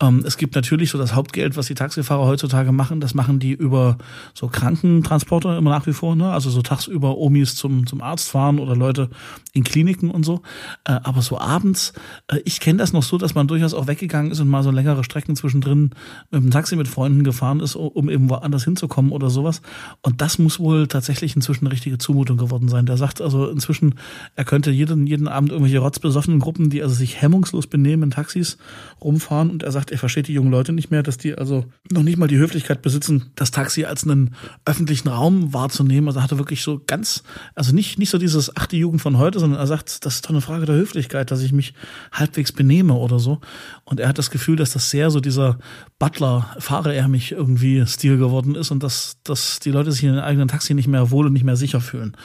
Ähm, 0.00 0.22
es 0.26 0.36
gibt 0.36 0.54
natürlich 0.54 0.90
so 0.90 0.98
das 0.98 1.14
Hauptgeld, 1.14 1.56
was 1.56 1.66
die 1.66 1.74
Taxifahrer 1.74 2.26
heutzutage 2.26 2.70
machen, 2.70 3.00
das 3.00 3.14
machen 3.14 3.38
die 3.38 3.52
über 3.52 3.96
so 4.34 4.48
Krankentransporter 4.48 5.56
immer 5.56 5.70
nach 5.70 5.86
wie 5.86 5.94
vor, 5.94 6.16
ne? 6.16 6.30
also 6.30 6.50
so 6.50 6.60
tagsüber 6.60 7.16
Omis 7.16 7.54
zum 7.54 7.86
zum 7.86 8.02
Arzt 8.02 8.28
fahren 8.28 8.58
oder 8.58 8.76
Leute 8.76 9.08
in 9.54 9.64
Kliniken 9.64 10.10
und 10.10 10.24
so. 10.24 10.42
Äh, 10.84 11.00
aber 11.02 11.22
so 11.22 11.38
abends, 11.40 11.94
äh, 12.28 12.40
ich 12.44 12.60
kenne 12.60 12.78
das 12.78 12.92
noch 12.92 13.02
so, 13.02 13.16
dass 13.16 13.34
man 13.34 13.48
durchaus 13.48 13.72
auch 13.72 13.86
weggegangen 13.86 14.32
ist 14.32 14.40
und 14.40 14.48
mal 14.48 14.62
so 14.62 14.70
längere 14.70 15.02
Strecken 15.02 15.34
zwischendrin 15.34 15.92
mit 16.30 16.42
dem 16.42 16.50
Taxi 16.50 16.76
mit 16.76 16.88
Freunden 16.88 17.24
gefahren 17.24 17.60
ist, 17.60 17.74
um 17.74 18.10
eben 18.10 18.28
woanders 18.28 18.64
hinzukommen 18.64 19.12
oder 19.12 19.30
sowas. 19.30 19.62
Und 20.02 20.20
das 20.20 20.38
muss 20.38 20.60
wohl 20.60 20.88
tatsächlich 20.88 21.34
inzwischen 21.34 21.64
eine 21.64 21.72
richtige 21.72 21.96
Zumutung 21.96 22.36
geworden 22.36 22.49
geworden 22.50 22.68
sein. 22.68 22.86
Der 22.86 22.96
sagt 22.96 23.20
also 23.20 23.48
inzwischen, 23.48 23.94
er 24.34 24.44
könnte 24.44 24.70
jeden, 24.70 25.06
jeden 25.06 25.28
Abend 25.28 25.50
irgendwelche 25.50 25.78
rotzbesoffenen 25.78 26.40
Gruppen, 26.40 26.68
die 26.68 26.82
also 26.82 26.94
sich 26.94 27.22
hemmungslos 27.22 27.68
benehmen 27.68 28.04
in 28.04 28.10
Taxis 28.10 28.58
rumfahren 29.00 29.50
und 29.50 29.62
er 29.62 29.72
sagt, 29.72 29.92
er 29.92 29.98
versteht 29.98 30.28
die 30.28 30.34
jungen 30.34 30.50
Leute 30.50 30.72
nicht 30.72 30.90
mehr, 30.90 31.02
dass 31.02 31.16
die 31.16 31.34
also 31.34 31.64
noch 31.90 32.02
nicht 32.02 32.18
mal 32.18 32.26
die 32.26 32.38
Höflichkeit 32.38 32.82
besitzen, 32.82 33.30
das 33.36 33.50
Taxi 33.50 33.84
als 33.84 34.04
einen 34.04 34.34
öffentlichen 34.64 35.08
Raum 35.08 35.52
wahrzunehmen. 35.54 36.08
Also 36.08 36.20
er 36.20 36.38
wirklich 36.38 36.62
so 36.62 36.80
ganz, 36.84 37.22
also 37.54 37.74
nicht, 37.74 37.98
nicht 37.98 38.10
so 38.10 38.18
dieses, 38.18 38.56
ach, 38.56 38.66
die 38.66 38.78
Jugend 38.78 39.00
von 39.00 39.18
heute, 39.18 39.38
sondern 39.38 39.60
er 39.60 39.66
sagt, 39.66 40.04
das 40.04 40.16
ist 40.16 40.24
doch 40.24 40.30
eine 40.30 40.40
Frage 40.40 40.66
der 40.66 40.74
Höflichkeit, 40.74 41.30
dass 41.30 41.42
ich 41.42 41.52
mich 41.52 41.74
halbwegs 42.12 42.52
benehme 42.52 42.94
oder 42.94 43.18
so. 43.18 43.40
Und 43.84 44.00
er 44.00 44.08
hat 44.08 44.18
das 44.18 44.30
Gefühl, 44.30 44.56
dass 44.56 44.72
das 44.72 44.90
sehr 44.90 45.10
so 45.10 45.20
dieser 45.20 45.58
Butler, 45.98 46.56
fahre 46.58 46.94
er 46.94 47.08
mich 47.08 47.32
irgendwie 47.32 47.84
Stil 47.86 48.18
geworden 48.18 48.54
ist 48.54 48.70
und 48.70 48.82
dass, 48.82 49.18
dass 49.22 49.60
die 49.60 49.70
Leute 49.70 49.92
sich 49.92 50.02
in 50.02 50.14
ihrem 50.14 50.24
eigenen 50.24 50.48
Taxi 50.48 50.74
nicht 50.74 50.88
mehr 50.88 51.10
wohl 51.10 51.26
und 51.26 51.32
nicht 51.32 51.44
mehr 51.44 51.56
sicher 51.56 51.80
fühlen. 51.80 52.16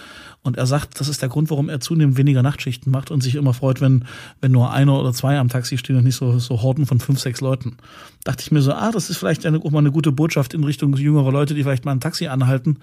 Und 0.45 0.57
er 0.57 0.67
sagt, 0.67 0.99
das 0.99 1.07
ist 1.07 1.23
der 1.23 1.29
Grund, 1.29 1.49
warum 1.49 1.69
er 1.69 1.79
zunehmend 1.79 2.17
weniger 2.17 2.43
Nachtschichten 2.43 2.91
macht 2.91 3.09
und 3.09 3.23
sich 3.23 3.33
immer 3.33 3.55
freut, 3.55 3.81
wenn, 3.81 4.05
wenn 4.41 4.51
nur 4.51 4.71
einer 4.71 4.93
oder 4.99 5.11
zwei 5.11 5.39
am 5.39 5.49
Taxi 5.49 5.79
stehen 5.79 5.95
und 5.95 6.03
nicht 6.03 6.17
so, 6.17 6.37
so 6.37 6.61
Horden 6.61 6.85
von 6.85 6.99
fünf, 6.99 7.19
sechs 7.19 7.41
Leuten. 7.41 7.77
Dachte 8.23 8.43
ich 8.43 8.51
mir 8.51 8.61
so, 8.61 8.71
ah, 8.71 8.91
das 8.91 9.09
ist 9.09 9.17
vielleicht 9.17 9.43
eine, 9.47 9.57
auch 9.57 9.71
mal 9.71 9.79
eine 9.79 9.91
gute 9.91 10.11
Botschaft 10.11 10.53
in 10.53 10.63
Richtung 10.63 10.95
jüngerer 10.97 11.31
Leute, 11.31 11.55
die 11.55 11.63
vielleicht 11.63 11.83
mal 11.83 11.93
ein 11.93 11.99
Taxi 11.99 12.27
anhalten. 12.27 12.77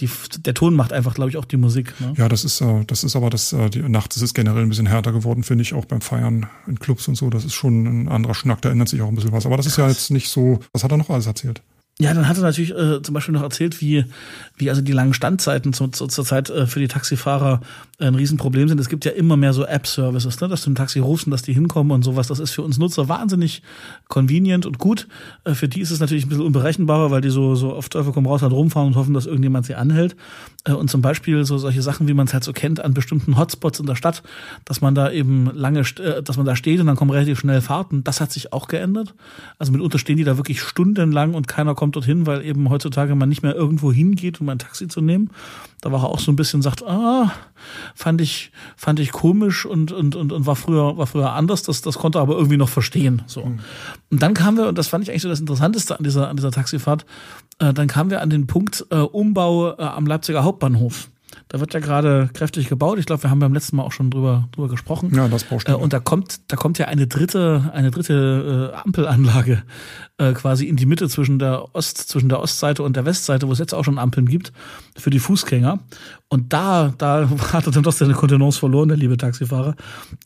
Die, 0.00 0.08
der 0.38 0.54
Ton 0.54 0.74
macht 0.74 0.94
einfach, 0.94 1.12
glaube 1.12 1.28
ich, 1.28 1.36
auch 1.36 1.44
die 1.44 1.58
Musik. 1.58 1.92
Ne? 2.00 2.14
Ja, 2.16 2.30
das 2.30 2.42
ist, 2.42 2.62
äh, 2.62 2.84
das 2.86 3.04
ist 3.04 3.16
aber 3.16 3.28
das, 3.28 3.52
äh, 3.52 3.68
die 3.68 3.82
Nacht, 3.82 4.16
das 4.16 4.22
ist 4.22 4.32
generell 4.32 4.62
ein 4.62 4.70
bisschen 4.70 4.86
härter 4.86 5.12
geworden, 5.12 5.42
finde 5.42 5.60
ich, 5.60 5.74
auch 5.74 5.84
beim 5.84 6.00
Feiern 6.00 6.46
in 6.66 6.78
Clubs 6.78 7.06
und 7.06 7.16
so. 7.16 7.28
Das 7.28 7.44
ist 7.44 7.52
schon 7.52 7.84
ein 7.84 8.08
anderer 8.08 8.34
Schnack, 8.34 8.62
da 8.62 8.70
ändert 8.70 8.88
sich 8.88 9.02
auch 9.02 9.08
ein 9.08 9.14
bisschen 9.14 9.32
was. 9.32 9.44
Aber 9.44 9.58
das 9.58 9.66
ist 9.66 9.76
ja 9.76 9.86
jetzt 9.86 10.10
nicht 10.10 10.30
so, 10.30 10.60
was 10.72 10.82
hat 10.82 10.90
er 10.90 10.96
noch 10.96 11.10
alles 11.10 11.26
erzählt? 11.26 11.60
Ja, 12.00 12.12
dann 12.12 12.26
hat 12.26 12.36
er 12.36 12.42
natürlich 12.42 12.72
äh, 12.72 13.02
zum 13.02 13.14
Beispiel 13.14 13.32
noch 13.32 13.42
erzählt, 13.42 13.80
wie, 13.80 14.04
wie 14.56 14.68
also 14.68 14.82
die 14.82 14.90
langen 14.90 15.14
Standzeiten 15.14 15.72
zu, 15.72 15.86
zu, 15.88 16.08
zur 16.08 16.24
Zeit 16.24 16.50
äh, 16.50 16.66
für 16.66 16.80
die 16.80 16.88
Taxifahrer 16.88 17.60
äh, 18.00 18.06
ein 18.06 18.16
Riesenproblem 18.16 18.68
sind. 18.68 18.80
Es 18.80 18.88
gibt 18.88 19.04
ja 19.04 19.12
immer 19.12 19.36
mehr 19.36 19.52
so 19.52 19.64
App-Services, 19.64 20.40
ne, 20.40 20.48
dass 20.48 20.64
du 20.64 20.70
ein 20.70 20.74
Taxi 20.74 20.98
rufst 20.98 21.26
und 21.26 21.30
dass 21.30 21.42
die 21.42 21.52
hinkommen 21.52 21.92
und 21.92 22.02
sowas. 22.02 22.26
Das 22.26 22.40
ist 22.40 22.50
für 22.50 22.62
uns 22.62 22.78
Nutzer 22.78 23.08
wahnsinnig 23.08 23.62
convenient 24.08 24.66
und 24.66 24.78
gut. 24.78 25.06
Äh, 25.44 25.54
für 25.54 25.68
die 25.68 25.80
ist 25.80 25.92
es 25.92 26.00
natürlich 26.00 26.26
ein 26.26 26.30
bisschen 26.30 26.44
unberechenbarer, 26.44 27.12
weil 27.12 27.20
die 27.20 27.30
so, 27.30 27.54
so 27.54 27.72
oft 27.72 27.92
Teufel 27.92 28.12
komm 28.12 28.26
raus 28.26 28.42
halt 28.42 28.52
rumfahren 28.52 28.88
und 28.88 28.96
hoffen, 28.96 29.14
dass 29.14 29.26
irgendjemand 29.26 29.66
sie 29.66 29.76
anhält. 29.76 30.16
Äh, 30.64 30.72
und 30.72 30.90
zum 30.90 31.00
Beispiel 31.00 31.44
so 31.44 31.58
solche 31.58 31.82
Sachen, 31.82 32.08
wie 32.08 32.14
man 32.14 32.26
es 32.26 32.34
halt 32.34 32.42
so 32.42 32.52
kennt, 32.52 32.80
an 32.80 32.92
bestimmten 32.92 33.38
Hotspots 33.38 33.78
in 33.78 33.86
der 33.86 33.94
Stadt, 33.94 34.24
dass 34.64 34.80
man 34.80 34.96
da 34.96 35.12
eben 35.12 35.48
lange, 35.54 35.82
äh, 36.00 36.24
dass 36.24 36.36
man 36.36 36.44
da 36.44 36.56
steht 36.56 36.80
und 36.80 36.88
dann 36.88 36.96
kommen 36.96 37.12
relativ 37.12 37.38
schnell 37.38 37.60
Fahrten. 37.60 38.02
Das 38.02 38.20
hat 38.20 38.32
sich 38.32 38.52
auch 38.52 38.66
geändert. 38.66 39.14
Also 39.60 39.70
mitunter 39.70 40.00
stehen 40.00 40.16
die 40.16 40.24
da 40.24 40.36
wirklich 40.36 40.60
stundenlang 40.60 41.34
und 41.34 41.46
keiner 41.46 41.76
kommt 41.76 41.83
kommt 41.84 41.96
dorthin, 41.96 42.26
weil 42.26 42.42
eben 42.46 42.70
heutzutage 42.70 43.14
man 43.14 43.28
nicht 43.28 43.42
mehr 43.42 43.54
irgendwo 43.54 43.92
hingeht, 43.92 44.40
um 44.40 44.48
ein 44.48 44.58
Taxi 44.58 44.88
zu 44.88 45.02
nehmen. 45.02 45.28
Da 45.82 45.92
war 45.92 46.02
er 46.02 46.08
auch 46.08 46.18
so 46.18 46.32
ein 46.32 46.36
bisschen 46.36 46.62
sagt, 46.62 46.82
ah, 46.82 47.30
fand 47.94 48.22
ich, 48.22 48.52
fand 48.74 49.00
ich 49.00 49.12
komisch 49.12 49.66
und, 49.66 49.92
und, 49.92 50.16
und, 50.16 50.32
und 50.32 50.46
war 50.46 50.56
früher, 50.56 50.96
war 50.96 51.06
früher 51.06 51.34
anders. 51.34 51.62
Das, 51.62 51.82
das 51.82 51.98
konnte 51.98 52.18
er 52.20 52.22
aber 52.22 52.36
irgendwie 52.36 52.56
noch 52.56 52.70
verstehen, 52.70 53.20
so. 53.26 53.44
Mhm. 53.44 53.58
Und 54.10 54.22
dann 54.22 54.32
kamen 54.32 54.56
wir, 54.56 54.68
und 54.68 54.78
das 54.78 54.88
fand 54.88 55.04
ich 55.04 55.10
eigentlich 55.10 55.20
so 55.20 55.28
das 55.28 55.40
Interessanteste 55.40 55.98
an 55.98 56.02
dieser, 56.02 56.30
an 56.30 56.36
dieser 56.36 56.52
Taxifahrt, 56.52 57.04
äh, 57.58 57.74
dann 57.74 57.86
kamen 57.86 58.08
wir 58.08 58.22
an 58.22 58.30
den 58.30 58.46
Punkt, 58.46 58.86
äh, 58.88 58.96
Umbau 58.96 59.72
äh, 59.72 59.82
am 59.82 60.06
Leipziger 60.06 60.42
Hauptbahnhof. 60.42 61.10
Da 61.48 61.60
wird 61.60 61.74
ja 61.74 61.80
gerade 61.80 62.30
kräftig 62.32 62.68
gebaut. 62.68 62.98
Ich 62.98 63.06
glaube, 63.06 63.22
wir 63.22 63.30
haben 63.30 63.38
beim 63.38 63.54
letzten 63.54 63.76
Mal 63.76 63.82
auch 63.82 63.92
schon 63.92 64.10
drüber, 64.10 64.48
drüber 64.52 64.68
gesprochen. 64.68 65.14
Ja, 65.14 65.28
das 65.28 65.44
Baustelle. 65.44 65.78
Äh, 65.78 65.80
und 65.80 65.92
da 65.92 66.00
kommt, 66.00 66.40
da 66.50 66.56
kommt 66.56 66.78
ja 66.78 66.86
eine 66.86 67.06
dritte, 67.06 67.70
eine 67.74 67.90
dritte 67.90 68.72
äh, 68.72 68.76
Ampelanlage 68.76 69.62
äh, 70.18 70.32
quasi 70.32 70.66
in 70.66 70.76
die 70.76 70.86
Mitte 70.86 71.08
zwischen 71.08 71.38
der 71.38 71.74
Ost, 71.74 71.98
zwischen 71.98 72.28
der 72.28 72.40
Ostseite 72.40 72.82
und 72.82 72.96
der 72.96 73.04
Westseite, 73.04 73.48
wo 73.48 73.52
es 73.52 73.58
jetzt 73.58 73.74
auch 73.74 73.84
schon 73.84 73.98
Ampeln 73.98 74.26
gibt 74.26 74.52
für 74.96 75.10
die 75.10 75.18
Fußgänger. 75.18 75.80
Und 76.28 76.52
da, 76.52 76.94
da 76.98 77.28
hat 77.52 77.66
er 77.66 77.72
dann 77.72 77.82
doch 77.82 77.92
seine 77.92 78.14
Kontenance 78.14 78.58
verloren, 78.58 78.88
der 78.88 78.96
liebe 78.96 79.16
Taxifahrer. 79.16 79.74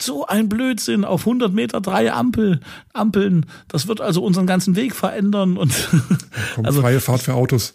So 0.01 0.27
ein 0.27 0.49
Blödsinn 0.49 1.05
auf 1.05 1.21
100 1.21 1.53
Meter 1.53 1.81
drei 1.81 2.13
Ampel, 2.13 2.61
Ampeln. 2.93 3.47
Das 3.69 3.89
wird 3.89 4.01
also 4.01 4.23
unseren 4.23 4.47
ganzen 4.47 4.77
Weg 4.77 4.95
verändern 4.95 5.57
und 5.57 5.73
Komm, 6.55 6.65
also 6.65 6.81
freie 6.81 7.01
Fahrt 7.01 7.23
für 7.23 7.35
Autos. 7.35 7.75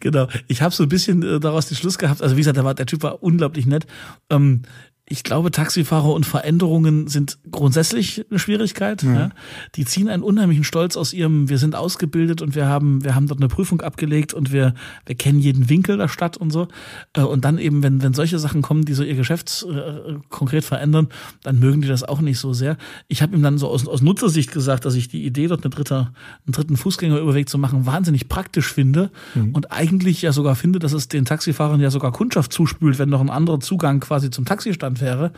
Genau. 0.00 0.28
Ich 0.48 0.62
habe 0.62 0.74
so 0.74 0.82
ein 0.82 0.88
bisschen 0.88 1.22
äh, 1.22 1.40
daraus 1.40 1.68
den 1.68 1.76
Schluss 1.76 1.98
gehabt. 1.98 2.22
Also 2.22 2.36
wie 2.36 2.40
gesagt, 2.40 2.56
der, 2.56 2.64
war, 2.64 2.74
der 2.74 2.86
Typ 2.86 3.02
war 3.02 3.22
unglaublich 3.22 3.66
nett. 3.66 3.86
Ähm, 4.30 4.62
ich 5.12 5.24
glaube, 5.24 5.50
Taxifahrer 5.50 6.10
und 6.10 6.24
Veränderungen 6.24 7.06
sind 7.06 7.38
grundsätzlich 7.50 8.24
eine 8.30 8.38
Schwierigkeit. 8.38 9.02
Mhm. 9.02 9.14
Ja. 9.14 9.30
Die 9.74 9.84
ziehen 9.84 10.08
einen 10.08 10.22
unheimlichen 10.22 10.64
Stolz 10.64 10.96
aus 10.96 11.12
ihrem, 11.12 11.50
wir 11.50 11.58
sind 11.58 11.74
ausgebildet 11.74 12.40
und 12.40 12.54
wir 12.54 12.66
haben, 12.66 13.04
wir 13.04 13.14
haben 13.14 13.26
dort 13.26 13.38
eine 13.38 13.48
Prüfung 13.48 13.82
abgelegt 13.82 14.32
und 14.32 14.52
wir, 14.52 14.72
wir 15.04 15.14
kennen 15.14 15.38
jeden 15.38 15.68
Winkel 15.68 15.98
der 15.98 16.08
Stadt 16.08 16.38
und 16.38 16.50
so. 16.50 16.66
Äh, 17.12 17.20
und 17.20 17.44
dann 17.44 17.58
eben, 17.58 17.82
wenn, 17.82 18.02
wenn 18.02 18.14
solche 18.14 18.38
Sachen 18.38 18.62
kommen, 18.62 18.86
die 18.86 18.94
so 18.94 19.04
ihr 19.04 19.14
Geschäft 19.14 19.66
äh, 19.68 20.14
konkret 20.30 20.64
verändern, 20.64 21.08
dann 21.42 21.58
mögen 21.58 21.82
die 21.82 21.88
das 21.88 22.04
auch 22.04 22.22
nicht 22.22 22.38
so 22.38 22.54
sehr. 22.54 22.78
Ich 23.08 23.20
habe 23.20 23.36
ihm 23.36 23.42
dann 23.42 23.58
so 23.58 23.68
aus, 23.68 23.86
aus 23.86 24.00
Nutzersicht 24.00 24.50
gesagt, 24.50 24.86
dass 24.86 24.94
ich 24.94 25.08
die 25.08 25.26
Idee, 25.26 25.46
dort 25.46 25.62
eine 25.62 25.74
dritte, 25.74 26.08
einen 26.46 26.52
dritten 26.52 26.78
Fußgängerüberweg 26.78 27.50
zu 27.50 27.58
machen, 27.58 27.84
wahnsinnig 27.84 28.30
praktisch 28.30 28.72
finde 28.72 29.10
mhm. 29.34 29.50
und 29.50 29.72
eigentlich 29.72 30.22
ja 30.22 30.32
sogar 30.32 30.56
finde, 30.56 30.78
dass 30.78 30.94
es 30.94 31.08
den 31.08 31.26
Taxifahrern 31.26 31.82
ja 31.82 31.90
sogar 31.90 32.12
Kundschaft 32.12 32.50
zuspült, 32.50 32.98
wenn 32.98 33.10
noch 33.10 33.20
ein 33.20 33.28
anderer 33.28 33.60
Zugang 33.60 34.00
quasi 34.00 34.30
zum 34.30 34.46
Taxistand 34.46 35.01
wäre. 35.02 35.32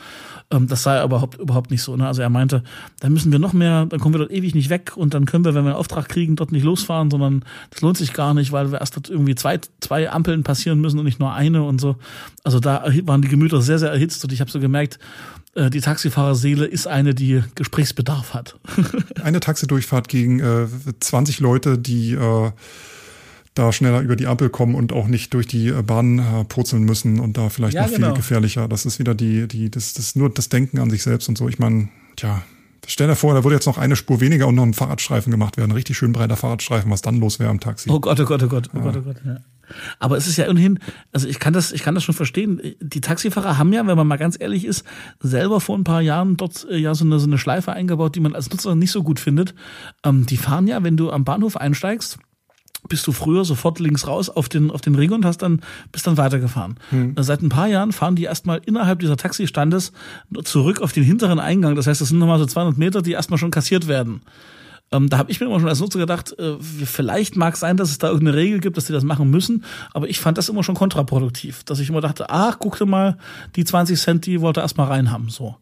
Ähm, 0.50 0.68
das 0.68 0.84
sei 0.84 1.00
aber 1.00 1.16
überhaupt, 1.16 1.38
überhaupt 1.38 1.70
nicht 1.70 1.82
so. 1.82 1.96
Ne? 1.96 2.06
Also 2.06 2.22
er 2.22 2.30
meinte, 2.30 2.62
dann 3.00 3.12
müssen 3.12 3.32
wir 3.32 3.40
noch 3.40 3.52
mehr, 3.52 3.86
dann 3.86 3.98
kommen 3.98 4.14
wir 4.14 4.18
dort 4.18 4.30
ewig 4.30 4.54
nicht 4.54 4.70
weg 4.70 4.96
und 4.96 5.14
dann 5.14 5.24
können 5.24 5.44
wir, 5.44 5.54
wenn 5.54 5.64
wir 5.64 5.70
einen 5.70 5.78
Auftrag 5.78 6.08
kriegen, 6.08 6.36
dort 6.36 6.52
nicht 6.52 6.64
losfahren, 6.64 7.10
sondern 7.10 7.44
das 7.70 7.80
lohnt 7.80 7.96
sich 7.96 8.12
gar 8.12 8.34
nicht, 8.34 8.52
weil 8.52 8.70
wir 8.70 8.80
erst 8.80 8.96
dort 8.96 9.10
irgendwie 9.10 9.34
zwei, 9.34 9.58
zwei 9.80 10.10
Ampeln 10.10 10.44
passieren 10.44 10.80
müssen 10.80 10.98
und 10.98 11.04
nicht 11.04 11.20
nur 11.20 11.32
eine 11.32 11.64
und 11.64 11.80
so. 11.80 11.96
Also 12.44 12.60
da 12.60 12.84
waren 13.04 13.22
die 13.22 13.28
Gemüter 13.28 13.60
sehr, 13.62 13.78
sehr 13.78 13.90
erhitzt 13.90 14.22
und 14.24 14.32
ich 14.32 14.40
habe 14.40 14.50
so 14.50 14.60
gemerkt, 14.60 14.98
äh, 15.54 15.70
die 15.70 15.80
Taxifahrerseele 15.80 16.66
ist 16.66 16.86
eine, 16.86 17.14
die 17.14 17.42
Gesprächsbedarf 17.54 18.34
hat. 18.34 18.58
eine 19.22 19.40
Taxidurchfahrt 19.40 20.08
gegen 20.08 20.40
äh, 20.40 20.66
20 21.00 21.40
Leute, 21.40 21.78
die 21.78 22.12
äh, 22.12 22.50
da 23.54 23.72
schneller 23.72 24.00
über 24.00 24.16
die 24.16 24.26
Ampel 24.26 24.50
kommen 24.50 24.74
und 24.74 24.92
auch 24.92 25.06
nicht 25.06 25.32
durch 25.32 25.46
die 25.46 25.68
äh, 25.68 25.82
Bahn 25.82 26.18
äh, 26.18 26.44
purzeln 26.44 26.82
müssen 26.82 27.20
und 27.20 27.36
da 27.36 27.48
vielleicht 27.48 27.74
ja, 27.74 27.82
noch 27.82 27.92
genau. 27.92 28.08
viel 28.08 28.16
gefährlicher. 28.16 28.68
Das 28.68 28.84
ist 28.84 28.98
wieder 28.98 29.14
die, 29.14 29.46
die, 29.46 29.70
das, 29.70 29.94
das 29.94 30.16
nur 30.16 30.28
das 30.28 30.48
Denken 30.48 30.78
an 30.78 30.90
sich 30.90 31.02
selbst 31.02 31.28
und 31.28 31.38
so. 31.38 31.48
Ich 31.48 31.58
meine, 31.58 31.88
tja, 32.16 32.42
stell 32.86 33.06
dir 33.06 33.14
vor, 33.14 33.32
da 33.32 33.44
würde 33.44 33.54
jetzt 33.54 33.66
noch 33.66 33.78
eine 33.78 33.94
Spur 33.94 34.20
weniger 34.20 34.48
und 34.48 34.56
noch 34.56 34.64
ein 34.64 34.74
Fahrradstreifen 34.74 35.30
gemacht 35.30 35.56
werden. 35.56 35.70
Richtig 35.70 35.96
schön 35.96 36.12
breiter 36.12 36.36
Fahrradstreifen, 36.36 36.90
was 36.90 37.00
dann 37.00 37.20
los 37.20 37.38
wäre 37.38 37.50
am 37.50 37.60
Taxi. 37.60 37.88
Oh 37.90 38.00
Gott, 38.00 38.18
oh 38.18 38.24
Gott, 38.24 38.42
oh 38.42 38.48
Gott, 38.48 38.70
oh 38.74 38.78
ja. 38.78 38.82
Gott, 38.82 38.96
oh 38.96 39.02
Gott, 39.02 39.16
ja. 39.24 39.36
Aber 39.98 40.16
es 40.16 40.26
ist 40.26 40.36
ja 40.36 40.48
ohnehin, 40.48 40.78
also 41.12 41.26
ich 41.26 41.38
kann 41.38 41.54
das, 41.54 41.72
ich 41.72 41.82
kann 41.82 41.94
das 41.94 42.04
schon 42.04 42.14
verstehen. 42.14 42.60
Die 42.80 43.00
Taxifahrer 43.00 43.56
haben 43.56 43.72
ja, 43.72 43.86
wenn 43.86 43.96
man 43.96 44.06
mal 44.06 44.16
ganz 44.16 44.36
ehrlich 44.38 44.66
ist, 44.66 44.84
selber 45.20 45.60
vor 45.60 45.78
ein 45.78 45.84
paar 45.84 46.02
Jahren 46.02 46.36
dort 46.36 46.66
äh, 46.68 46.76
ja 46.76 46.94
so 46.94 47.04
eine, 47.04 47.18
so 47.18 47.26
eine 47.26 47.38
Schleife 47.38 47.72
eingebaut, 47.72 48.14
die 48.14 48.20
man 48.20 48.34
als 48.34 48.50
Nutzer 48.50 48.74
nicht 48.74 48.90
so 48.90 49.02
gut 49.02 49.20
findet. 49.20 49.54
Ähm, 50.04 50.26
die 50.26 50.36
fahren 50.36 50.66
ja, 50.66 50.82
wenn 50.82 50.96
du 50.96 51.10
am 51.10 51.24
Bahnhof 51.24 51.56
einsteigst, 51.56 52.18
bist 52.88 53.06
du 53.06 53.12
früher 53.12 53.44
sofort 53.44 53.78
links 53.80 54.06
raus 54.06 54.28
auf 54.28 54.48
den, 54.48 54.70
auf 54.70 54.80
den 54.80 54.94
Ring 54.94 55.12
und 55.12 55.24
hast 55.24 55.38
dann, 55.38 55.60
bist 55.92 56.06
dann 56.06 56.16
weitergefahren. 56.16 56.76
Hm. 56.90 57.14
Seit 57.18 57.42
ein 57.42 57.48
paar 57.48 57.66
Jahren 57.66 57.92
fahren 57.92 58.16
die 58.16 58.24
erstmal 58.24 58.60
innerhalb 58.66 59.00
dieser 59.00 59.16
Taxistandes 59.16 59.92
zurück 60.44 60.80
auf 60.80 60.92
den 60.92 61.04
hinteren 61.04 61.38
Eingang. 61.38 61.74
Das 61.76 61.86
heißt, 61.86 62.00
das 62.00 62.08
sind 62.08 62.18
nochmal 62.18 62.38
so 62.38 62.46
200 62.46 62.76
Meter, 62.78 63.02
die 63.02 63.12
erstmal 63.12 63.38
schon 63.38 63.50
kassiert 63.50 63.88
werden. 63.88 64.22
Ähm, 64.92 65.08
da 65.08 65.18
habe 65.18 65.30
ich 65.30 65.40
mir 65.40 65.46
immer 65.46 65.58
schon 65.58 65.68
als 65.68 65.80
Nutzer 65.80 65.98
gedacht, 65.98 66.38
äh, 66.38 66.56
vielleicht 66.60 67.36
mag 67.36 67.56
sein, 67.56 67.76
dass 67.76 67.90
es 67.90 67.98
da 67.98 68.08
irgendeine 68.08 68.36
Regel 68.36 68.60
gibt, 68.60 68.76
dass 68.76 68.84
die 68.84 68.92
das 68.92 69.02
machen 69.02 69.30
müssen, 69.30 69.64
aber 69.92 70.08
ich 70.08 70.20
fand 70.20 70.38
das 70.38 70.48
immer 70.48 70.62
schon 70.62 70.74
kontraproduktiv, 70.74 71.64
dass 71.64 71.80
ich 71.80 71.88
immer 71.88 72.00
dachte, 72.00 72.30
ach, 72.30 72.58
guck 72.58 72.78
dir 72.78 72.86
mal, 72.86 73.16
die 73.56 73.64
20 73.64 73.98
Cent, 73.98 74.26
die 74.26 74.40
wollte 74.40 74.60
erstmal 74.60 74.88
rein 74.88 75.10
haben, 75.10 75.30
so. 75.30 75.56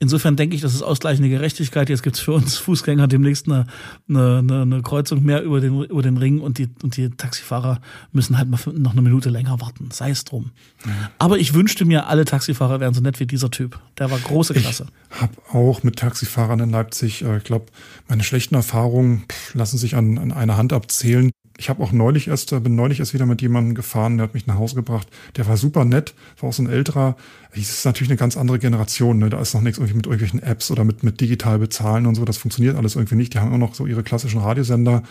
Insofern 0.00 0.36
denke 0.36 0.54
ich, 0.54 0.62
das 0.62 0.74
ist 0.74 0.82
ausgleichende 0.82 1.28
Gerechtigkeit. 1.28 1.88
Jetzt 1.88 2.04
gibt's 2.04 2.20
für 2.20 2.32
uns 2.32 2.56
Fußgänger 2.56 3.08
demnächst 3.08 3.46
eine, 3.48 3.66
eine, 4.08 4.62
eine 4.62 4.82
Kreuzung 4.82 5.24
mehr 5.24 5.42
über 5.42 5.60
den, 5.60 5.82
über 5.82 6.02
den 6.02 6.16
Ring 6.18 6.40
und 6.40 6.58
die, 6.58 6.68
und 6.84 6.96
die 6.96 7.10
Taxifahrer 7.10 7.80
müssen 8.12 8.38
halt 8.38 8.48
mal 8.48 8.60
noch 8.74 8.92
eine 8.92 9.02
Minute 9.02 9.28
länger 9.28 9.60
warten. 9.60 9.90
Sei 9.90 10.10
es 10.10 10.22
drum. 10.24 10.52
Mhm. 10.84 10.90
Aber 11.18 11.38
ich 11.38 11.52
wünschte 11.52 11.84
mir, 11.84 12.06
alle 12.06 12.24
Taxifahrer 12.24 12.78
wären 12.78 12.94
so 12.94 13.00
nett 13.00 13.18
wie 13.18 13.26
dieser 13.26 13.50
Typ. 13.50 13.80
Der 13.98 14.08
war 14.08 14.18
große 14.20 14.54
Klasse. 14.54 14.86
Ich 15.10 15.20
habe 15.20 15.32
auch 15.52 15.82
mit 15.82 15.96
Taxifahrern 15.96 16.60
in 16.60 16.70
Leipzig, 16.70 17.22
äh, 17.22 17.38
ich 17.38 17.44
glaube, 17.44 17.66
meine 18.06 18.22
schlechten 18.22 18.54
Erfahrungen 18.54 19.24
lassen 19.52 19.78
sich 19.78 19.96
an, 19.96 20.16
an 20.18 20.30
einer 20.30 20.56
Hand 20.56 20.72
abzählen 20.72 21.32
ich 21.58 21.68
habe 21.68 21.82
auch 21.82 21.90
neulich 21.90 22.28
erst, 22.28 22.50
bin 22.62 22.76
neulich 22.76 23.00
erst 23.00 23.14
wieder 23.14 23.26
mit 23.26 23.42
jemandem 23.42 23.74
gefahren, 23.74 24.16
der 24.16 24.24
hat 24.24 24.34
mich 24.34 24.46
nach 24.46 24.54
Hause 24.54 24.76
gebracht. 24.76 25.08
Der 25.36 25.48
war 25.48 25.56
super 25.56 25.84
nett, 25.84 26.14
war 26.40 26.48
auch 26.48 26.52
so 26.52 26.62
ein 26.62 26.70
älterer. 26.70 27.16
Das 27.50 27.62
ist 27.62 27.84
natürlich 27.84 28.10
eine 28.10 28.16
ganz 28.16 28.36
andere 28.36 28.60
Generation. 28.60 29.18
Ne? 29.18 29.28
Da 29.28 29.40
ist 29.40 29.54
noch 29.54 29.60
nichts 29.60 29.78
irgendwie 29.78 29.96
mit 29.96 30.06
irgendwelchen 30.06 30.40
Apps 30.40 30.70
oder 30.70 30.84
mit, 30.84 31.02
mit 31.02 31.20
digital 31.20 31.58
bezahlen 31.58 32.06
und 32.06 32.14
so. 32.14 32.24
Das 32.24 32.38
funktioniert 32.38 32.76
alles 32.76 32.94
irgendwie 32.94 33.16
nicht. 33.16 33.34
Die 33.34 33.40
haben 33.40 33.48
immer 33.48 33.58
noch 33.58 33.74
so 33.74 33.86
ihre 33.86 34.04
klassischen 34.04 34.40
Radiosender 34.40 35.02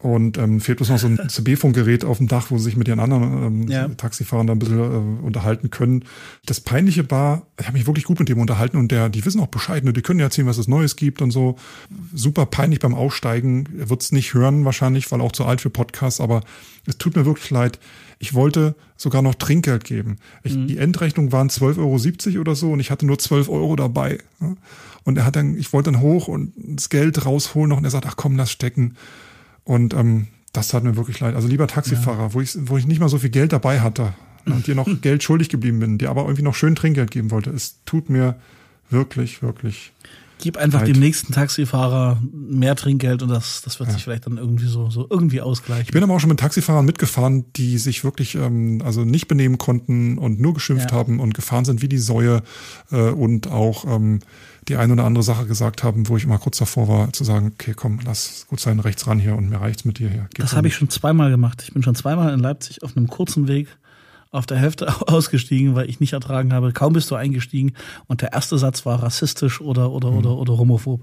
und 0.00 0.38
ähm, 0.38 0.60
fehlt 0.60 0.78
bloß 0.78 0.90
noch 0.90 0.98
so 0.98 1.08
ein 1.08 1.18
CB-Funkgerät 1.28 2.04
auf 2.04 2.18
dem 2.18 2.28
Dach, 2.28 2.50
wo 2.50 2.58
sie 2.58 2.64
sich 2.64 2.76
mit 2.76 2.86
ihren 2.86 3.00
anderen 3.00 3.46
ähm, 3.46 3.68
ja. 3.68 3.88
Taxifahrern 3.88 4.46
da 4.46 4.52
ein 4.52 4.58
bisschen 4.60 4.78
äh, 4.78 5.24
unterhalten 5.24 5.70
können. 5.70 6.04
Das 6.46 6.60
Peinliche 6.60 7.10
war, 7.10 7.46
ich 7.58 7.66
habe 7.66 7.76
mich 7.76 7.86
wirklich 7.86 8.04
gut 8.04 8.20
mit 8.20 8.28
dem 8.28 8.38
unterhalten 8.38 8.76
und 8.76 8.92
der, 8.92 9.08
die 9.08 9.24
wissen 9.24 9.40
auch 9.40 9.48
Bescheid, 9.48 9.82
ne? 9.82 9.92
die 9.92 10.02
können 10.02 10.20
ja 10.20 10.26
erzählen, 10.26 10.46
was 10.46 10.58
es 10.58 10.68
Neues 10.68 10.94
gibt 10.94 11.20
und 11.20 11.32
so. 11.32 11.56
Super 12.14 12.46
peinlich 12.46 12.78
beim 12.78 12.94
Aussteigen. 12.94 13.68
Er 13.76 13.90
wird 13.90 14.02
es 14.02 14.12
nicht 14.12 14.34
hören 14.34 14.64
wahrscheinlich, 14.64 15.10
weil 15.10 15.20
auch 15.20 15.32
zu 15.32 15.44
alt 15.44 15.60
für 15.60 15.70
Podcasts, 15.70 16.20
aber 16.20 16.42
es 16.86 16.96
tut 16.98 17.16
mir 17.16 17.26
wirklich 17.26 17.50
leid. 17.50 17.80
Ich 18.20 18.34
wollte 18.34 18.76
sogar 18.96 19.22
noch 19.22 19.34
Trinkgeld 19.34 19.82
geben. 19.82 20.18
Ich, 20.44 20.54
mhm. 20.54 20.68
Die 20.68 20.78
Endrechnung 20.78 21.32
waren 21.32 21.48
12,70 21.48 22.28
Euro 22.28 22.40
oder 22.40 22.54
so 22.54 22.72
und 22.72 22.78
ich 22.78 22.92
hatte 22.92 23.04
nur 23.04 23.18
12 23.18 23.48
Euro 23.48 23.74
dabei. 23.74 24.18
Und 25.04 25.18
er 25.18 25.24
hat 25.24 25.34
dann, 25.34 25.56
ich 25.56 25.72
wollte 25.72 25.90
dann 25.90 26.00
hoch 26.00 26.28
und 26.28 26.52
das 26.56 26.88
Geld 26.88 27.24
rausholen 27.24 27.70
noch 27.70 27.78
und 27.78 27.84
er 27.84 27.90
sagt, 27.90 28.06
ach 28.06 28.16
komm, 28.16 28.36
lass 28.36 28.50
stecken. 28.52 28.94
Und 29.68 29.92
ähm, 29.92 30.28
das 30.54 30.68
tat 30.68 30.82
mir 30.82 30.96
wirklich 30.96 31.20
leid. 31.20 31.34
Also 31.34 31.46
lieber 31.46 31.66
Taxifahrer, 31.66 32.28
ja. 32.28 32.34
wo, 32.34 32.40
ich, 32.40 32.56
wo 32.58 32.78
ich 32.78 32.86
nicht 32.86 33.00
mal 33.00 33.10
so 33.10 33.18
viel 33.18 33.28
Geld 33.28 33.52
dabei 33.52 33.80
hatte 33.80 34.14
und 34.46 34.66
dir 34.66 34.74
noch 34.74 34.88
Geld 35.02 35.22
schuldig 35.22 35.50
geblieben 35.50 35.78
bin, 35.78 35.98
dir 35.98 36.08
aber 36.08 36.22
irgendwie 36.22 36.40
noch 36.40 36.54
schön 36.54 36.74
Trinkgeld 36.74 37.10
geben 37.10 37.30
wollte. 37.30 37.50
Es 37.50 37.84
tut 37.84 38.08
mir 38.08 38.36
wirklich, 38.88 39.42
wirklich. 39.42 39.92
Gib 40.40 40.56
einfach 40.56 40.80
leid. 40.80 40.88
dem 40.88 41.00
nächsten 41.00 41.34
Taxifahrer 41.34 42.22
mehr 42.32 42.76
Trinkgeld 42.76 43.22
und 43.22 43.28
das, 43.28 43.60
das 43.60 43.78
wird 43.78 43.90
ja. 43.90 43.94
sich 43.94 44.04
vielleicht 44.04 44.24
dann 44.24 44.38
irgendwie 44.38 44.68
so, 44.68 44.88
so 44.88 45.06
irgendwie 45.10 45.42
ausgleichen. 45.42 45.84
Ich 45.84 45.92
bin 45.92 46.02
aber 46.02 46.14
auch 46.14 46.20
schon 46.20 46.30
mit 46.30 46.40
Taxifahrern 46.40 46.86
mitgefahren, 46.86 47.44
die 47.56 47.76
sich 47.76 48.02
wirklich 48.02 48.36
ähm, 48.36 48.80
also 48.82 49.04
nicht 49.04 49.28
benehmen 49.28 49.58
konnten 49.58 50.16
und 50.16 50.40
nur 50.40 50.54
geschimpft 50.54 50.92
ja. 50.92 50.96
haben 50.96 51.20
und 51.20 51.34
gefahren 51.34 51.66
sind 51.66 51.82
wie 51.82 51.88
die 51.88 51.98
Säue 51.98 52.42
äh, 52.90 53.10
und 53.10 53.48
auch 53.48 53.84
ähm, 53.84 54.20
die 54.68 54.76
eine 54.76 54.92
oder 54.92 55.04
andere 55.04 55.24
Sache 55.24 55.46
gesagt 55.46 55.82
haben, 55.82 56.08
wo 56.08 56.16
ich 56.16 56.24
immer 56.24 56.38
kurz 56.38 56.58
davor 56.58 56.88
war, 56.88 57.12
zu 57.12 57.24
sagen, 57.24 57.52
okay, 57.54 57.74
komm, 57.74 58.00
lass 58.04 58.46
gut 58.48 58.60
sein, 58.60 58.80
rechts 58.80 59.06
ran 59.06 59.18
hier 59.18 59.36
und 59.36 59.48
mir 59.48 59.60
reicht's 59.60 59.84
mit 59.84 59.98
dir 59.98 60.08
hier. 60.08 60.28
Geht 60.34 60.44
das 60.44 60.54
habe 60.54 60.68
ich 60.68 60.74
schon 60.74 60.90
zweimal 60.90 61.30
gemacht. 61.30 61.62
Ich 61.66 61.72
bin 61.72 61.82
schon 61.82 61.94
zweimal 61.94 62.32
in 62.32 62.40
Leipzig 62.40 62.82
auf 62.82 62.96
einem 62.96 63.08
kurzen 63.08 63.48
Weg 63.48 63.68
auf 64.30 64.46
der 64.46 64.58
Hälfte 64.58 64.88
ausgestiegen, 65.08 65.74
weil 65.74 65.88
ich 65.88 66.00
nicht 66.00 66.12
ertragen 66.12 66.52
habe. 66.52 66.72
Kaum 66.72 66.92
bist 66.92 67.10
du 67.10 67.14
eingestiegen 67.14 67.72
und 68.06 68.22
der 68.22 68.32
erste 68.32 68.58
Satz 68.58 68.84
war 68.84 69.02
rassistisch 69.02 69.60
oder 69.60 69.90
oder 69.90 70.10
mhm. 70.10 70.18
oder 70.18 70.36
oder 70.36 70.58
homophob. 70.58 71.00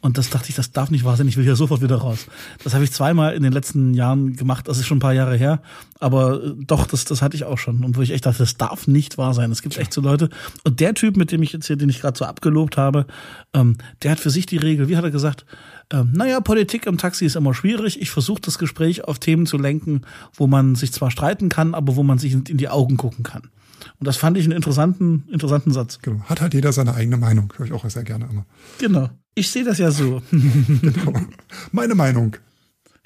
Und 0.00 0.18
das 0.18 0.30
dachte 0.30 0.50
ich, 0.50 0.54
das 0.54 0.72
darf 0.72 0.90
nicht 0.90 1.04
wahr 1.04 1.16
sein. 1.16 1.28
Ich 1.28 1.36
will 1.36 1.44
hier 1.44 1.56
sofort 1.56 1.82
wieder 1.82 1.96
raus. 1.96 2.26
Das 2.62 2.74
habe 2.74 2.84
ich 2.84 2.92
zweimal 2.92 3.34
in 3.34 3.42
den 3.42 3.52
letzten 3.52 3.94
Jahren 3.94 4.36
gemacht. 4.36 4.68
Das 4.68 4.78
ist 4.78 4.86
schon 4.86 4.98
ein 4.98 5.00
paar 5.00 5.14
Jahre 5.14 5.36
her, 5.36 5.60
aber 6.00 6.42
äh, 6.42 6.54
doch, 6.58 6.86
das 6.86 7.04
das 7.04 7.22
hatte 7.22 7.36
ich 7.36 7.44
auch 7.44 7.58
schon 7.58 7.84
und 7.84 7.96
wo 7.96 8.02
ich 8.02 8.10
echt 8.10 8.26
dachte, 8.26 8.38
das 8.38 8.56
darf 8.56 8.86
nicht 8.86 9.18
wahr 9.18 9.34
sein. 9.34 9.50
Es 9.50 9.62
gibt 9.62 9.76
echt 9.76 9.92
so 9.92 10.00
Leute. 10.00 10.28
Und 10.64 10.80
der 10.80 10.94
Typ, 10.94 11.16
mit 11.16 11.32
dem 11.32 11.42
ich 11.42 11.52
jetzt 11.52 11.66
hier, 11.66 11.76
den 11.76 11.88
ich 11.88 12.00
gerade 12.00 12.18
so 12.18 12.24
abgelobt 12.24 12.76
habe, 12.76 13.06
ähm, 13.54 13.76
der 14.02 14.12
hat 14.12 14.20
für 14.20 14.30
sich 14.30 14.46
die 14.46 14.58
Regel. 14.58 14.88
Wie 14.88 14.96
hat 14.96 15.04
er 15.04 15.10
gesagt? 15.10 15.44
ähm, 15.90 16.12
naja, 16.12 16.40
Politik 16.40 16.86
im 16.86 16.98
Taxi 16.98 17.24
ist 17.24 17.36
immer 17.36 17.54
schwierig. 17.54 18.00
Ich 18.00 18.10
versuche 18.10 18.40
das 18.40 18.58
Gespräch 18.58 19.04
auf 19.04 19.18
Themen 19.18 19.46
zu 19.46 19.56
lenken, 19.56 20.02
wo 20.34 20.46
man 20.46 20.74
sich 20.74 20.92
zwar 20.92 21.10
streiten 21.10 21.48
kann, 21.48 21.74
aber 21.74 21.96
wo 21.96 22.02
man 22.02 22.18
sich 22.18 22.32
in 22.32 22.58
die 22.58 22.68
Augen 22.68 22.96
gucken 22.96 23.24
kann. 23.24 23.42
Und 23.98 24.06
das 24.06 24.16
fand 24.16 24.36
ich 24.36 24.44
einen 24.44 24.52
interessanten, 24.52 25.24
interessanten 25.30 25.72
Satz. 25.72 26.00
Genau. 26.02 26.22
Hat 26.24 26.40
halt 26.40 26.52
jeder 26.52 26.72
seine 26.72 26.94
eigene 26.94 27.16
Meinung. 27.16 27.52
Höre 27.56 27.66
ich 27.66 27.72
auch 27.72 27.88
sehr 27.88 28.04
gerne 28.04 28.28
immer. 28.30 28.44
Genau. 28.78 29.08
Ich 29.34 29.50
sehe 29.50 29.64
das 29.64 29.78
ja 29.78 29.90
so. 29.90 30.20
genau. 30.30 31.12
Meine 31.72 31.94
Meinung. 31.94 32.36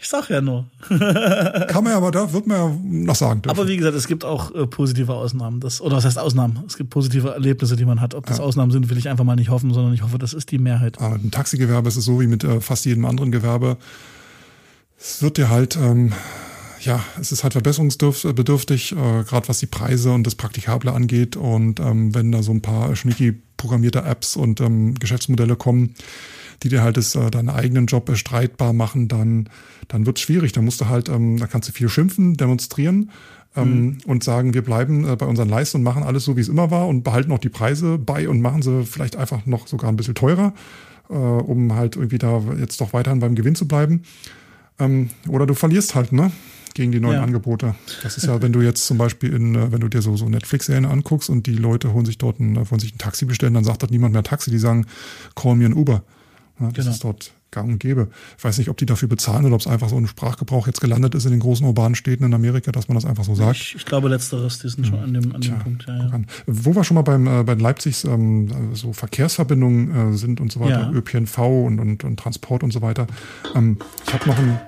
Ich 0.03 0.09
sag 0.09 0.29
ja 0.31 0.41
nur. 0.41 0.67
Kann 0.89 1.85
man 1.85 1.93
ja, 1.93 1.97
aber 1.97 2.11
da 2.11 2.33
wird 2.33 2.49
man 2.49 2.57
ja 2.57 2.77
noch 2.83 3.15
sagen. 3.15 3.41
Dürfen. 3.41 3.57
Aber 3.57 3.69
wie 3.69 3.77
gesagt, 3.77 3.97
es 3.97 4.09
gibt 4.09 4.25
auch 4.25 4.53
äh, 4.53 4.67
positive 4.67 5.15
Ausnahmen. 5.15 5.61
Das, 5.61 5.81
oder 5.81 5.97
was 5.97 6.05
heißt 6.05 6.19
Ausnahmen? 6.19 6.59
Es 6.67 6.77
gibt 6.77 6.91
positive 6.91 7.29
Erlebnisse, 7.29 7.77
die 7.77 7.85
man 7.85 8.01
hat. 8.01 8.17
Ob 8.17 8.27
das 8.27 8.39
ja. 8.39 8.45
Ausnahmen 8.45 8.73
sind, 8.73 8.91
will 8.91 8.99
ich 8.99 9.09
einfach 9.09 9.23
mal 9.23 9.37
nicht 9.37 9.51
hoffen, 9.51 9.73
sondern 9.73 9.95
ich 9.95 10.03
hoffe, 10.03 10.19
das 10.19 10.33
ist 10.33 10.51
die 10.51 10.59
Mehrheit. 10.59 11.01
Aber 11.01 11.15
im 11.15 11.31
Taxigewerbe 11.31 11.87
ist 11.87 11.95
es 11.95 12.05
so 12.05 12.21
wie 12.21 12.27
mit 12.27 12.43
äh, 12.43 12.61
fast 12.61 12.85
jedem 12.85 13.05
anderen 13.05 13.31
Gewerbe. 13.31 13.77
Es 14.99 15.23
wird 15.23 15.37
dir 15.37 15.51
halt, 15.51 15.77
ähm, 15.77 16.13
ja, 16.81 16.99
es 17.21 17.31
ist 17.31 17.45
halt 17.45 17.53
verbesserungsbedürftig, 17.53 18.93
äh, 18.93 19.23
gerade 19.23 19.49
was 19.49 19.61
die 19.61 19.67
Preise 19.67 20.11
und 20.11 20.27
das 20.27 20.35
Praktikable 20.35 20.93
angeht. 20.93 21.37
Und 21.37 21.79
ähm, 21.79 22.13
wenn 22.13 22.33
da 22.33 22.43
so 22.43 22.51
ein 22.51 22.61
paar 22.61 22.97
schnicky 22.97 23.41
programmierte 23.57 24.03
Apps 24.03 24.35
und 24.35 24.61
ähm, 24.61 24.97
Geschäftsmodelle 24.97 25.55
kommen, 25.55 25.95
die 26.63 26.69
dir 26.69 26.83
halt 26.83 26.97
das, 26.97 27.15
äh, 27.15 27.31
deinen 27.31 27.49
eigenen 27.49 27.87
Job 27.87 28.11
streitbar 28.15 28.73
machen, 28.73 29.09
dann, 29.09 29.49
dann 29.89 30.07
wird 30.07 30.19
es 30.19 30.23
schwierig. 30.23 30.53
Da 30.53 30.63
musst 30.63 30.81
du 30.81 30.89
halt, 30.89 31.09
ähm, 31.09 31.39
da 31.39 31.47
kannst 31.47 31.69
du 31.69 31.73
viel 31.73 31.89
schimpfen, 31.89 32.35
demonstrieren 32.35 33.11
ähm, 33.57 33.81
mhm. 33.81 33.99
und 34.07 34.25
sagen, 34.25 34.55
wir 34.55 34.63
bleiben 34.63 35.09
äh, 35.09 35.17
bei 35.17 35.27
unseren 35.27 35.49
Leisten 35.49 35.79
und 35.79 35.83
machen 35.83 36.03
alles 36.03 36.25
so, 36.25 36.37
wie 36.37 36.41
es 36.41 36.49
immer 36.49 36.71
war 36.71 36.89
und 36.89 37.03
behalten 37.03 37.33
auch 37.33 37.39
die 37.39 37.49
Preise 37.49 37.99
bei 37.99 38.29
und 38.29 38.41
machen 38.41 38.63
sie 38.63 38.85
vielleicht 38.85 39.17
einfach 39.17 39.47
noch 39.47 39.67
sogar 39.67 39.91
ein 39.91 39.97
bisschen 39.97 40.15
teurer, 40.15 40.55
äh, 41.11 41.15
um 41.15 41.75
halt 41.75 41.97
irgendwie 41.97 42.19
da 42.19 42.43
jetzt 42.59 42.81
doch 42.81 42.93
weiterhin 42.93 43.21
beim 43.21 43.35
Gewinn 43.35 43.55
zu 43.55 43.67
bleiben. 43.69 44.03
Ähm, 44.79 45.11
oder 45.29 45.47
du 45.47 45.55
verlierst 45.55 45.95
halt, 45.95 46.13
ne? 46.13 46.33
gegen 46.75 46.93
die 46.93 47.01
neuen 47.01 47.17
ja. 47.17 47.23
Angebote. 47.23 47.75
Das 48.03 48.17
ist 48.17 48.27
ja, 48.27 48.41
wenn 48.41 48.53
du 48.53 48.61
jetzt 48.61 48.87
zum 48.87 48.99
Beispiel 48.99 49.33
in, 49.35 49.55
äh, 49.55 49.73
wenn 49.73 49.81
du 49.81 49.89
dir 49.89 50.03
so, 50.03 50.17
so 50.17 50.29
Netflix-Serien 50.29 50.87
anguckst 50.87 51.31
und 51.31 51.47
die 51.47 51.55
Leute 51.55 51.93
holen 51.93 52.07
sich 52.07 52.19
dort 52.19 52.41
ein, 52.41 52.57
wollen 52.71 52.81
sich 52.81 52.95
ein 52.95 52.99
Taxi 52.99 53.25
bestellen, 53.25 53.55
dann 53.55 53.65
sagt 53.65 53.83
dort 53.83 53.91
niemand 53.91 54.15
mehr 54.15 54.23
Taxi, 54.23 54.51
die 54.51 54.59
sagen, 54.59 54.87
call 55.35 55.57
mir 55.57 55.69
ein 55.69 55.75
Uber. 55.75 56.03
Ja, 56.63 56.73
das 56.73 56.85
genau. 56.85 56.95
ist 56.95 57.05
dort 57.05 57.33
gang 57.53 57.69
und 57.69 57.79
gäbe. 57.79 58.09
Ich 58.39 58.45
weiß 58.45 58.59
nicht, 58.59 58.71
ob 58.71 58.77
die 58.79 58.87
dafür 58.87 59.09
bezahlen 59.09 59.45
oder 59.45 59.55
ob 59.55 59.61
es 59.61 59.67
einfach 59.67 59.89
so 59.89 59.97
ein 59.97 60.07
Sprachgebrauch 60.07 60.67
jetzt 60.67 60.81
gelandet 60.81 61.15
ist 61.15 61.27
in 61.27 61.31
den 61.31 61.41
großen 61.41 61.65
urbanen 61.65 61.95
Städten 61.95 62.25
in 62.25 62.35
Amerika, 62.35 62.73
dass 62.73 62.89
man 62.89 62.97
das 62.97 63.05
einfach 63.05 63.25
so 63.25 63.35
sagt. 63.35 63.57
Ich, 63.57 63.75
ich 63.77 63.85
glaube, 63.85 64.09
letzteres, 64.09 64.59
die 64.59 64.69
sind 64.69 64.87
schon 64.87 64.99
an 64.99 65.15
dem, 65.15 65.35
an 65.35 65.41
dem 65.41 65.59
Punkt. 65.59 65.85
Ja, 65.87 65.97
ja. 65.97 66.21
Wo 66.47 66.75
wir 66.75 66.83
schon 66.83 66.97
mal 66.97 67.03
beim, 67.03 67.27
äh, 67.27 67.45
bei 67.45 67.55
Leipzigs 67.55 68.05
ähm, 68.05 68.75
so 68.75 68.93
Verkehrsverbindungen 68.93 70.15
äh, 70.15 70.17
sind 70.17 70.41
und 70.41 70.51
so 70.51 70.61
weiter. 70.61 70.91
ÖPNV 70.93 71.39
und, 71.39 71.79
und, 71.79 72.05
und 72.05 72.17
Transport 72.19 72.63
und 72.63 72.73
so 72.73 72.83
weiter. 72.83 73.07
Ähm, 73.55 73.77
ich 74.07 74.15
habe 74.15 74.29
noch 74.29 74.39
ein 74.39 74.59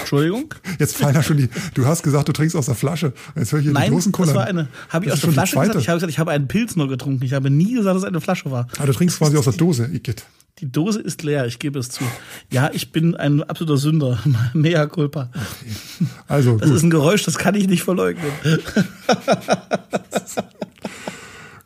Entschuldigung? 0.00 0.54
Jetzt 0.78 0.96
fallen 0.96 1.14
da 1.14 1.22
schon 1.22 1.38
die. 1.38 1.48
Du 1.74 1.86
hast 1.86 2.02
gesagt, 2.02 2.28
du 2.28 2.32
trinkst 2.32 2.54
aus 2.56 2.66
der 2.66 2.74
Flasche. 2.74 3.12
Jetzt 3.34 3.52
höre 3.52 3.60
ich 3.60 3.64
hier 3.64 3.72
Nein, 3.72 3.84
die 3.84 3.90
großen 3.90 4.12
Kullern. 4.12 4.34
das 4.34 4.42
war 4.42 4.46
eine. 4.46 4.68
Habe 4.90 5.06
ich 5.06 5.12
aus 5.12 5.20
der 5.20 5.32
Flasche 5.32 5.58
gesagt? 5.58 5.78
Ich 5.80 5.88
habe 5.88 5.96
gesagt, 5.96 6.12
ich 6.12 6.18
habe 6.18 6.30
einen 6.30 6.48
Pilz 6.48 6.76
nur 6.76 6.88
getrunken. 6.88 7.24
Ich 7.24 7.32
habe 7.32 7.50
nie 7.50 7.72
gesagt, 7.72 7.96
dass 7.96 8.02
es 8.02 8.08
eine 8.08 8.20
Flasche 8.20 8.50
war. 8.50 8.68
Ah, 8.78 8.86
du 8.86 8.92
trinkst 8.92 9.18
quasi 9.18 9.36
aus 9.36 9.44
der 9.44 9.54
Dose, 9.54 9.88
Igitt. 9.90 10.24
Die 10.60 10.70
Dose 10.70 11.00
ist 11.00 11.22
leer, 11.22 11.46
ich 11.46 11.58
gebe 11.58 11.78
es 11.78 11.88
zu. 11.88 12.04
Ja, 12.50 12.70
ich 12.72 12.90
bin 12.90 13.14
ein 13.14 13.42
absoluter 13.44 13.76
Sünder. 13.76 14.18
Mea 14.54 14.86
culpa. 14.86 15.30
Okay. 15.30 16.08
Also, 16.26 16.56
das 16.58 16.68
gut. 16.68 16.76
ist 16.76 16.82
ein 16.82 16.90
Geräusch, 16.90 17.24
das 17.24 17.38
kann 17.38 17.54
ich 17.54 17.68
nicht 17.68 17.84
verleugnen. 17.84 18.32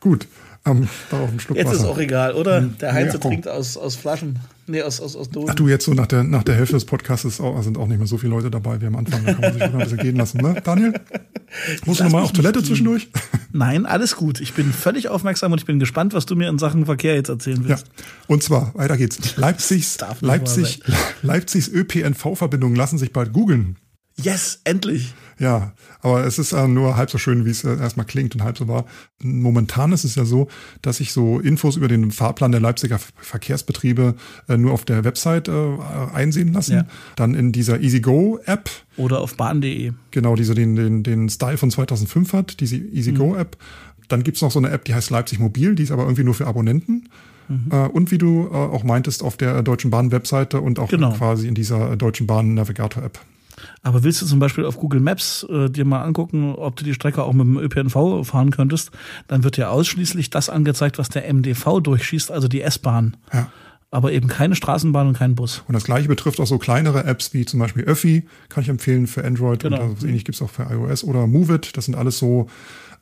gut. 0.01 0.27
Ähm, 0.65 0.89
darauf 1.11 1.29
einen 1.29 1.41
Schluck 1.41 1.57
jetzt 1.57 1.69
Wasser. 1.69 1.79
ist 1.79 1.85
auch 1.85 1.99
egal, 1.99 2.35
oder? 2.35 2.59
Hm. 2.59 2.79
Der 2.79 2.93
Heinze 2.93 3.17
ja, 3.17 3.21
trinkt 3.21 3.49
aus, 3.49 3.77
aus 3.77 3.97
Flaschen. 3.97 4.39
Nee, 4.69 4.83
aus, 4.83 5.01
aus, 5.01 5.17
aus 5.17 5.29
Dosen. 5.29 5.51
Ach 5.51 5.55
du, 5.57 5.67
jetzt 5.67 5.85
so 5.85 5.93
nach 5.93 6.07
der, 6.07 6.23
nach 6.23 6.45
der 6.45 6.55
Hälfte 6.55 6.75
des 6.75 6.85
Podcasts 6.85 7.41
auch, 7.41 7.61
sind 7.63 7.77
auch 7.77 7.89
nicht 7.89 7.99
mehr 7.99 8.07
so 8.07 8.17
viele 8.17 8.31
Leute 8.31 8.49
dabei 8.49 8.81
wie 8.81 8.87
am 8.87 8.95
Anfang. 8.95 9.25
Da 9.25 9.33
kann 9.33 9.41
man 9.41 9.53
sich 9.55 9.63
immer 9.63 9.73
ein 9.75 9.79
bisschen 9.81 9.99
gehen 9.99 10.17
lassen, 10.17 10.39
ne? 10.39 10.55
Daniel? 10.63 10.95
Musst 11.85 11.99
du 11.99 12.05
nochmal 12.05 12.23
auf 12.23 12.33
Toilette 12.33 12.63
zwischendurch? 12.63 13.09
Nein, 13.53 13.87
alles 13.87 14.15
gut. 14.15 14.41
Ich 14.41 14.55
bin 14.55 14.73
völlig 14.73 15.09
aufmerksam 15.09 15.51
und 15.51 15.59
ich 15.59 15.67
bin 15.67 15.81
gespannt, 15.81 16.15
was 16.15 16.27
du 16.27 16.37
mir 16.37 16.49
in 16.49 16.59
Sachen 16.59 16.87
Verkehr 16.87 17.17
jetzt 17.17 17.29
erzählen 17.29 17.65
willst. 17.65 17.87
Ja. 17.87 18.05
Und 18.29 18.45
zwar, 18.45 18.73
weiter 18.75 18.97
geht's. 18.97 19.37
Leipzigs, 19.37 19.99
Leipzig, 20.21 20.81
Leipzigs 21.23 21.69
ÖPNV-Verbindungen 21.69 22.77
lassen 22.77 22.99
sich 22.99 23.13
bald 23.13 23.33
googeln. 23.33 23.77
Yes, 24.17 24.61
endlich. 24.65 25.15
Ja, 25.39 25.73
aber 26.03 26.25
es 26.25 26.39
ist 26.39 26.53
äh, 26.53 26.69
nur 26.69 26.97
halb 26.97 27.11
so 27.11 27.19
schön, 27.19 27.45
wie 27.45 27.51
es 27.51 27.65
äh, 27.65 27.77
erstmal 27.77 28.07
klingt 28.07 28.35
und 28.35 28.45
halb 28.45 28.59
so 28.59 28.69
war. 28.69 28.85
Momentan 29.23 29.93
ist 29.93 30.05
es 30.05 30.15
ja 30.15 30.25
so, 30.25 30.49
dass 30.83 30.99
sich 30.99 31.13
so 31.13 31.41
Infos 31.41 31.77
über 31.77 31.89
den 31.89 32.11
Fahrplan 32.11 32.53
der 32.53 32.61
Leipziger 32.61 33.01
Verkehrsbetriebe 33.17 34.15
äh, 34.49 34.57
nur 34.57 34.73
auf 34.73 34.85
der 34.85 35.05
Website 35.05 35.49
einsehen 35.49 36.53
lassen. 36.53 36.75
Ja. 36.75 36.87
Dann 37.17 37.35
in 37.35 37.53
dieser 37.53 37.81
EasyGo-App. 37.81 38.71
Oder 38.97 39.21
auf 39.21 39.37
bahn.de. 39.37 39.93
Genau, 40.11 40.37
die 40.37 40.45
so 40.45 40.55
den, 40.55 40.77
den, 40.77 41.03
den 41.03 41.29
Style 41.29 41.57
von 41.57 41.71
2005 41.71 42.33
hat, 42.33 42.61
diese 42.61 42.77
EasyGo-App. 42.77 43.57
Mhm. 43.59 44.05
Dann 44.09 44.23
gibt's 44.23 44.43
noch 44.43 44.51
so 44.51 44.59
eine 44.59 44.71
App, 44.71 44.85
die 44.85 44.95
heißt 44.95 45.11
Leipzig 45.11 45.39
Mobil, 45.39 45.75
die 45.75 45.83
ist 45.83 45.91
aber 45.91 46.03
irgendwie 46.03 46.25
nur 46.25 46.35
für 46.35 46.47
Abonnenten. 46.47 47.09
Mhm. 47.49 47.73
Und 47.93 48.11
wie 48.11 48.19
du 48.19 48.49
auch 48.51 48.85
meintest, 48.85 49.23
auf 49.23 49.37
der 49.37 49.63
Deutschen 49.63 49.91
Bahn-Webseite 49.91 50.61
und 50.61 50.79
auch 50.79 50.89
genau. 50.89 51.13
quasi 51.13 51.49
in 51.49 51.55
dieser 51.55 51.97
Deutschen 51.97 52.27
Bahn-Navigator-App. 52.27 53.19
Aber 53.83 54.05
willst 54.05 54.23
du 54.23 54.27
zum 54.27 54.39
Beispiel 54.39 54.65
auf 54.65 54.79
Google 54.79 55.01
Maps 55.01 55.45
äh, 55.51 55.69
dir 55.69 55.85
mal 55.85 56.03
angucken, 56.03 56.55
ob 56.55 56.77
du 56.77 56.85
die 56.85 56.95
Strecke 56.95 57.23
auch 57.25 57.33
mit 57.33 57.47
dem 57.47 57.59
ÖPNV 57.59 58.25
fahren 58.25 58.51
könntest, 58.51 58.93
dann 59.27 59.43
wird 59.43 59.57
dir 59.57 59.71
ausschließlich 59.71 60.31
das 60.31 60.49
angezeigt, 60.49 60.99
was 60.99 61.09
der 61.09 61.33
MDV 61.33 61.81
durchschießt, 61.81 62.31
also 62.31 62.47
die 62.47 62.63
S-Bahn. 62.63 63.17
Ja. 63.33 63.51
Aber 63.91 64.13
eben 64.13 64.29
keine 64.29 64.55
Straßenbahn 64.55 65.09
und 65.09 65.19
kein 65.19 65.35
Bus. 65.35 65.65
Und 65.69 65.75
das 65.75 65.85
gleiche 65.85 66.09
betrifft 66.09 66.41
auch 66.41 66.47
so 66.47 66.59
kleinere 66.59 67.05
Apps 67.05 67.35
wie 67.35 67.45
zum 67.45 67.61
Beispiel 67.61 67.85
Öffi, 67.85 68.27
kann 68.49 68.63
ich 68.63 68.71
empfehlen 68.71 69.07
für 69.07 69.25
Android 69.25 69.61
genau. 69.61 69.83
und 69.83 69.91
also 69.91 70.07
ähnlich 70.07 70.25
gibt 70.25 70.37
es 70.37 70.43
auch 70.43 70.49
für 70.49 70.63
iOS 70.63 71.05
oder 71.05 71.27
Moveit. 71.27 71.77
Das 71.77 71.85
sind 71.87 71.95
alles 71.95 72.19
so 72.19 72.49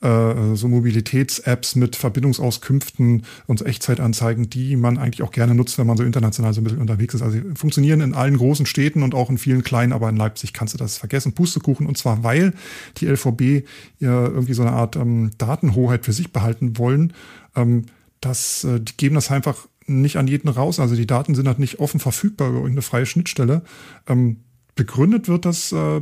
äh, 0.00 0.54
so 0.54 0.68
Mobilitäts-Apps 0.68 1.76
mit 1.76 1.96
Verbindungsauskünften 1.96 3.24
und 3.46 3.58
so 3.58 3.64
Echtzeitanzeigen, 3.64 4.48
die 4.48 4.76
man 4.76 4.98
eigentlich 4.98 5.22
auch 5.22 5.30
gerne 5.30 5.54
nutzt, 5.54 5.78
wenn 5.78 5.86
man 5.86 5.96
so 5.96 6.04
international 6.04 6.54
so 6.54 6.60
ein 6.60 6.64
bisschen 6.64 6.80
unterwegs 6.80 7.14
ist. 7.14 7.22
Also 7.22 7.38
sie 7.38 7.44
funktionieren 7.54 8.00
in 8.00 8.14
allen 8.14 8.36
großen 8.36 8.66
Städten 8.66 9.02
und 9.02 9.14
auch 9.14 9.30
in 9.30 9.38
vielen 9.38 9.62
kleinen, 9.62 9.92
aber 9.92 10.08
in 10.08 10.16
Leipzig 10.16 10.52
kannst 10.52 10.74
du 10.74 10.78
das 10.78 10.98
vergessen. 10.98 11.32
Pustekuchen 11.32 11.86
und 11.86 11.98
zwar, 11.98 12.24
weil 12.24 12.54
die 12.96 13.06
LVB 13.06 13.66
irgendwie 14.00 14.54
so 14.54 14.62
eine 14.62 14.72
Art 14.72 14.96
ähm, 14.96 15.30
Datenhoheit 15.38 16.04
für 16.04 16.12
sich 16.12 16.32
behalten 16.32 16.78
wollen. 16.78 17.12
Ähm, 17.54 17.86
das, 18.20 18.64
äh, 18.64 18.80
die 18.80 18.96
geben 18.96 19.14
das 19.14 19.30
einfach 19.30 19.66
nicht 19.86 20.16
an 20.16 20.28
jeden 20.28 20.48
raus. 20.48 20.78
Also 20.78 20.94
die 20.94 21.06
Daten 21.06 21.34
sind 21.34 21.48
halt 21.48 21.58
nicht 21.58 21.80
offen 21.80 22.00
verfügbar 22.00 22.48
über 22.48 22.58
irgendeine 22.58 22.82
freie 22.82 23.06
Schnittstelle. 23.06 23.62
Ähm, 24.06 24.38
begründet 24.76 25.28
wird 25.28 25.44
das 25.44 25.72
äh, 25.72 26.00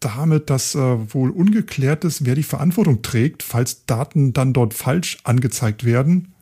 damit, 0.00 0.50
dass 0.50 0.74
äh, 0.74 1.14
wohl 1.14 1.30
ungeklärt 1.30 2.04
ist, 2.04 2.24
wer 2.24 2.34
die 2.34 2.42
Verantwortung 2.42 3.02
trägt, 3.02 3.42
falls 3.42 3.84
Daten 3.86 4.32
dann 4.32 4.52
dort 4.52 4.74
falsch 4.74 5.18
angezeigt 5.24 5.84
werden. 5.84 6.32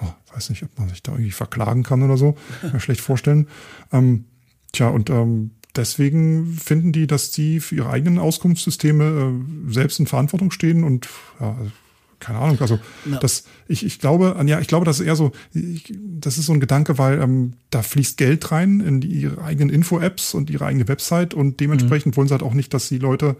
Oh, 0.00 0.12
weiß 0.34 0.50
nicht, 0.50 0.62
ob 0.62 0.78
man 0.78 0.88
sich 0.88 1.02
da 1.02 1.12
irgendwie 1.12 1.30
verklagen 1.30 1.82
kann 1.82 2.02
oder 2.02 2.16
so. 2.16 2.36
Kann 2.60 2.80
schlecht 2.80 3.00
vorstellen. 3.00 3.48
Ähm, 3.92 4.24
tja, 4.72 4.88
und 4.88 5.10
ähm, 5.10 5.52
deswegen 5.74 6.54
finden 6.54 6.92
die, 6.92 7.06
dass 7.06 7.30
die 7.30 7.60
für 7.60 7.76
ihre 7.76 7.90
eigenen 7.90 8.18
Auskunftssysteme 8.18 9.04
äh, 9.04 9.72
selbst 9.72 10.00
in 10.00 10.06
Verantwortung 10.06 10.50
stehen 10.50 10.84
und 10.84 11.08
ja, 11.40 11.56
keine 12.20 12.38
Ahnung, 12.38 12.60
also 12.60 12.78
no. 13.04 13.18
das, 13.20 13.44
ich, 13.68 13.84
ich 13.84 13.98
glaube, 13.98 14.36
ja, 14.46 14.60
ich 14.60 14.68
glaube, 14.68 14.84
das 14.84 15.00
ist 15.00 15.06
eher 15.06 15.16
so, 15.16 15.32
ich, 15.52 15.92
das 15.98 16.38
ist 16.38 16.46
so 16.46 16.52
ein 16.52 16.60
Gedanke, 16.60 16.98
weil 16.98 17.20
ähm, 17.20 17.54
da 17.70 17.82
fließt 17.82 18.16
Geld 18.16 18.50
rein 18.52 18.80
in 18.80 19.00
die, 19.00 19.08
ihre 19.08 19.42
eigenen 19.42 19.70
Info-Apps 19.70 20.34
und 20.34 20.50
ihre 20.50 20.66
eigene 20.66 20.88
Website 20.88 21.34
und 21.34 21.60
dementsprechend 21.60 22.14
mhm. 22.14 22.16
wollen 22.16 22.28
sie 22.28 22.32
halt 22.32 22.42
auch 22.42 22.54
nicht, 22.54 22.72
dass 22.74 22.88
die 22.88 22.98
Leute 22.98 23.36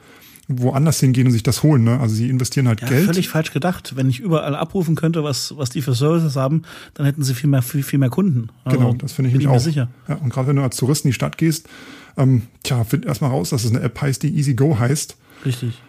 woanders 0.49 1.01
hingehen 1.01 1.27
und 1.27 1.33
sich 1.33 1.43
das 1.43 1.63
holen. 1.63 1.85
Ne? 1.85 1.99
Also 1.99 2.15
sie 2.15 2.29
investieren 2.29 2.69
halt 2.69 2.81
ja, 2.81 2.89
Geld. 2.89 3.07
Völlig 3.07 3.29
falsch 3.29 3.53
gedacht. 3.53 3.95
Wenn 3.97 4.09
ich 4.09 4.21
überall 4.21 4.55
abrufen 4.55 4.95
könnte, 4.95 5.25
was, 5.25 5.57
was 5.57 5.71
die 5.71 5.83
für 5.83 5.95
Services 5.95 6.37
haben, 6.37 6.63
dann 6.95 7.05
hätten 7.05 7.25
sie 7.25 7.35
viel 7.35 7.51
mehr, 7.51 7.63
viel, 7.63 7.83
viel 7.83 7.99
mehr 7.99 8.11
Kunden. 8.11 8.49
Also 8.65 8.79
genau, 8.79 8.95
das 8.95 9.13
finde 9.13 9.31
ich 9.31 9.37
mich 9.37 9.49
auch. 9.49 9.59
Sicher. 9.59 9.89
Ja, 10.07 10.17
und 10.17 10.33
gerade 10.33 10.49
wenn 10.49 10.57
du 10.57 10.63
als 10.63 10.77
Tourist 10.77 11.05
in 11.05 11.09
die 11.09 11.15
Stadt 11.15 11.37
gehst, 11.37 11.69
ähm, 12.17 12.43
tja, 12.63 12.85
find 12.85 13.07
erstmal 13.07 13.31
raus, 13.31 13.51
dass 13.51 13.65
es 13.65 13.71
eine 13.71 13.81
App 13.81 14.01
heißt, 14.01 14.23
die 14.23 14.37
Easy 14.37 14.55
Go 14.55 14.79
heißt. 14.79 15.17
Richtig 15.45 15.81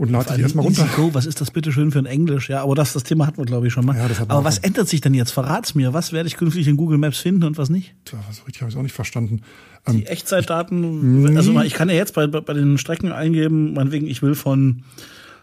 und 0.00 0.10
lade 0.10 0.34
die 0.34 0.40
erstmal 0.40 0.64
runter. 0.64 0.88
Go, 0.96 1.10
was 1.12 1.26
ist 1.26 1.42
das 1.42 1.50
bitte 1.50 1.72
schön 1.72 1.92
für 1.92 1.98
ein 1.98 2.06
Englisch? 2.06 2.48
Ja, 2.48 2.62
aber 2.62 2.74
das, 2.74 2.94
das 2.94 3.02
Thema 3.02 3.26
hatten 3.26 3.36
wir, 3.36 3.44
glaube 3.44 3.66
ich, 3.66 3.72
schon 3.74 3.84
mal. 3.84 3.94
Ja, 3.94 4.08
das 4.08 4.18
aber 4.20 4.44
was 4.44 4.56
ändert 4.56 4.88
sich 4.88 5.02
denn 5.02 5.12
jetzt? 5.12 5.30
Verrat's 5.30 5.74
mir. 5.74 5.92
Was 5.92 6.12
werde 6.12 6.26
ich 6.26 6.38
künftig 6.38 6.66
in 6.68 6.78
Google 6.78 6.96
Maps 6.96 7.18
finden 7.18 7.44
und 7.44 7.58
was 7.58 7.68
nicht? 7.68 7.94
Tja, 8.06 8.18
was 8.26 8.46
richtig 8.46 8.62
habe 8.62 8.70
ich 8.70 8.78
auch 8.78 8.82
nicht 8.82 8.94
verstanden. 8.94 9.42
Die 9.88 10.00
ähm, 10.00 10.06
Echtzeitdaten, 10.06 11.36
also 11.36 11.60
ich 11.60 11.74
kann 11.74 11.90
ja 11.90 11.96
jetzt 11.96 12.14
bei, 12.14 12.26
bei 12.26 12.54
den 12.54 12.78
Strecken 12.78 13.12
eingeben, 13.12 13.74
meinetwegen, 13.74 14.06
ich 14.06 14.22
will 14.22 14.34
von 14.34 14.84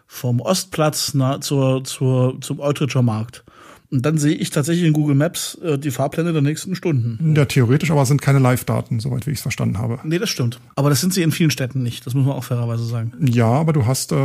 vom 0.08 0.40
Ostplatz 0.40 1.14
na, 1.14 1.40
zur, 1.40 1.84
zur, 1.84 2.42
zum 2.42 2.60
Eutritscher 2.60 3.04
Markt. 3.04 3.44
Und 3.90 4.06
dann 4.06 4.18
sehe 4.18 4.36
ich 4.36 4.50
tatsächlich 4.50 4.86
in 4.86 4.92
Google 4.92 5.16
Maps 5.16 5.56
äh, 5.64 5.80
die 5.80 5.92
Fahrpläne 5.92 6.34
der 6.34 6.42
nächsten 6.42 6.76
Stunden. 6.76 7.34
Ja, 7.36 7.46
theoretisch, 7.46 7.90
aber 7.90 8.06
sind 8.06 8.22
keine 8.22 8.40
Live-Daten, 8.40 9.00
soweit 9.00 9.26
wie 9.26 9.32
ich 9.32 9.38
es 9.38 9.42
verstanden 9.42 9.78
habe. 9.78 10.00
Nee, 10.04 10.20
das 10.20 10.30
stimmt. 10.30 10.60
Aber 10.76 10.90
das 10.90 11.00
sind 11.00 11.14
sie 11.14 11.22
in 11.22 11.32
vielen 11.32 11.52
Städten 11.52 11.84
nicht, 11.84 12.06
das 12.06 12.14
muss 12.14 12.26
man 12.26 12.36
auch 12.36 12.44
fairerweise 12.44 12.84
sagen. 12.84 13.14
Ja, 13.22 13.48
aber 13.48 13.72
du 13.72 13.86
hast, 13.86 14.12
äh, 14.12 14.18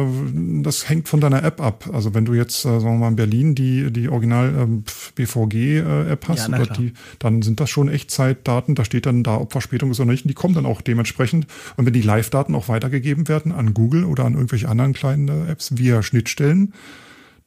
das 0.63 0.89
hängt 0.89 1.09
von 1.09 1.21
deiner 1.21 1.45
App 1.45 1.61
ab. 1.61 1.89
Also 1.93 2.13
wenn 2.13 2.25
du 2.25 2.35
jetzt, 2.35 2.65
äh, 2.65 2.81
sagen 2.81 2.95
wir 2.95 2.99
mal, 2.99 3.09
in 3.09 3.17
Berlin 3.17 3.55
die, 3.55 3.93
die 3.93 4.09
Original 4.09 4.53
ähm, 4.59 4.85
BVG-App 5.15 6.27
hast, 6.27 6.49
ja, 6.49 6.61
oder 6.61 6.67
die, 6.67 6.93
dann 7.21 7.43
sind 7.43 7.61
das 7.61 7.71
schon 7.71 7.89
Echtzeitdaten, 7.89 8.75
da 8.75 8.85
steht 8.85 9.07
dann 9.07 9.23
da, 9.23 9.37
ob 9.37 9.53
Verspätung 9.53 9.93
ist 9.93 10.01
oder 10.01 10.11
nicht, 10.11 10.25
und 10.25 10.29
die 10.29 10.35
kommen 10.35 10.55
dann 10.55 10.67
auch 10.67 10.81
dementsprechend. 10.81 11.47
Und 11.77 11.87
wenn 11.87 11.93
die 11.93 12.03
Live-Daten 12.03 12.57
auch 12.57 12.67
weitergegeben 12.67 13.29
werden 13.29 13.53
an 13.53 13.75
Google 13.75 14.05
oder 14.05 14.25
an 14.25 14.35
irgendwelche 14.35 14.69
anderen 14.69 14.93
kleinen 14.93 15.29
äh, 15.29 15.53
Apps 15.53 15.79
via 15.79 16.03
Schnittstellen, 16.03 16.73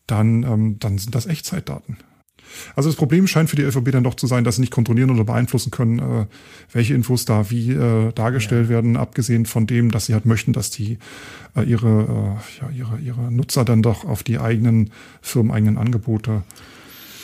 dann, 0.08 0.44
ähm, 0.44 0.80
dann 0.80 0.98
sind 0.98 1.16
das 1.16 1.26
Echtzeitdaten. 1.26 1.98
Also 2.76 2.90
das 2.90 2.96
Problem 2.96 3.28
scheint 3.28 3.50
für 3.50 3.56
die 3.56 3.64
LVB 3.64 3.92
dann 3.92 4.04
doch 4.04 4.16
zu 4.16 4.28
sein, 4.28 4.44
dass 4.44 4.56
sie 4.56 4.62
nicht 4.62 4.72
kontrollieren 4.72 5.10
oder 5.10 5.24
beeinflussen 5.24 5.72
können, 5.72 6.00
äh, 6.00 6.26
welche 6.72 6.94
Infos 6.94 7.26
da 7.26 7.50
wie 7.50 7.72
äh, 7.72 8.12
dargestellt 8.14 8.66
ja. 8.66 8.70
werden, 8.70 8.98
abgesehen 8.98 9.46
von 9.46 9.68
dem, 9.68 9.92
dass 9.92 10.06
sie 10.06 10.14
halt 10.14 10.26
möchten, 10.26 10.54
dass 10.54 10.70
die 10.70 10.98
äh, 11.56 11.64
ihre, 11.64 12.38
äh, 12.38 12.62
ja, 12.62 12.70
ihre, 12.70 13.00
ihre 13.00 13.32
Nutzer 13.32 13.66
dann 13.66 13.82
doch 13.82 14.06
auf 14.06 14.24
die 14.24 14.40
eigenen 14.40 14.92
firmeneigenen 15.22 15.78
Angebote 15.78 16.44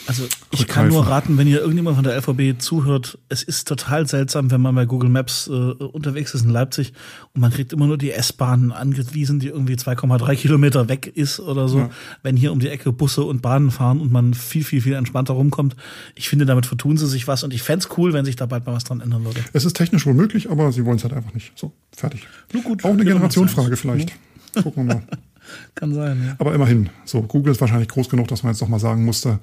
also 0.06 0.26
ich 0.50 0.66
kann 0.66 0.88
nur 0.88 1.06
raten, 1.06 1.38
wenn 1.38 1.46
ihr 1.46 1.60
irgendjemand 1.60 1.96
von 1.96 2.04
der 2.04 2.16
LVB 2.16 2.60
zuhört, 2.60 3.18
es 3.28 3.42
ist 3.42 3.68
total 3.68 4.06
seltsam, 4.06 4.50
wenn 4.50 4.60
man 4.60 4.74
bei 4.74 4.84
Google 4.84 5.10
Maps 5.10 5.46
äh, 5.46 5.52
unterwegs 5.52 6.34
ist 6.34 6.44
in 6.44 6.50
Leipzig 6.50 6.92
und 7.34 7.40
man 7.40 7.52
kriegt 7.52 7.72
immer 7.72 7.86
nur 7.86 7.98
die 7.98 8.10
S-Bahn 8.10 8.72
angewiesen, 8.72 9.38
die 9.38 9.48
irgendwie 9.48 9.74
2,3 9.74 10.34
Kilometer 10.36 10.88
weg 10.88 11.06
ist 11.06 11.40
oder 11.40 11.68
so. 11.68 11.78
Ja. 11.78 11.90
Wenn 12.22 12.36
hier 12.36 12.52
um 12.52 12.60
die 12.60 12.68
Ecke 12.68 12.92
Busse 12.92 13.22
und 13.22 13.42
Bahnen 13.42 13.70
fahren 13.70 14.00
und 14.00 14.10
man 14.10 14.34
viel, 14.34 14.64
viel, 14.64 14.80
viel 14.80 14.94
entspannter 14.94 15.34
rumkommt. 15.34 15.76
Ich 16.14 16.28
finde, 16.28 16.46
damit 16.46 16.66
vertun 16.66 16.96
sie 16.96 17.06
sich 17.06 17.28
was 17.28 17.44
und 17.44 17.54
ich 17.54 17.62
fände 17.62 17.86
cool, 17.96 18.12
wenn 18.12 18.24
sich 18.24 18.36
da 18.36 18.46
bald 18.46 18.66
mal 18.66 18.74
was 18.74 18.84
dran 18.84 19.00
ändern 19.00 19.24
würde. 19.24 19.40
Es 19.52 19.64
ist 19.64 19.74
technisch 19.74 20.06
wohl 20.06 20.14
möglich, 20.14 20.50
aber 20.50 20.72
sie 20.72 20.84
wollen 20.84 20.96
es 20.96 21.04
halt 21.04 21.14
einfach 21.14 21.34
nicht. 21.34 21.52
So, 21.56 21.72
fertig. 21.94 22.26
Nur 22.52 22.62
gut. 22.62 22.84
Auch 22.84 22.90
eine 22.90 23.04
Generationfrage 23.04 23.76
vielleicht. 23.76 24.12
Gucken 24.54 24.88
wir 24.88 24.94
mal. 24.94 25.02
Kann 25.74 25.94
sein, 25.94 26.22
ja. 26.24 26.36
Aber 26.38 26.54
immerhin, 26.54 26.90
so, 27.04 27.22
Google 27.22 27.52
ist 27.52 27.60
wahrscheinlich 27.60 27.88
groß 27.88 28.08
genug, 28.08 28.28
dass 28.28 28.42
man 28.42 28.52
jetzt 28.52 28.60
noch 28.60 28.68
mal 28.68 28.78
sagen 28.78 29.04
musste, 29.04 29.38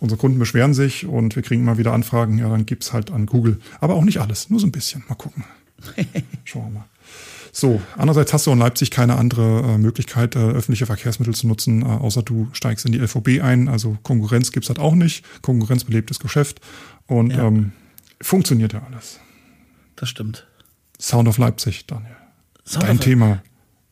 unsere 0.00 0.18
Kunden 0.18 0.38
beschweren 0.38 0.74
sich 0.74 1.06
und 1.06 1.36
wir 1.36 1.42
kriegen 1.42 1.62
immer 1.62 1.78
wieder 1.78 1.92
Anfragen, 1.92 2.38
ja, 2.38 2.48
dann 2.48 2.66
gibt's 2.66 2.92
halt 2.92 3.10
an 3.10 3.26
Google. 3.26 3.58
Aber 3.80 3.94
auch 3.94 4.04
nicht 4.04 4.20
alles, 4.20 4.50
nur 4.50 4.60
so 4.60 4.66
ein 4.66 4.72
bisschen. 4.72 5.04
Mal 5.08 5.14
gucken. 5.14 5.44
Schauen 6.44 6.64
wir 6.64 6.80
mal. 6.80 6.84
So, 7.56 7.80
andererseits 7.96 8.32
hast 8.32 8.48
du 8.48 8.50
in 8.50 8.58
Leipzig 8.58 8.90
keine 8.90 9.16
andere 9.16 9.60
äh, 9.60 9.78
Möglichkeit, 9.78 10.34
äh, 10.34 10.40
öffentliche 10.40 10.86
Verkehrsmittel 10.86 11.34
zu 11.34 11.46
nutzen, 11.46 11.82
äh, 11.82 11.84
außer 11.84 12.24
du 12.24 12.48
steigst 12.52 12.84
in 12.84 12.90
die 12.90 12.98
LVB 12.98 13.42
ein. 13.42 13.68
Also 13.68 13.96
Konkurrenz 14.02 14.50
gibt's 14.50 14.68
halt 14.68 14.80
auch 14.80 14.96
nicht. 14.96 15.24
Konkurrenz 15.40 15.84
belebtes 15.84 16.18
Geschäft. 16.18 16.60
Und 17.06 17.30
ja. 17.30 17.46
ähm, 17.46 17.70
funktioniert 18.20 18.72
ja 18.72 18.82
alles. 18.90 19.20
Das 19.94 20.08
stimmt. 20.08 20.48
Sound 21.00 21.28
of 21.28 21.38
Leipzig, 21.38 21.86
Daniel. 21.86 22.16
Sound 22.66 22.88
Dein 22.88 22.98
Thema. 22.98 23.42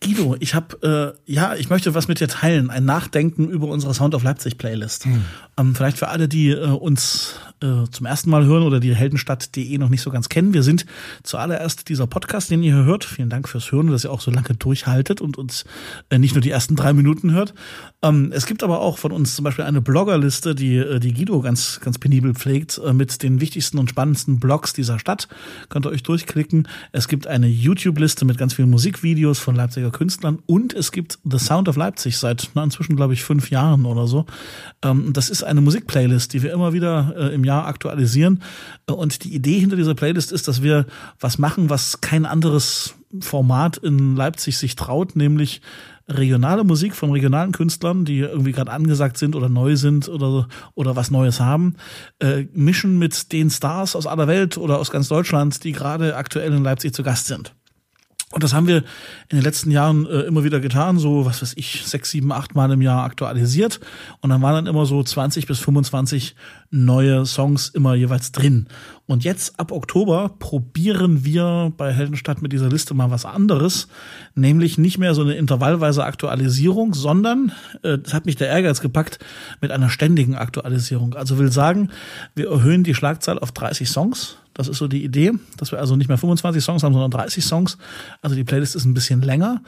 Guido, 0.02 0.36
ich 0.40 0.54
habe, 0.54 1.16
äh, 1.26 1.32
ja, 1.32 1.54
ich 1.54 1.70
möchte 1.70 1.94
was 1.94 2.08
mit 2.08 2.20
dir 2.20 2.28
teilen, 2.28 2.70
ein 2.70 2.84
Nachdenken 2.84 3.48
über 3.48 3.68
unsere 3.68 3.94
Sound 3.94 4.14
of 4.14 4.22
Leipzig 4.22 4.58
Playlist. 4.58 5.04
Hm. 5.04 5.24
Ähm, 5.56 5.74
vielleicht 5.74 5.98
für 5.98 6.08
alle, 6.08 6.28
die 6.28 6.50
äh, 6.50 6.66
uns 6.66 7.36
äh, 7.62 7.84
zum 7.90 8.06
ersten 8.06 8.30
Mal 8.30 8.44
hören 8.44 8.64
oder 8.64 8.80
die 8.80 8.94
heldenstadt.de 8.94 9.78
noch 9.78 9.88
nicht 9.88 10.02
so 10.02 10.10
ganz 10.10 10.28
kennen. 10.28 10.52
Wir 10.52 10.62
sind 10.62 10.86
zuallererst 11.22 11.88
dieser 11.88 12.06
Podcast, 12.06 12.50
den 12.50 12.62
ihr 12.62 12.74
hier 12.74 12.84
hört. 12.84 13.04
Vielen 13.04 13.28
Dank 13.28 13.48
fürs 13.48 13.70
Hören, 13.70 13.86
dass 13.88 14.04
ihr 14.04 14.10
auch 14.10 14.20
so 14.20 14.30
lange 14.30 14.54
durchhaltet 14.58 15.20
und 15.20 15.38
uns 15.38 15.64
äh, 16.10 16.18
nicht 16.18 16.34
nur 16.34 16.42
die 16.42 16.50
ersten 16.50 16.74
drei 16.74 16.92
Minuten 16.92 17.32
hört. 17.32 17.54
Ähm, 18.02 18.32
es 18.34 18.46
gibt 18.46 18.64
aber 18.64 18.80
auch 18.80 18.98
von 18.98 19.12
uns 19.12 19.36
zum 19.36 19.44
Beispiel 19.44 19.64
eine 19.64 19.80
Bloggerliste, 19.80 20.54
die, 20.54 20.76
äh, 20.76 20.98
die 20.98 21.14
Guido 21.14 21.40
ganz, 21.40 21.80
ganz 21.80 21.98
penibel 21.98 22.34
pflegt, 22.34 22.80
äh, 22.84 22.92
mit 22.92 23.22
den 23.22 23.40
wichtigsten 23.40 23.78
und 23.78 23.88
spannendsten 23.88 24.40
Blogs 24.40 24.72
dieser 24.72 24.98
Stadt. 24.98 25.28
Könnt 25.68 25.86
ihr 25.86 25.90
euch 25.90 26.02
durchklicken. 26.02 26.66
Es 26.90 27.06
gibt 27.06 27.28
eine 27.28 27.46
YouTube-Liste 27.46 28.24
mit 28.24 28.38
ganz 28.38 28.54
vielen 28.54 28.70
Musikvideos 28.70 29.38
von 29.38 29.54
Leipziger 29.54 29.91
Künstlern 29.92 30.38
und 30.46 30.72
es 30.72 30.92
gibt 30.92 31.18
The 31.24 31.38
Sound 31.38 31.68
of 31.68 31.76
Leipzig 31.76 32.18
seit 32.18 32.50
na, 32.54 32.64
inzwischen, 32.64 32.96
glaube 32.96 33.14
ich, 33.14 33.22
fünf 33.22 33.50
Jahren 33.50 33.84
oder 33.84 34.06
so. 34.06 34.26
Ähm, 34.82 35.12
das 35.12 35.30
ist 35.30 35.44
eine 35.44 35.60
Musikplaylist, 35.60 36.32
die 36.32 36.42
wir 36.42 36.52
immer 36.52 36.72
wieder 36.72 37.14
äh, 37.16 37.34
im 37.34 37.44
Jahr 37.44 37.66
aktualisieren. 37.66 38.42
Und 38.86 39.24
die 39.24 39.34
Idee 39.34 39.58
hinter 39.58 39.76
dieser 39.76 39.94
Playlist 39.94 40.32
ist, 40.32 40.48
dass 40.48 40.62
wir 40.62 40.86
was 41.20 41.38
machen, 41.38 41.70
was 41.70 42.00
kein 42.00 42.26
anderes 42.26 42.94
Format 43.20 43.76
in 43.76 44.16
Leipzig 44.16 44.56
sich 44.56 44.74
traut, 44.74 45.16
nämlich 45.16 45.60
regionale 46.08 46.64
Musik 46.64 46.94
von 46.94 47.12
regionalen 47.12 47.52
Künstlern, 47.52 48.04
die 48.04 48.18
irgendwie 48.18 48.52
gerade 48.52 48.72
angesagt 48.72 49.18
sind 49.18 49.36
oder 49.36 49.48
neu 49.48 49.76
sind 49.76 50.08
oder 50.08 50.48
oder 50.74 50.96
was 50.96 51.10
Neues 51.10 51.40
haben, 51.40 51.76
äh, 52.18 52.46
mischen 52.52 52.98
mit 52.98 53.32
den 53.32 53.50
Stars 53.50 53.94
aus 53.94 54.06
aller 54.06 54.26
Welt 54.26 54.58
oder 54.58 54.78
aus 54.78 54.90
ganz 54.90 55.08
Deutschland, 55.08 55.62
die 55.64 55.72
gerade 55.72 56.16
aktuell 56.16 56.52
in 56.52 56.64
Leipzig 56.64 56.94
zu 56.94 57.02
Gast 57.02 57.26
sind. 57.26 57.54
Und 58.32 58.42
das 58.42 58.54
haben 58.54 58.66
wir 58.66 58.78
in 59.28 59.36
den 59.36 59.42
letzten 59.42 59.70
Jahren 59.70 60.06
äh, 60.06 60.20
immer 60.22 60.42
wieder 60.42 60.58
getan, 60.58 60.98
so 60.98 61.26
was 61.26 61.42
weiß 61.42 61.52
ich, 61.56 61.84
sechs, 61.86 62.10
sieben, 62.10 62.32
acht 62.32 62.54
Mal 62.54 62.72
im 62.72 62.80
Jahr 62.80 63.04
aktualisiert. 63.04 63.78
Und 64.20 64.30
dann 64.30 64.40
waren 64.40 64.54
dann 64.54 64.66
immer 64.66 64.86
so 64.86 65.02
20 65.02 65.46
bis 65.46 65.58
25 65.60 66.34
neue 66.70 67.26
Songs 67.26 67.68
immer 67.68 67.94
jeweils 67.94 68.32
drin. 68.32 68.66
Und 69.06 69.24
jetzt 69.24 69.60
ab 69.60 69.70
Oktober 69.70 70.30
probieren 70.38 71.24
wir 71.24 71.72
bei 71.76 71.92
Heldenstadt 71.92 72.40
mit 72.40 72.52
dieser 72.52 72.70
Liste 72.70 72.94
mal 72.94 73.10
was 73.10 73.26
anderes, 73.26 73.88
nämlich 74.34 74.78
nicht 74.78 74.96
mehr 74.96 75.14
so 75.14 75.20
eine 75.20 75.34
intervallweise 75.34 76.04
Aktualisierung, 76.04 76.94
sondern, 76.94 77.52
äh, 77.82 77.98
das 77.98 78.14
hat 78.14 78.24
mich 78.24 78.36
der 78.36 78.48
Ehrgeiz 78.48 78.80
gepackt, 78.80 79.18
mit 79.60 79.70
einer 79.70 79.90
ständigen 79.90 80.34
Aktualisierung. 80.34 81.14
Also 81.14 81.38
will 81.38 81.52
sagen, 81.52 81.90
wir 82.34 82.50
erhöhen 82.50 82.84
die 82.84 82.94
Schlagzahl 82.94 83.38
auf 83.38 83.52
30 83.52 83.90
Songs 83.90 84.38
das 84.54 84.68
ist 84.68 84.78
so 84.78 84.88
die 84.88 85.04
Idee, 85.04 85.32
dass 85.56 85.72
wir 85.72 85.78
also 85.78 85.96
nicht 85.96 86.08
mehr 86.08 86.18
25 86.18 86.62
Songs 86.62 86.82
haben, 86.82 86.92
sondern 86.92 87.10
30 87.10 87.44
Songs. 87.44 87.78
Also 88.20 88.36
die 88.36 88.44
Playlist 88.44 88.76
ist 88.76 88.84
ein 88.84 88.94
bisschen 88.94 89.22
länger. 89.22 89.62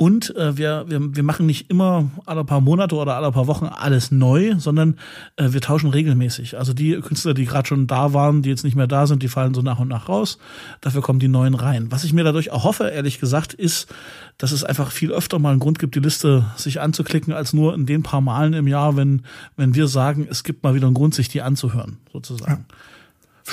Und 0.00 0.34
äh, 0.34 0.56
wir, 0.56 0.86
wir, 0.88 1.14
wir 1.14 1.22
machen 1.22 1.44
nicht 1.44 1.68
immer 1.68 2.10
alle 2.24 2.42
paar 2.42 2.62
Monate 2.62 2.94
oder 2.94 3.16
alle 3.16 3.30
paar 3.32 3.46
Wochen 3.48 3.66
alles 3.66 4.10
neu, 4.10 4.54
sondern 4.56 4.96
äh, 5.36 5.52
wir 5.52 5.60
tauschen 5.60 5.90
regelmäßig. 5.90 6.56
Also 6.56 6.72
die 6.72 6.98
Künstler, 7.00 7.34
die 7.34 7.44
gerade 7.44 7.68
schon 7.68 7.86
da 7.86 8.14
waren, 8.14 8.40
die 8.40 8.48
jetzt 8.48 8.64
nicht 8.64 8.76
mehr 8.76 8.86
da 8.86 9.06
sind, 9.06 9.22
die 9.22 9.28
fallen 9.28 9.52
so 9.52 9.60
nach 9.60 9.78
und 9.78 9.88
nach 9.88 10.08
raus. 10.08 10.38
Dafür 10.80 11.02
kommen 11.02 11.18
die 11.18 11.28
neuen 11.28 11.54
rein. 11.54 11.92
Was 11.92 12.04
ich 12.04 12.14
mir 12.14 12.24
dadurch 12.24 12.46
erhoffe, 12.46 12.84
ehrlich 12.88 13.20
gesagt, 13.20 13.52
ist, 13.52 13.92
dass 14.38 14.52
es 14.52 14.64
einfach 14.64 14.90
viel 14.90 15.12
öfter 15.12 15.38
mal 15.38 15.50
einen 15.50 15.60
Grund 15.60 15.78
gibt, 15.78 15.94
die 15.94 16.00
Liste 16.00 16.46
sich 16.56 16.80
anzuklicken, 16.80 17.34
als 17.34 17.52
nur 17.52 17.74
in 17.74 17.84
den 17.84 18.02
paar 18.02 18.22
Malen 18.22 18.54
im 18.54 18.68
Jahr, 18.68 18.96
wenn, 18.96 19.26
wenn 19.56 19.74
wir 19.74 19.86
sagen, 19.86 20.26
es 20.30 20.44
gibt 20.44 20.62
mal 20.62 20.74
wieder 20.74 20.86
einen 20.86 20.94
Grund, 20.94 21.14
sich 21.14 21.28
die 21.28 21.42
anzuhören, 21.42 21.98
sozusagen. 22.10 22.64
Ja. 22.70 22.76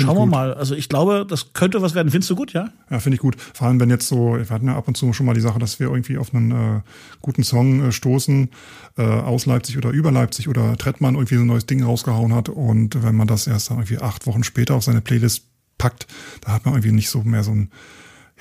Schauen 0.06 0.18
wir 0.18 0.26
mal. 0.26 0.54
Also 0.54 0.76
ich 0.76 0.90
glaube, 0.90 1.26
das 1.28 1.54
könnte 1.54 1.82
was 1.82 1.96
werden. 1.96 2.12
Findest 2.12 2.30
du 2.30 2.36
gut, 2.36 2.54
ja? 2.54 2.70
Ja, 2.90 3.00
finde 3.00 3.16
ich 3.16 3.22
gut. 3.22 3.36
Vor 3.54 3.68
allem, 3.68 3.80
wenn 3.80 3.90
jetzt 3.90 4.08
so, 4.08 4.38
wir 4.38 4.50
hatten 4.50 4.68
ja 4.68 4.78
ab 4.78 4.88
und 4.88 4.96
zu 4.96 5.14
schon 5.14 5.26
mal 5.26 5.34
die 5.34 5.42
Sache, 5.42 5.60
dass 5.60 5.80
wir 5.80 5.88
irgendwie 5.88 6.18
auf 6.18 6.34
einen 6.34 6.52
äh, 6.52 6.82
guten 7.22 7.44
Song 7.44 7.88
äh, 7.88 7.92
stoßen, 7.92 8.50
äh, 8.98 9.04
aus 9.04 9.46
Leipzig 9.46 9.78
oder 9.78 9.90
über 9.90 10.12
Leipzig 10.12 10.48
oder 10.48 10.78
Trettmann 10.78 11.16
irgendwie 11.16 11.36
so 11.36 11.42
ein 11.42 11.48
neues 11.48 11.66
Ding 11.66 11.84
rausgehauen 11.84 12.34
hat 12.34 12.50
und 12.50 13.04
wenn 13.04 13.16
man 13.16 13.28
das 13.28 13.48
erst 13.48 13.72
irgendwie 13.72 13.98
acht 14.00 14.26
Wochen 14.28 14.44
später 14.44 14.76
auf 14.76 14.84
seine 14.84 15.02
Playlist 15.02 15.44
packt, 15.78 16.08
da 16.42 16.54
hat 16.54 16.66
man 16.66 16.76
irgendwie 16.76 16.92
nicht 16.92 17.10
so 17.10 17.24
mehr 17.24 17.44
so 17.44 17.52
ein 17.52 17.70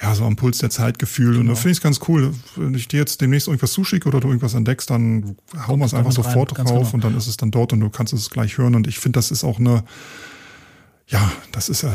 ja, 0.02 0.14
so 0.14 0.24
am 0.24 0.36
Puls 0.36 0.58
der 0.58 0.70
Zeit 0.70 0.98
gefühlt. 0.98 1.32
Genau. 1.32 1.40
Und 1.40 1.46
da 1.48 1.54
finde 1.54 1.70
ich 1.70 1.78
es 1.78 1.82
ganz 1.82 2.00
cool. 2.06 2.34
Wenn 2.56 2.74
ich 2.74 2.86
dir 2.88 2.98
jetzt 2.98 3.20
demnächst 3.20 3.48
irgendwas 3.48 3.72
zuschicke 3.72 4.08
oder 4.08 4.20
du 4.20 4.28
irgendwas 4.28 4.54
entdeckst, 4.54 4.90
dann 4.90 5.36
hauen 5.66 5.78
wir 5.78 5.86
es 5.86 5.94
einfach 5.94 6.12
sofort 6.12 6.58
rein, 6.58 6.66
drauf 6.66 6.90
genau. 6.90 6.94
und 6.94 7.04
dann 7.04 7.16
ist 7.16 7.26
es 7.26 7.36
dann 7.36 7.50
dort 7.50 7.72
und 7.72 7.80
du 7.80 7.88
kannst 7.88 8.12
es 8.12 8.28
gleich 8.30 8.58
hören. 8.58 8.74
Und 8.74 8.86
ich 8.86 8.98
finde, 8.98 9.16
das 9.16 9.30
ist 9.30 9.42
auch 9.42 9.58
eine, 9.58 9.84
ja, 11.08 11.32
das 11.52 11.68
ist 11.68 11.82
äh, 11.84 11.90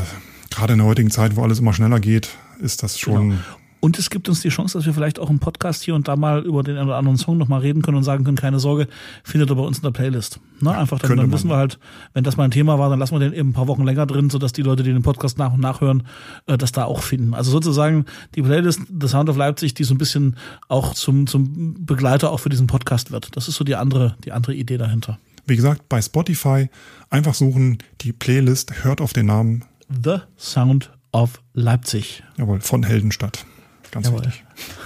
gerade 0.49 0.73
in 0.73 0.79
der 0.79 0.87
heutigen 0.87 1.11
Zeit, 1.11 1.35
wo 1.35 1.43
alles 1.43 1.59
immer 1.59 1.73
schneller 1.73 1.99
geht, 1.99 2.29
ist 2.59 2.83
das 2.83 2.99
schon. 2.99 3.29
Genau. 3.31 3.41
Und 3.81 3.97
es 3.97 4.11
gibt 4.11 4.29
uns 4.29 4.41
die 4.41 4.49
Chance, 4.49 4.77
dass 4.77 4.85
wir 4.85 4.93
vielleicht 4.93 5.17
auch 5.17 5.31
im 5.31 5.39
Podcast 5.39 5.81
hier 5.81 5.95
und 5.95 6.07
da 6.07 6.15
mal 6.15 6.43
über 6.43 6.61
den 6.61 6.77
einen 6.77 6.87
oder 6.87 6.97
anderen 6.97 7.17
Song 7.17 7.39
nochmal 7.39 7.61
reden 7.61 7.81
können 7.81 7.97
und 7.97 8.03
sagen 8.03 8.23
können, 8.23 8.37
keine 8.37 8.59
Sorge, 8.59 8.87
findet 9.23 9.49
ihr 9.49 9.55
bei 9.55 9.63
uns 9.63 9.79
in 9.79 9.83
der 9.83 9.89
Playlist. 9.89 10.39
Ne? 10.59 10.69
Einfach 10.69 10.99
dann, 10.99 11.17
dann 11.17 11.31
wissen 11.31 11.49
wir 11.49 11.57
halt, 11.57 11.79
wenn 12.13 12.23
das 12.23 12.37
mal 12.37 12.43
ein 12.43 12.51
Thema 12.51 12.77
war, 12.77 12.91
dann 12.91 12.99
lassen 12.99 13.15
wir 13.15 13.19
den 13.19 13.33
eben 13.33 13.49
ein 13.49 13.53
paar 13.53 13.67
Wochen 13.67 13.83
länger 13.83 14.05
drin, 14.05 14.29
sodass 14.29 14.53
die 14.53 14.61
Leute, 14.61 14.83
die 14.83 14.93
den 14.93 15.01
Podcast 15.01 15.39
nach 15.39 15.51
und 15.51 15.61
nach 15.61 15.81
hören, 15.81 16.03
äh, 16.45 16.59
das 16.59 16.71
da 16.71 16.85
auch 16.85 17.01
finden. 17.01 17.33
Also 17.33 17.49
sozusagen 17.49 18.05
die 18.35 18.43
Playlist 18.43 18.81
The 18.87 19.07
Sound 19.07 19.29
of 19.29 19.37
Leipzig, 19.37 19.73
die 19.73 19.83
so 19.83 19.95
ein 19.95 19.97
bisschen 19.97 20.37
auch 20.67 20.93
zum, 20.93 21.25
zum 21.25 21.83
Begleiter 21.83 22.31
auch 22.31 22.39
für 22.39 22.49
diesen 22.49 22.67
Podcast 22.67 23.11
wird. 23.11 23.35
Das 23.35 23.47
ist 23.47 23.55
so 23.55 23.63
die 23.63 23.75
andere, 23.75 24.15
die 24.23 24.31
andere 24.31 24.53
Idee 24.53 24.77
dahinter. 24.77 25.17
Wie 25.45 25.55
gesagt, 25.55 25.89
bei 25.89 26.01
Spotify 26.01 26.69
einfach 27.09 27.33
suchen, 27.33 27.79
die 28.01 28.13
Playlist 28.13 28.83
hört 28.83 29.01
auf 29.01 29.13
den 29.13 29.27
Namen 29.27 29.65
The 30.03 30.19
Sound 30.37 30.91
of 31.11 31.41
Leipzig. 31.53 32.23
Jawohl, 32.37 32.61
von 32.61 32.83
Heldenstadt. 32.83 33.45
Ganz 33.91 34.07
Jawohl. 34.07 34.21
wichtig. 34.25 34.43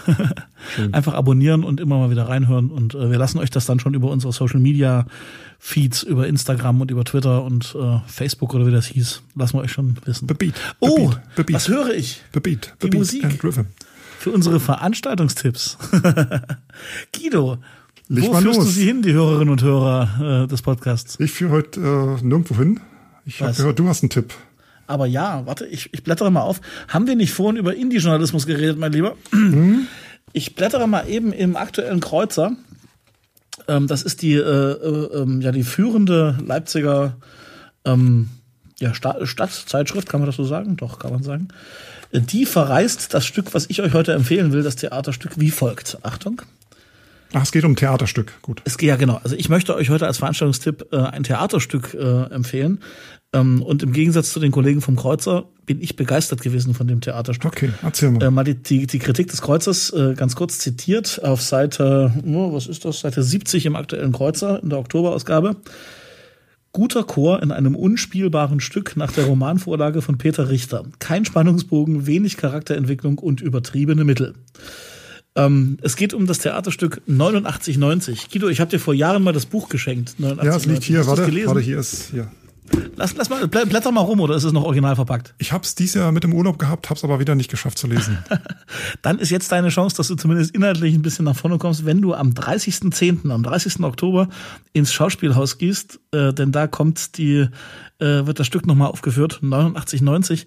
einfach 0.91 1.13
abonnieren 1.13 1.63
und 1.63 1.79
immer 1.79 1.99
mal 1.99 2.09
wieder 2.09 2.27
reinhören. 2.27 2.71
Und 2.71 2.95
äh, 2.95 3.11
wir 3.11 3.17
lassen 3.19 3.37
euch 3.37 3.51
das 3.51 3.67
dann 3.67 3.79
schon 3.79 3.93
über 3.93 4.09
unsere 4.09 4.33
Social 4.33 4.59
Media 4.59 5.05
Feeds, 5.59 6.03
über 6.03 6.27
Instagram 6.27 6.81
und 6.81 6.91
über 6.91 7.03
Twitter 7.03 7.43
und 7.43 7.75
äh, 7.79 7.99
Facebook 8.07 8.53
oder 8.55 8.65
wie 8.65 8.71
das 8.71 8.87
hieß, 8.87 9.21
lassen 9.35 9.57
wir 9.57 9.61
euch 9.61 9.71
schon 9.71 9.97
wissen. 10.05 10.25
Bebeat. 10.27 10.55
Oh, 10.79 11.11
Bebeat. 11.35 11.55
was 11.55 11.67
höre 11.67 11.93
ich? 11.93 12.21
Bebeat. 12.31 12.73
Die 12.81 12.87
Bebeat 12.87 12.99
Musik. 12.99 13.43
Für 14.19 14.31
unsere 14.31 14.59
Veranstaltungstipps. 14.59 15.77
Guido, 17.13 17.59
Leg 18.07 18.27
Wo 18.27 18.33
führst 18.33 18.57
los. 18.57 18.65
du 18.65 18.71
sie 18.71 18.85
hin, 18.85 19.01
die 19.01 19.13
Hörerinnen 19.13 19.49
und 19.49 19.63
Hörer 19.63 20.43
äh, 20.43 20.47
des 20.47 20.61
Podcasts? 20.61 21.19
Ich 21.19 21.31
führe 21.31 21.51
heute 21.51 21.79
äh, 21.79 22.23
nirgendwo 22.23 22.55
hin. 22.55 22.79
Ich 23.25 23.41
habe 23.41 23.53
gehört, 23.53 23.79
du 23.79 23.87
hast 23.87 24.03
einen 24.03 24.11
Tipp. 24.11 24.33
Aber 24.85 25.07
ja, 25.07 25.41
warte, 25.45 25.65
ich, 25.65 25.89
ich 25.91 26.03
blättere 26.03 26.29
mal 26.29 26.41
auf. 26.41 26.61
Haben 26.87 27.07
wir 27.07 27.15
nicht 27.15 27.33
vorhin 27.33 27.57
über 27.57 27.75
Indie-Journalismus 27.75 28.45
geredet, 28.45 28.77
mein 28.77 28.91
Lieber? 28.91 29.15
Mhm. 29.31 29.87
Ich 30.33 30.53
blättere 30.53 30.87
mal 30.87 31.09
eben 31.09 31.33
im 31.33 31.55
aktuellen 31.55 31.99
Kreuzer. 31.99 32.55
Ähm, 33.67 33.87
das 33.87 34.03
ist 34.03 34.21
die, 34.21 34.33
äh, 34.33 34.39
äh, 34.39 35.21
ähm, 35.21 35.41
ja, 35.41 35.51
die 35.51 35.63
führende 35.63 36.37
Leipziger 36.45 37.17
ähm, 37.85 38.29
ja, 38.79 38.93
Sta 38.93 39.25
Stadtzeitschrift, 39.25 40.09
kann 40.09 40.19
man 40.19 40.27
das 40.27 40.35
so 40.35 40.43
sagen? 40.43 40.77
Doch, 40.77 40.99
kann 40.99 41.11
man 41.11 41.23
sagen. 41.23 41.47
Die 42.11 42.45
verreist 42.45 43.15
das 43.15 43.25
Stück, 43.25 43.55
was 43.55 43.65
ich 43.69 43.81
euch 43.81 43.93
heute 43.93 44.13
empfehlen 44.13 44.51
will, 44.51 44.61
das 44.61 44.75
Theaterstück 44.75 45.39
wie 45.39 45.49
folgt. 45.49 45.97
Achtung. 46.03 46.43
Ach, 47.33 47.43
es 47.43 47.51
geht 47.51 47.65
um 47.65 47.75
Theaterstück, 47.75 48.33
gut. 48.41 48.61
Es 48.65 48.77
geht 48.77 48.89
ja 48.89 48.95
genau. 48.95 49.19
Also 49.23 49.35
ich 49.35 49.49
möchte 49.49 49.75
euch 49.75 49.89
heute 49.89 50.07
als 50.07 50.19
Veranstaltungstipp 50.19 50.87
äh, 50.91 50.97
ein 50.97 51.23
Theaterstück 51.23 51.93
äh, 51.93 52.33
empfehlen. 52.33 52.79
Ähm, 53.33 53.61
und 53.61 53.83
im 53.83 53.91
Gegensatz 53.91 54.31
zu 54.31 54.39
den 54.39 54.51
Kollegen 54.51 54.81
vom 54.81 54.95
Kreuzer 54.95 55.45
bin 55.65 55.81
ich 55.81 55.95
begeistert 55.95 56.41
gewesen 56.41 56.73
von 56.73 56.87
dem 56.87 57.01
Theaterstück. 57.01 57.51
Okay, 57.51 57.71
erzähl 57.83 58.11
mal. 58.11 58.23
Äh, 58.23 58.31
mal 58.31 58.43
die, 58.43 58.55
die, 58.55 58.87
die 58.87 58.99
Kritik 58.99 59.27
des 59.27 59.41
Kreuzers 59.41 59.91
äh, 59.91 60.13
ganz 60.15 60.35
kurz 60.35 60.59
zitiert 60.59 61.21
auf 61.23 61.41
Seite, 61.41 62.13
oh, 62.25 62.53
was 62.53 62.67
ist 62.67 62.85
das? 62.85 63.01
Seite 63.01 63.23
70 63.23 63.65
im 63.65 63.75
aktuellen 63.75 64.13
Kreuzer 64.13 64.61
in 64.63 64.69
der 64.69 64.79
Oktoberausgabe. 64.79 65.57
Guter 66.71 67.03
Chor 67.03 67.41
in 67.41 67.51
einem 67.51 67.75
unspielbaren 67.75 68.59
Stück 68.59 68.97
nach 68.97 69.11
der 69.11 69.25
Romanvorlage 69.25 70.01
von 70.01 70.17
Peter 70.17 70.49
Richter. 70.49 70.83
Kein 70.99 71.23
Spannungsbogen, 71.23 72.05
wenig 72.05 72.35
Charakterentwicklung 72.37 73.17
und 73.17 73.39
übertriebene 73.39 74.03
Mittel. 74.03 74.33
Ähm, 75.35 75.77
es 75.81 75.95
geht 75.95 76.13
um 76.13 76.27
das 76.27 76.39
Theaterstück 76.39 77.01
8990. 77.07 78.29
Guido, 78.31 78.47
ich 78.47 78.59
habe 78.61 78.71
dir 78.71 78.79
vor 78.79 78.93
Jahren 78.93 79.23
mal 79.23 79.33
das 79.33 79.45
Buch 79.45 79.69
geschenkt. 79.69 80.15
89, 80.19 80.45
ja, 80.45 80.55
es 80.55 80.65
liegt 80.65 80.83
hier. 80.83 81.05
Warte, 81.07 81.45
warte, 81.45 81.59
hier 81.59 81.77
ist 81.77 82.11
hier. 82.11 82.31
Lass, 82.95 83.15
lass 83.15 83.29
mal, 83.29 83.47
blätter 83.47 83.91
mal 83.91 84.01
rum, 84.01 84.19
oder 84.21 84.35
ist 84.35 84.43
es 84.43 84.51
noch 84.51 84.63
original 84.63 84.95
verpackt? 84.95 85.35
Ich 85.37 85.51
habe 85.51 85.63
es 85.63 85.75
dieses 85.75 85.95
Jahr 85.95 86.11
mit 86.11 86.23
im 86.23 86.33
Urlaub 86.33 86.57
gehabt, 86.57 86.89
habe 86.89 86.97
es 86.97 87.03
aber 87.03 87.19
wieder 87.19 87.35
nicht 87.35 87.51
geschafft 87.51 87.77
zu 87.77 87.85
lesen. 87.87 88.17
Dann 89.01 89.19
ist 89.19 89.29
jetzt 89.29 89.51
deine 89.51 89.69
Chance, 89.69 89.95
dass 89.97 90.07
du 90.07 90.15
zumindest 90.15 90.55
inhaltlich 90.55 90.95
ein 90.95 91.01
bisschen 91.01 91.25
nach 91.25 91.35
vorne 91.35 91.57
kommst, 91.57 91.85
wenn 91.85 92.01
du 92.01 92.13
am 92.13 92.31
30.10., 92.31 93.29
am 93.29 93.43
30. 93.43 93.81
Oktober 93.81 94.29
ins 94.73 94.93
Schauspielhaus 94.93 95.57
gehst, 95.57 95.99
äh, 96.11 96.33
denn 96.33 96.51
da 96.51 96.65
kommt 96.67 97.17
die, 97.17 97.47
äh, 97.99 98.25
wird 98.25 98.39
das 98.39 98.47
Stück 98.47 98.65
nochmal 98.65 98.89
aufgeführt, 98.89 99.41
89,90. 99.43 100.45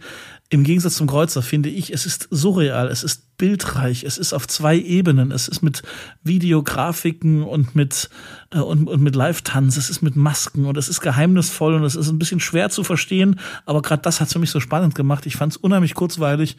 Im 0.51 0.65
Gegensatz 0.65 0.95
zum 0.95 1.07
Kreuzer 1.07 1.43
finde 1.43 1.69
ich, 1.69 1.93
es 1.93 2.07
ist 2.07 2.27
surreal, 2.31 2.89
es 2.89 3.03
ist 3.03 3.37
bildreich, 3.37 4.03
es 4.05 4.17
ist 4.17 4.33
auf 4.33 4.49
zwei 4.49 4.79
Ebenen, 4.79 5.31
es 5.31 5.47
ist 5.47 5.61
mit 5.61 5.83
Videografiken 6.23 7.43
und 7.43 7.77
mit 7.77 8.09
äh, 8.51 8.61
und, 8.61 8.89
und 8.89 9.03
mit 9.03 9.15
Live-Tanz, 9.15 9.77
es 9.77 9.91
ist 9.91 10.01
mit 10.01 10.17
Masken 10.17 10.65
und 10.65 10.79
es 10.79 10.89
ist 10.89 11.03
geheimnisvoll 11.03 11.75
und 11.75 11.85
es 11.85 11.97
ist 11.97 12.09
ein 12.09 12.19
bisschen 12.19 12.41
schwer 12.41 12.71
zu 12.71 12.83
verstehen, 12.83 13.39
aber 13.67 13.83
gerade 13.83 14.01
das 14.01 14.21
hat 14.21 14.29
es 14.29 14.33
für 14.33 14.39
mich 14.39 14.51
so 14.51 14.59
spannend 14.59 14.95
gemacht. 14.95 15.27
Ich 15.27 15.37
fand 15.37 15.53
es 15.53 15.59
unheimlich 15.59 15.93
kurzweilig. 15.93 16.57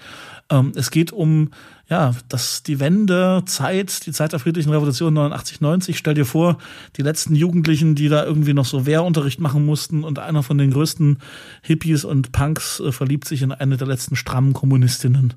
Ähm, 0.52 0.72
es 0.76 0.92
geht 0.92 1.12
um 1.12 1.50
ja, 1.90 2.14
das, 2.28 2.62
die 2.62 2.80
Wende, 2.80 3.42
Zeit, 3.46 4.06
die 4.06 4.12
Zeit 4.12 4.32
der 4.32 4.40
friedlichen 4.40 4.72
Revolution 4.72 5.14
89, 5.14 5.60
90. 5.60 5.98
Stell 5.98 6.14
dir 6.14 6.26
vor, 6.26 6.60
die 6.98 7.02
letzten 7.02 7.36
Jugendlichen, 7.36 7.96
die 7.96 8.10
da 8.10 8.24
irgendwie 8.24 8.54
noch 8.54 8.66
so 8.66 8.86
Wehrunterricht 8.86 9.40
machen 9.40 9.66
mussten 9.66 10.04
und 10.04 10.20
einer 10.20 10.44
von 10.44 10.60
den 10.60 10.72
größten 10.72 11.18
Hippies 11.64 12.06
und 12.06 12.32
Punks 12.32 12.80
äh, 12.80 12.92
verliebt 12.92 13.28
sich 13.28 13.42
in 13.42 13.52
eine 13.52 13.78
der 13.78 13.88
letzten 13.88 14.16
strammen 14.16 14.54
Kommunistinnen. 14.54 15.34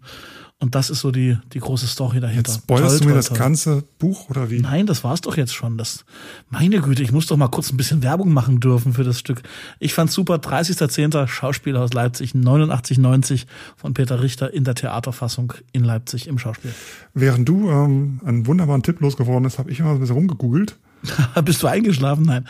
Und 0.63 0.77
das 0.77 0.91
ist 0.91 1.01
so 1.01 1.11
die, 1.11 1.37
die 1.55 1.59
große 1.59 1.89
Story 1.89 2.21
dahinter. 2.21 2.53
Jetzt 2.53 2.63
spoilerst 2.63 3.03
du 3.03 3.09
mir 3.09 3.15
das 3.15 3.35
ganze 3.35 3.83
Buch 3.99 4.31
oder 4.31 4.49
wie? 4.49 4.61
Nein, 4.61 4.87
das 4.87 5.03
war's 5.03 5.21
doch 5.21 5.37
jetzt 5.37 5.53
schon. 5.53 5.77
Das, 5.77 6.05
meine 6.51 6.81
Güte, 6.81 7.03
ich 7.03 7.11
muss 7.11 7.27
doch 7.27 7.37
mal 7.37 7.49
kurz 7.49 7.73
ein 7.73 7.77
bisschen 7.77 8.05
Werbung 8.05 8.33
machen 8.33 8.61
dürfen 8.61 8.93
für 8.93 9.03
das 9.03 9.19
Stück. 9.19 9.43
Ich 9.81 9.93
fand's 9.93 10.15
super. 10.15 10.37
30.10. 10.37 11.27
Schauspieler 11.27 11.81
aus 11.81 11.93
Leipzig, 11.93 12.37
8990 12.37 13.49
von 13.77 13.93
Peter 13.93 14.23
Richter 14.23 14.55
in 14.55 14.63
der 14.63 14.77
Theaterfassung 14.77 15.53
in 15.73 15.83
Leipzig 15.83 16.29
im 16.29 16.39
Schauspiel. 16.39 16.73
Während 17.13 17.49
du 17.49 17.69
ähm, 17.69 18.21
einen 18.25 18.47
wunderbaren 18.47 18.85
Tipp 18.85 19.01
losgeworden 19.01 19.43
bist, 19.43 19.59
habe 19.59 19.69
ich 19.69 19.81
immer 19.81 19.91
ein 19.91 19.99
bisschen 19.99 20.15
rumgegoogelt. 20.15 20.77
Bist 21.45 21.61
du 21.65 21.67
eingeschlafen? 21.67 22.25
Nein. 22.25 22.47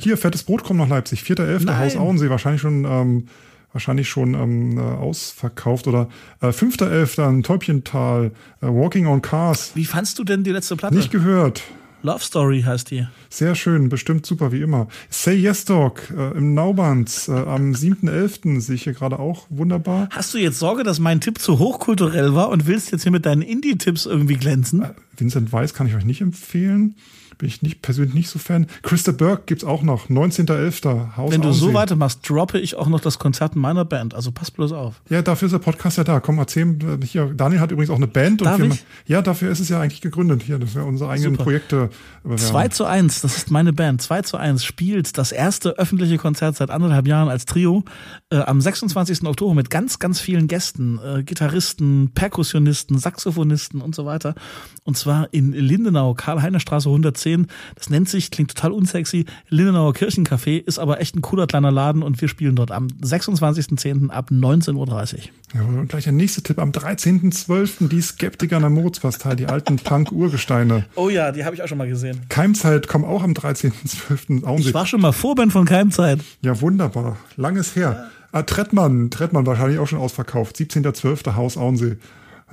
Hier, 0.00 0.18
fettes 0.18 0.42
Brot 0.42 0.64
kommt 0.64 0.80
nach 0.80 0.88
Leipzig. 0.88 1.20
4.11. 1.20 1.78
Haus 1.78 1.96
Auensee. 1.96 2.28
Wahrscheinlich 2.28 2.60
schon 2.60 2.84
ähm, 2.84 3.28
wahrscheinlich 3.72 4.08
schon 4.08 4.34
ähm, 4.34 4.78
äh, 4.78 4.80
ausverkauft. 4.80 5.86
Oder 5.86 6.08
äh, 6.40 6.48
5.11. 6.48 7.42
Täubchental, 7.42 8.32
äh, 8.60 8.66
Walking 8.66 9.06
on 9.06 9.22
Cars. 9.22 9.72
Wie 9.74 9.84
fandst 9.84 10.18
du 10.18 10.24
denn 10.24 10.44
die 10.44 10.52
letzte 10.52 10.76
Platte? 10.76 10.94
Nicht 10.94 11.10
gehört. 11.10 11.62
Love 12.04 12.22
Story 12.22 12.62
heißt 12.62 12.90
die. 12.90 13.06
Sehr 13.30 13.54
schön, 13.54 13.88
bestimmt 13.88 14.26
super 14.26 14.50
wie 14.50 14.60
immer. 14.60 14.88
Say 15.08 15.34
Yes 15.34 15.64
Dog 15.64 16.02
äh, 16.10 16.36
im 16.36 16.52
Nauband 16.52 17.28
äh, 17.28 17.32
am 17.32 17.72
7.11. 17.72 18.60
sehe 18.60 18.74
ich 18.74 18.82
hier 18.82 18.92
gerade 18.92 19.20
auch 19.20 19.46
wunderbar. 19.50 20.08
Hast 20.10 20.34
du 20.34 20.38
jetzt 20.38 20.58
Sorge, 20.58 20.82
dass 20.82 20.98
mein 20.98 21.20
Tipp 21.20 21.38
zu 21.38 21.60
hochkulturell 21.60 22.34
war 22.34 22.48
und 22.48 22.66
willst 22.66 22.90
jetzt 22.90 23.04
hier 23.04 23.12
mit 23.12 23.24
deinen 23.24 23.42
Indie-Tipps 23.42 24.06
irgendwie 24.06 24.36
glänzen? 24.36 24.82
Äh, 24.82 24.94
Vincent 25.16 25.52
Weiss 25.52 25.74
kann 25.74 25.86
ich 25.86 25.94
euch 25.94 26.04
nicht 26.04 26.20
empfehlen 26.20 26.96
bin 27.42 27.48
ich 27.48 27.60
nicht 27.60 27.82
persönlich 27.82 28.14
nicht 28.14 28.28
so 28.28 28.38
Fan. 28.38 28.68
Christa 28.82 29.10
Burke 29.10 29.42
gibt's 29.46 29.64
auch 29.64 29.82
noch, 29.82 30.08
19.11. 30.08 31.16
Haus 31.16 31.32
Wenn 31.32 31.40
du 31.40 31.50
so 31.50 31.74
weitermachst, 31.74 32.20
droppe 32.28 32.60
ich 32.60 32.76
auch 32.76 32.86
noch 32.86 33.00
das 33.00 33.18
Konzert 33.18 33.56
meiner 33.56 33.84
Band, 33.84 34.14
also 34.14 34.30
pass 34.30 34.52
bloß 34.52 34.70
auf. 34.70 35.02
Ja, 35.08 35.22
dafür 35.22 35.46
ist 35.46 35.52
der 35.52 35.58
Podcast 35.58 35.98
ja 35.98 36.04
da. 36.04 36.20
Komm, 36.20 36.38
erzähl 36.38 36.78
hier. 37.04 37.34
Daniel 37.34 37.58
hat 37.58 37.72
übrigens 37.72 37.90
auch 37.90 37.96
eine 37.96 38.06
Band. 38.06 38.42
Darf 38.42 38.60
und 38.60 38.62
wir, 38.62 38.74
ich? 38.74 38.84
Ja, 39.06 39.22
dafür 39.22 39.50
ist 39.50 39.58
es 39.58 39.68
ja 39.68 39.80
eigentlich 39.80 40.00
gegründet 40.00 40.44
hier, 40.44 40.60
dass 40.60 40.76
wir 40.76 40.84
unsere 40.84 41.10
eigenen 41.10 41.32
Super. 41.32 41.42
Projekte 41.42 41.90
bewerben. 42.22 42.38
2 42.38 42.68
zu 42.68 42.84
1, 42.84 43.22
das 43.22 43.36
ist 43.36 43.50
meine 43.50 43.72
Band. 43.72 44.00
2 44.00 44.22
zu 44.22 44.36
1 44.36 44.64
spielt 44.64 45.18
das 45.18 45.32
erste 45.32 45.70
öffentliche 45.70 46.18
Konzert 46.18 46.54
seit 46.54 46.70
anderthalb 46.70 47.08
Jahren 47.08 47.28
als 47.28 47.44
Trio 47.44 47.82
äh, 48.30 48.36
am 48.36 48.60
26. 48.60 49.24
Oktober 49.24 49.54
mit 49.54 49.68
ganz, 49.68 49.98
ganz 49.98 50.20
vielen 50.20 50.46
Gästen, 50.46 51.00
äh, 51.04 51.24
Gitarristen, 51.24 52.12
Perkussionisten, 52.14 53.00
Saxophonisten 53.00 53.80
und 53.80 53.96
so 53.96 54.06
weiter. 54.06 54.36
Und 54.84 54.96
zwar 54.96 55.26
in 55.32 55.52
Lindenau, 55.52 56.14
Karl-Heiner-Straße 56.14 56.88
110 56.88 57.31
10. 57.32 57.46
Das 57.74 57.90
nennt 57.90 58.08
sich, 58.08 58.30
klingt 58.30 58.54
total 58.54 58.72
unsexy, 58.72 59.24
Lindenauer 59.48 59.92
Kirchencafé, 59.92 60.58
ist 60.64 60.78
aber 60.78 61.00
echt 61.00 61.16
ein 61.16 61.22
cooler 61.22 61.46
kleiner 61.46 61.70
Laden 61.70 62.02
und 62.02 62.20
wir 62.20 62.28
spielen 62.28 62.56
dort 62.56 62.70
am 62.70 62.88
26.10. 63.02 64.10
ab 64.10 64.30
19.30 64.30 64.74
Uhr. 64.76 65.20
Ja, 65.54 65.62
und 65.62 65.88
gleich 65.88 66.04
der 66.04 66.12
nächste 66.12 66.42
Tipp. 66.42 66.58
Am 66.58 66.70
13.12. 66.70 67.88
die 67.88 68.00
Skeptiker 68.00 68.56
in 68.56 68.62
der 68.62 68.70
Moritzbastei, 68.70 69.34
die 69.34 69.46
alten 69.46 69.76
Punk-Urgesteine. 69.76 70.84
Oh 70.94 71.08
ja, 71.08 71.32
die 71.32 71.44
habe 71.44 71.54
ich 71.54 71.62
auch 71.62 71.68
schon 71.68 71.78
mal 71.78 71.88
gesehen. 71.88 72.20
Keimzeit 72.28 72.86
kommen 72.86 73.04
auch 73.04 73.22
am 73.22 73.32
13.12. 73.32 74.58
Ich 74.58 74.74
war 74.74 74.86
schon 74.86 75.00
mal 75.00 75.12
Vorband 75.12 75.52
von 75.52 75.64
Keimzeit. 75.64 76.20
Ja, 76.42 76.60
wunderbar. 76.60 77.16
Langes 77.36 77.74
her. 77.74 77.90
Ja. 77.92 78.10
Ah, 78.30 78.42
Trettmann, 78.42 79.10
Trettmann 79.10 79.46
wahrscheinlich 79.46 79.78
auch 79.78 79.88
schon 79.88 79.98
ausverkauft. 79.98 80.56
17.12. 80.56 81.34
Haus 81.34 81.56
Auensee. 81.56 81.96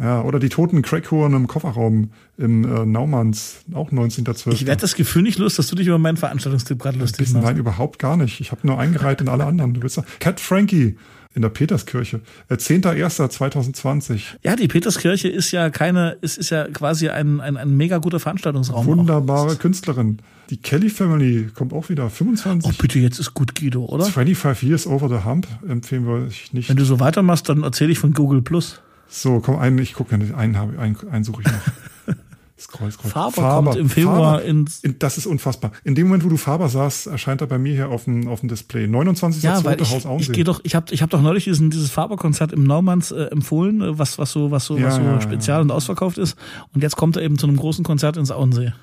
Ja, 0.01 0.21
oder 0.21 0.39
die 0.39 0.49
toten 0.49 0.81
Crackhuren 0.81 1.33
im 1.33 1.47
Kofferraum 1.47 2.11
im 2.37 2.63
äh, 2.63 2.85
Naumanns, 2.85 3.57
auch 3.73 3.91
19.12. 3.91 4.53
Ich 4.53 4.65
werde 4.65 4.81
das 4.81 4.95
Gefühl 4.95 5.23
nicht 5.23 5.37
los, 5.39 5.55
dass 5.55 5.67
du 5.67 5.75
dich 5.75 5.87
über 5.87 5.97
meinen 5.97 6.17
Veranstaltungstipp 6.17 6.79
gerade 6.79 6.97
lustig 6.97 7.31
machst. 7.33 7.45
Nein, 7.45 7.57
überhaupt 7.57 7.99
gar 7.99 8.15
nicht. 8.15 8.39
Ich 8.39 8.51
habe 8.51 8.65
nur 8.65 8.79
eingereiht 8.79 9.19
in 9.19 9.27
alle 9.27 9.45
anderen. 9.45 9.73
Du 9.73 9.81
willst 9.81 10.01
Cat 10.19 10.39
Frankie 10.39 10.95
in 11.35 11.41
der 11.41 11.49
Peterskirche. 11.49 12.21
Äh, 12.47 12.55
10.01.2020. 12.55 14.21
Ja, 14.43 14.55
die 14.55 14.67
Peterskirche 14.67 15.27
ist 15.27 15.51
ja 15.51 15.69
keine, 15.69 16.17
ist, 16.21 16.37
ist 16.37 16.49
ja 16.49 16.67
quasi 16.67 17.09
ein, 17.09 17.39
ein, 17.39 17.57
ein 17.57 17.75
mega 17.75 17.97
guter 17.97 18.19
Veranstaltungsraum. 18.19 18.85
Wunderbare 18.85 19.53
auch. 19.53 19.59
Künstlerin. 19.59 20.19
Die 20.49 20.57
Kelly 20.57 20.89
Family 20.89 21.49
kommt 21.53 21.73
auch 21.73 21.89
wieder. 21.89 22.09
25. 22.09 22.71
Oh, 22.71 22.75
bitte, 22.81 22.99
jetzt 22.99 23.19
ist 23.19 23.33
gut, 23.33 23.53
Guido, 23.53 23.85
oder? 23.85 24.05
25 24.05 24.67
Years 24.67 24.87
Over 24.87 25.09
the 25.09 25.23
Hump 25.25 25.47
empfehlen 25.67 26.07
wir 26.07 26.25
euch 26.25 26.51
nicht. 26.53 26.69
Wenn 26.69 26.77
du 26.77 26.85
so 26.85 26.99
weitermachst, 26.99 27.47
dann 27.49 27.63
erzähle 27.63 27.91
ich 27.91 27.99
von 27.99 28.13
Google 28.13 28.41
Plus. 28.41 28.81
So, 29.09 29.39
komm, 29.39 29.57
einen, 29.57 29.77
ich 29.79 29.93
gucke, 29.93 30.15
einen, 30.15 30.33
einen, 30.35 30.55
einen, 30.55 30.97
einen 31.09 31.23
suche 31.23 31.41
ich 31.41 31.47
noch. 31.47 32.15
Scroll, 32.59 32.91
scroll. 32.91 33.09
Faber, 33.09 33.31
Faber 33.31 33.71
kommt 33.71 33.79
im 33.79 33.89
Februar 33.89 34.41
ins. 34.41 34.81
In, 34.81 34.99
das 34.99 35.17
ist 35.17 35.25
unfassbar. 35.25 35.71
In 35.85 35.95
dem 35.95 36.07
Moment, 36.07 36.25
wo 36.25 36.29
du 36.29 36.35
Faber 36.35 36.67
sagst, 36.67 37.07
erscheint 37.07 37.39
er 37.39 37.47
bei 37.47 37.57
mir 37.57 37.73
hier 37.73 37.87
auf 37.87 38.03
dem, 38.03 38.27
auf 38.27 38.41
dem 38.41 38.49
Display. 38.49 38.85
29. 38.85 39.41
Ja, 39.43 39.63
weil 39.63 39.81
ich, 39.81 40.05
Haus 40.05 40.23
ich 40.23 40.31
gehe 40.33 40.43
doch, 40.43 40.59
ich 40.63 40.75
habe 40.75 40.93
ich 40.93 41.01
hab 41.01 41.09
doch 41.09 41.21
neulich 41.21 41.45
diesen, 41.45 41.69
dieses 41.69 41.89
Faber-Konzert 41.89 42.51
im 42.51 42.65
Naumanns 42.65 43.11
äh, 43.11 43.23
empfohlen, 43.25 43.81
äh, 43.81 43.97
was, 43.97 44.17
was 44.17 44.33
so, 44.33 44.51
was 44.51 44.65
so, 44.65 44.77
ja, 44.77 44.87
was 44.87 44.95
so 44.95 45.01
ja, 45.01 45.21
spezial 45.21 45.59
ja. 45.59 45.61
und 45.61 45.71
ausverkauft 45.71 46.17
ist. 46.17 46.37
Und 46.73 46.83
jetzt 46.83 46.97
kommt 46.97 47.15
er 47.15 47.23
eben 47.23 47.37
zu 47.37 47.47
einem 47.47 47.55
großen 47.55 47.85
Konzert 47.85 48.17
ins 48.17 48.29
Auensee. 48.29 48.73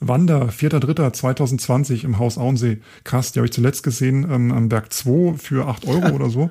Wander, 0.00 0.48
4.3.2020 0.48 2.02
im 2.02 2.18
Haus 2.18 2.38
Auensee. 2.38 2.80
Krass, 3.04 3.30
die 3.30 3.38
habe 3.38 3.46
ich 3.46 3.52
zuletzt 3.52 3.84
gesehen 3.84 4.26
ähm, 4.28 4.50
am 4.50 4.68
Berg 4.68 4.92
2 4.92 5.34
für 5.38 5.68
8 5.68 5.86
Euro 5.86 6.08
oder 6.14 6.28
so. 6.28 6.50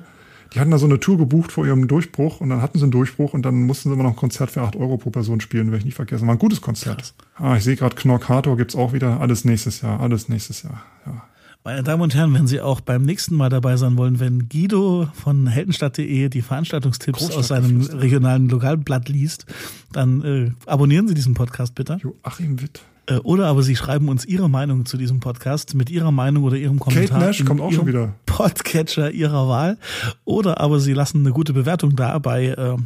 Die 0.52 0.60
hatten 0.60 0.70
da 0.70 0.78
so 0.78 0.86
eine 0.86 1.00
Tour 1.00 1.18
gebucht 1.18 1.50
vor 1.50 1.66
ihrem 1.66 1.88
Durchbruch 1.88 2.40
und 2.40 2.50
dann 2.50 2.60
hatten 2.60 2.78
sie 2.78 2.84
einen 2.84 2.92
Durchbruch 2.92 3.32
und 3.32 3.42
dann 3.42 3.62
mussten 3.62 3.88
sie 3.88 3.94
immer 3.94 4.02
noch 4.02 4.10
ein 4.10 4.16
Konzert 4.16 4.50
für 4.50 4.62
8 4.62 4.76
Euro 4.76 4.98
pro 4.98 5.10
Person 5.10 5.40
spielen, 5.40 5.66
werde 5.66 5.78
ich 5.78 5.84
nicht 5.84 5.94
vergessen. 5.94 6.26
War 6.26 6.34
ein 6.34 6.38
gutes 6.38 6.60
Konzert. 6.60 7.14
Ah, 7.36 7.56
ich 7.56 7.64
sehe 7.64 7.76
gerade 7.76 7.96
Knorkator 7.96 8.56
gibt's 8.56 8.76
auch 8.76 8.92
wieder. 8.92 9.20
Alles 9.20 9.44
nächstes 9.44 9.80
Jahr, 9.80 10.00
alles 10.00 10.28
nächstes 10.28 10.62
Jahr. 10.62 10.82
Ja. 11.06 11.22
Meine 11.64 11.84
Damen 11.84 12.02
und 12.02 12.14
Herren, 12.14 12.34
wenn 12.34 12.48
Sie 12.48 12.60
auch 12.60 12.80
beim 12.80 13.02
nächsten 13.02 13.36
Mal 13.36 13.48
dabei 13.48 13.76
sein 13.76 13.96
wollen, 13.96 14.18
wenn 14.18 14.48
Guido 14.48 15.08
von 15.14 15.46
heldenstadt.de 15.46 16.28
die 16.28 16.42
Veranstaltungstipps 16.42 17.30
aus 17.30 17.48
seinem 17.48 17.82
regionalen 17.82 18.48
Lokalblatt 18.48 19.08
liest, 19.08 19.46
dann 19.92 20.22
äh, 20.22 20.50
abonnieren 20.66 21.06
Sie 21.06 21.14
diesen 21.14 21.34
Podcast 21.34 21.76
bitte. 21.76 21.98
Joachim 22.02 22.60
Witt. 22.60 22.82
Äh, 23.06 23.16
oder 23.16 23.46
aber 23.46 23.62
Sie 23.62 23.76
schreiben 23.76 24.08
uns 24.08 24.24
Ihre 24.24 24.48
Meinung 24.48 24.86
zu 24.86 24.96
diesem 24.96 25.20
Podcast 25.20 25.74
mit 25.74 25.90
Ihrer 25.90 26.12
Meinung 26.12 26.44
oder 26.44 26.56
Ihrem 26.56 26.78
Kommentar. 26.78 27.18
Kate 27.18 27.26
Nash 27.26 27.44
kommt 27.44 27.60
auch 27.60 27.72
schon 27.72 27.86
wieder. 27.86 28.14
Podcatcher 28.26 29.10
Ihrer 29.10 29.48
Wahl. 29.48 29.78
Oder 30.24 30.60
aber 30.60 30.80
Sie 30.80 30.92
lassen 30.92 31.20
eine 31.20 31.32
gute 31.32 31.52
Bewertung 31.52 31.96
da 31.96 32.18
bei 32.18 32.48
äh, 32.48 32.76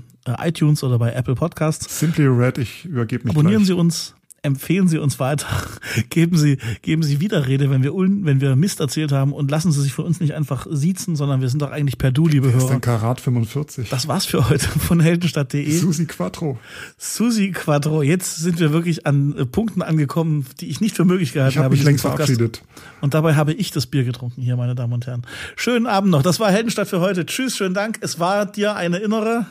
iTunes 0.49 0.83
oder 0.83 0.99
bei 0.99 1.13
Apple 1.13 1.35
Podcasts. 1.35 2.01
Simply 2.01 2.27
Red, 2.27 2.59
ich 2.59 2.85
übergebe 2.85 3.25
mich 3.25 3.33
Abonnieren 3.33 3.63
gleich. 3.63 3.69
Sie 3.69 3.73
uns 3.75 4.15
empfehlen 4.47 4.89
Sie 4.89 4.99
uns 4.99 5.19
weiter, 5.19 5.47
geben 6.11 6.39
Sie, 6.39 6.59
geben 6.83 7.03
Sie 7.03 7.21
Widerrede, 7.21 7.71
wenn 7.71 7.83
wir, 7.83 7.93
wenn 7.95 8.41
wir 8.41 8.57
Mist 8.57 8.81
erzählt 8.81 9.13
haben 9.13 9.33
und 9.33 9.51
lassen 9.51 9.73
Sie 9.73 9.83
sich 9.83 9.93
von 9.93 10.05
uns 10.05 10.21
nicht 10.21 10.35
einfach 10.35 10.67
siezen, 10.71 11.17
sondern 11.17 11.41
wir 11.41 11.49
sind 11.49 11.61
doch 11.61 11.71
eigentlich 11.71 11.99
per 11.99 12.13
Du, 12.13 12.27
liebe 12.29 12.49
Hörer. 12.49 12.57
Das 12.57 12.65
ist 12.65 12.71
ein 12.71 12.81
Karat 12.81 13.21
45. 13.21 13.91
Das 13.91 14.09
war's 14.09 14.25
für 14.25 14.49
heute 14.49 14.67
von 14.67 15.01
heldenstadt.de. 15.01 15.71
Susi 15.71 16.07
Quattro. 16.07 16.59
Susi 16.97 17.51
Quattro. 17.51 18.03
Jetzt 18.03 18.37
sind 18.37 18.59
wir 18.59 18.73
wirklich 18.73 19.07
an 19.07 19.37
äh, 19.37 19.45
Punkten 19.45 19.83
angekommen, 19.83 20.47
die 20.61 20.69
ich 20.69 20.81
nicht 20.81 20.97
für 20.97 21.05
möglich 21.05 21.33
gehalten 21.33 21.53
ich 21.53 21.59
hab 21.59 21.65
habe. 21.65 21.75
Ich 21.75 21.81
habe 21.81 21.91
mich 21.91 22.03
längst 22.03 22.17
verabschiedet. 22.17 22.63
Und 23.01 23.15
dabei 23.15 23.35
habe 23.35 23.53
ich 23.53 23.71
das 23.71 23.87
Bier 23.87 24.05
getrunken 24.05 24.43
hier, 24.43 24.57
meine 24.57 24.75
Damen 24.75 24.93
und 24.93 25.07
Herren. 25.07 25.23
Schönen 25.57 25.87
Abend 25.87 26.11
noch. 26.11 26.23
Das 26.23 26.41
war 26.41 26.51
Heldenstadt 26.51 26.89
für 26.89 27.01
heute. 27.01 27.27
Tschüss, 27.27 27.57
schönen 27.57 27.75
Dank. 27.75 27.99
Es 28.01 28.19
war 28.21 28.47
dir 28.47 28.77
eine 28.77 28.99
innere. 28.99 29.47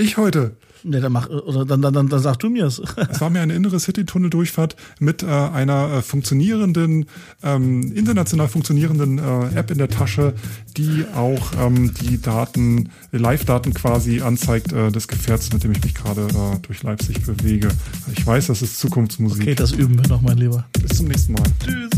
Ich 0.00 0.16
heute. 0.16 0.56
Ne, 0.82 1.00
dann 1.00 1.12
mach, 1.12 1.28
oder 1.28 1.66
dann, 1.66 1.82
dann, 1.82 1.92
dann, 1.92 2.08
dann 2.08 2.22
sag 2.22 2.38
du 2.38 2.48
mir's. 2.48 2.80
Es 3.10 3.20
war 3.20 3.28
mir 3.28 3.42
eine 3.42 3.54
innere 3.54 3.78
City-Tunnel-Durchfahrt 3.78 4.76
mit 4.98 5.22
äh, 5.22 5.26
einer 5.26 5.92
äh, 5.92 6.02
funktionierenden, 6.02 7.04
ähm, 7.42 7.92
international 7.94 8.48
funktionierenden 8.48 9.18
äh, 9.18 9.58
App 9.58 9.70
in 9.70 9.76
der 9.76 9.88
Tasche, 9.88 10.32
die 10.78 11.04
auch 11.14 11.52
ähm, 11.60 11.92
die 11.92 12.18
Daten, 12.20 12.88
Live-Daten 13.12 13.74
quasi 13.74 14.22
anzeigt 14.22 14.72
äh, 14.72 14.90
des 14.90 15.06
Gefährts, 15.06 15.52
mit 15.52 15.64
dem 15.64 15.72
ich 15.72 15.82
mich 15.84 15.94
gerade 15.94 16.22
äh, 16.22 16.58
durch 16.62 16.82
Leipzig 16.82 17.26
bewege. 17.26 17.68
Ich 18.16 18.26
weiß, 18.26 18.46
das 18.46 18.62
ist 18.62 18.78
Zukunftsmusik. 18.78 19.42
Okay, 19.42 19.54
das 19.54 19.72
üben 19.72 19.98
wir 20.00 20.08
noch, 20.08 20.22
mein 20.22 20.38
Lieber. 20.38 20.64
Bis 20.80 20.96
zum 20.96 21.08
nächsten 21.08 21.34
Mal. 21.34 21.44
Tschüss. 21.62 21.90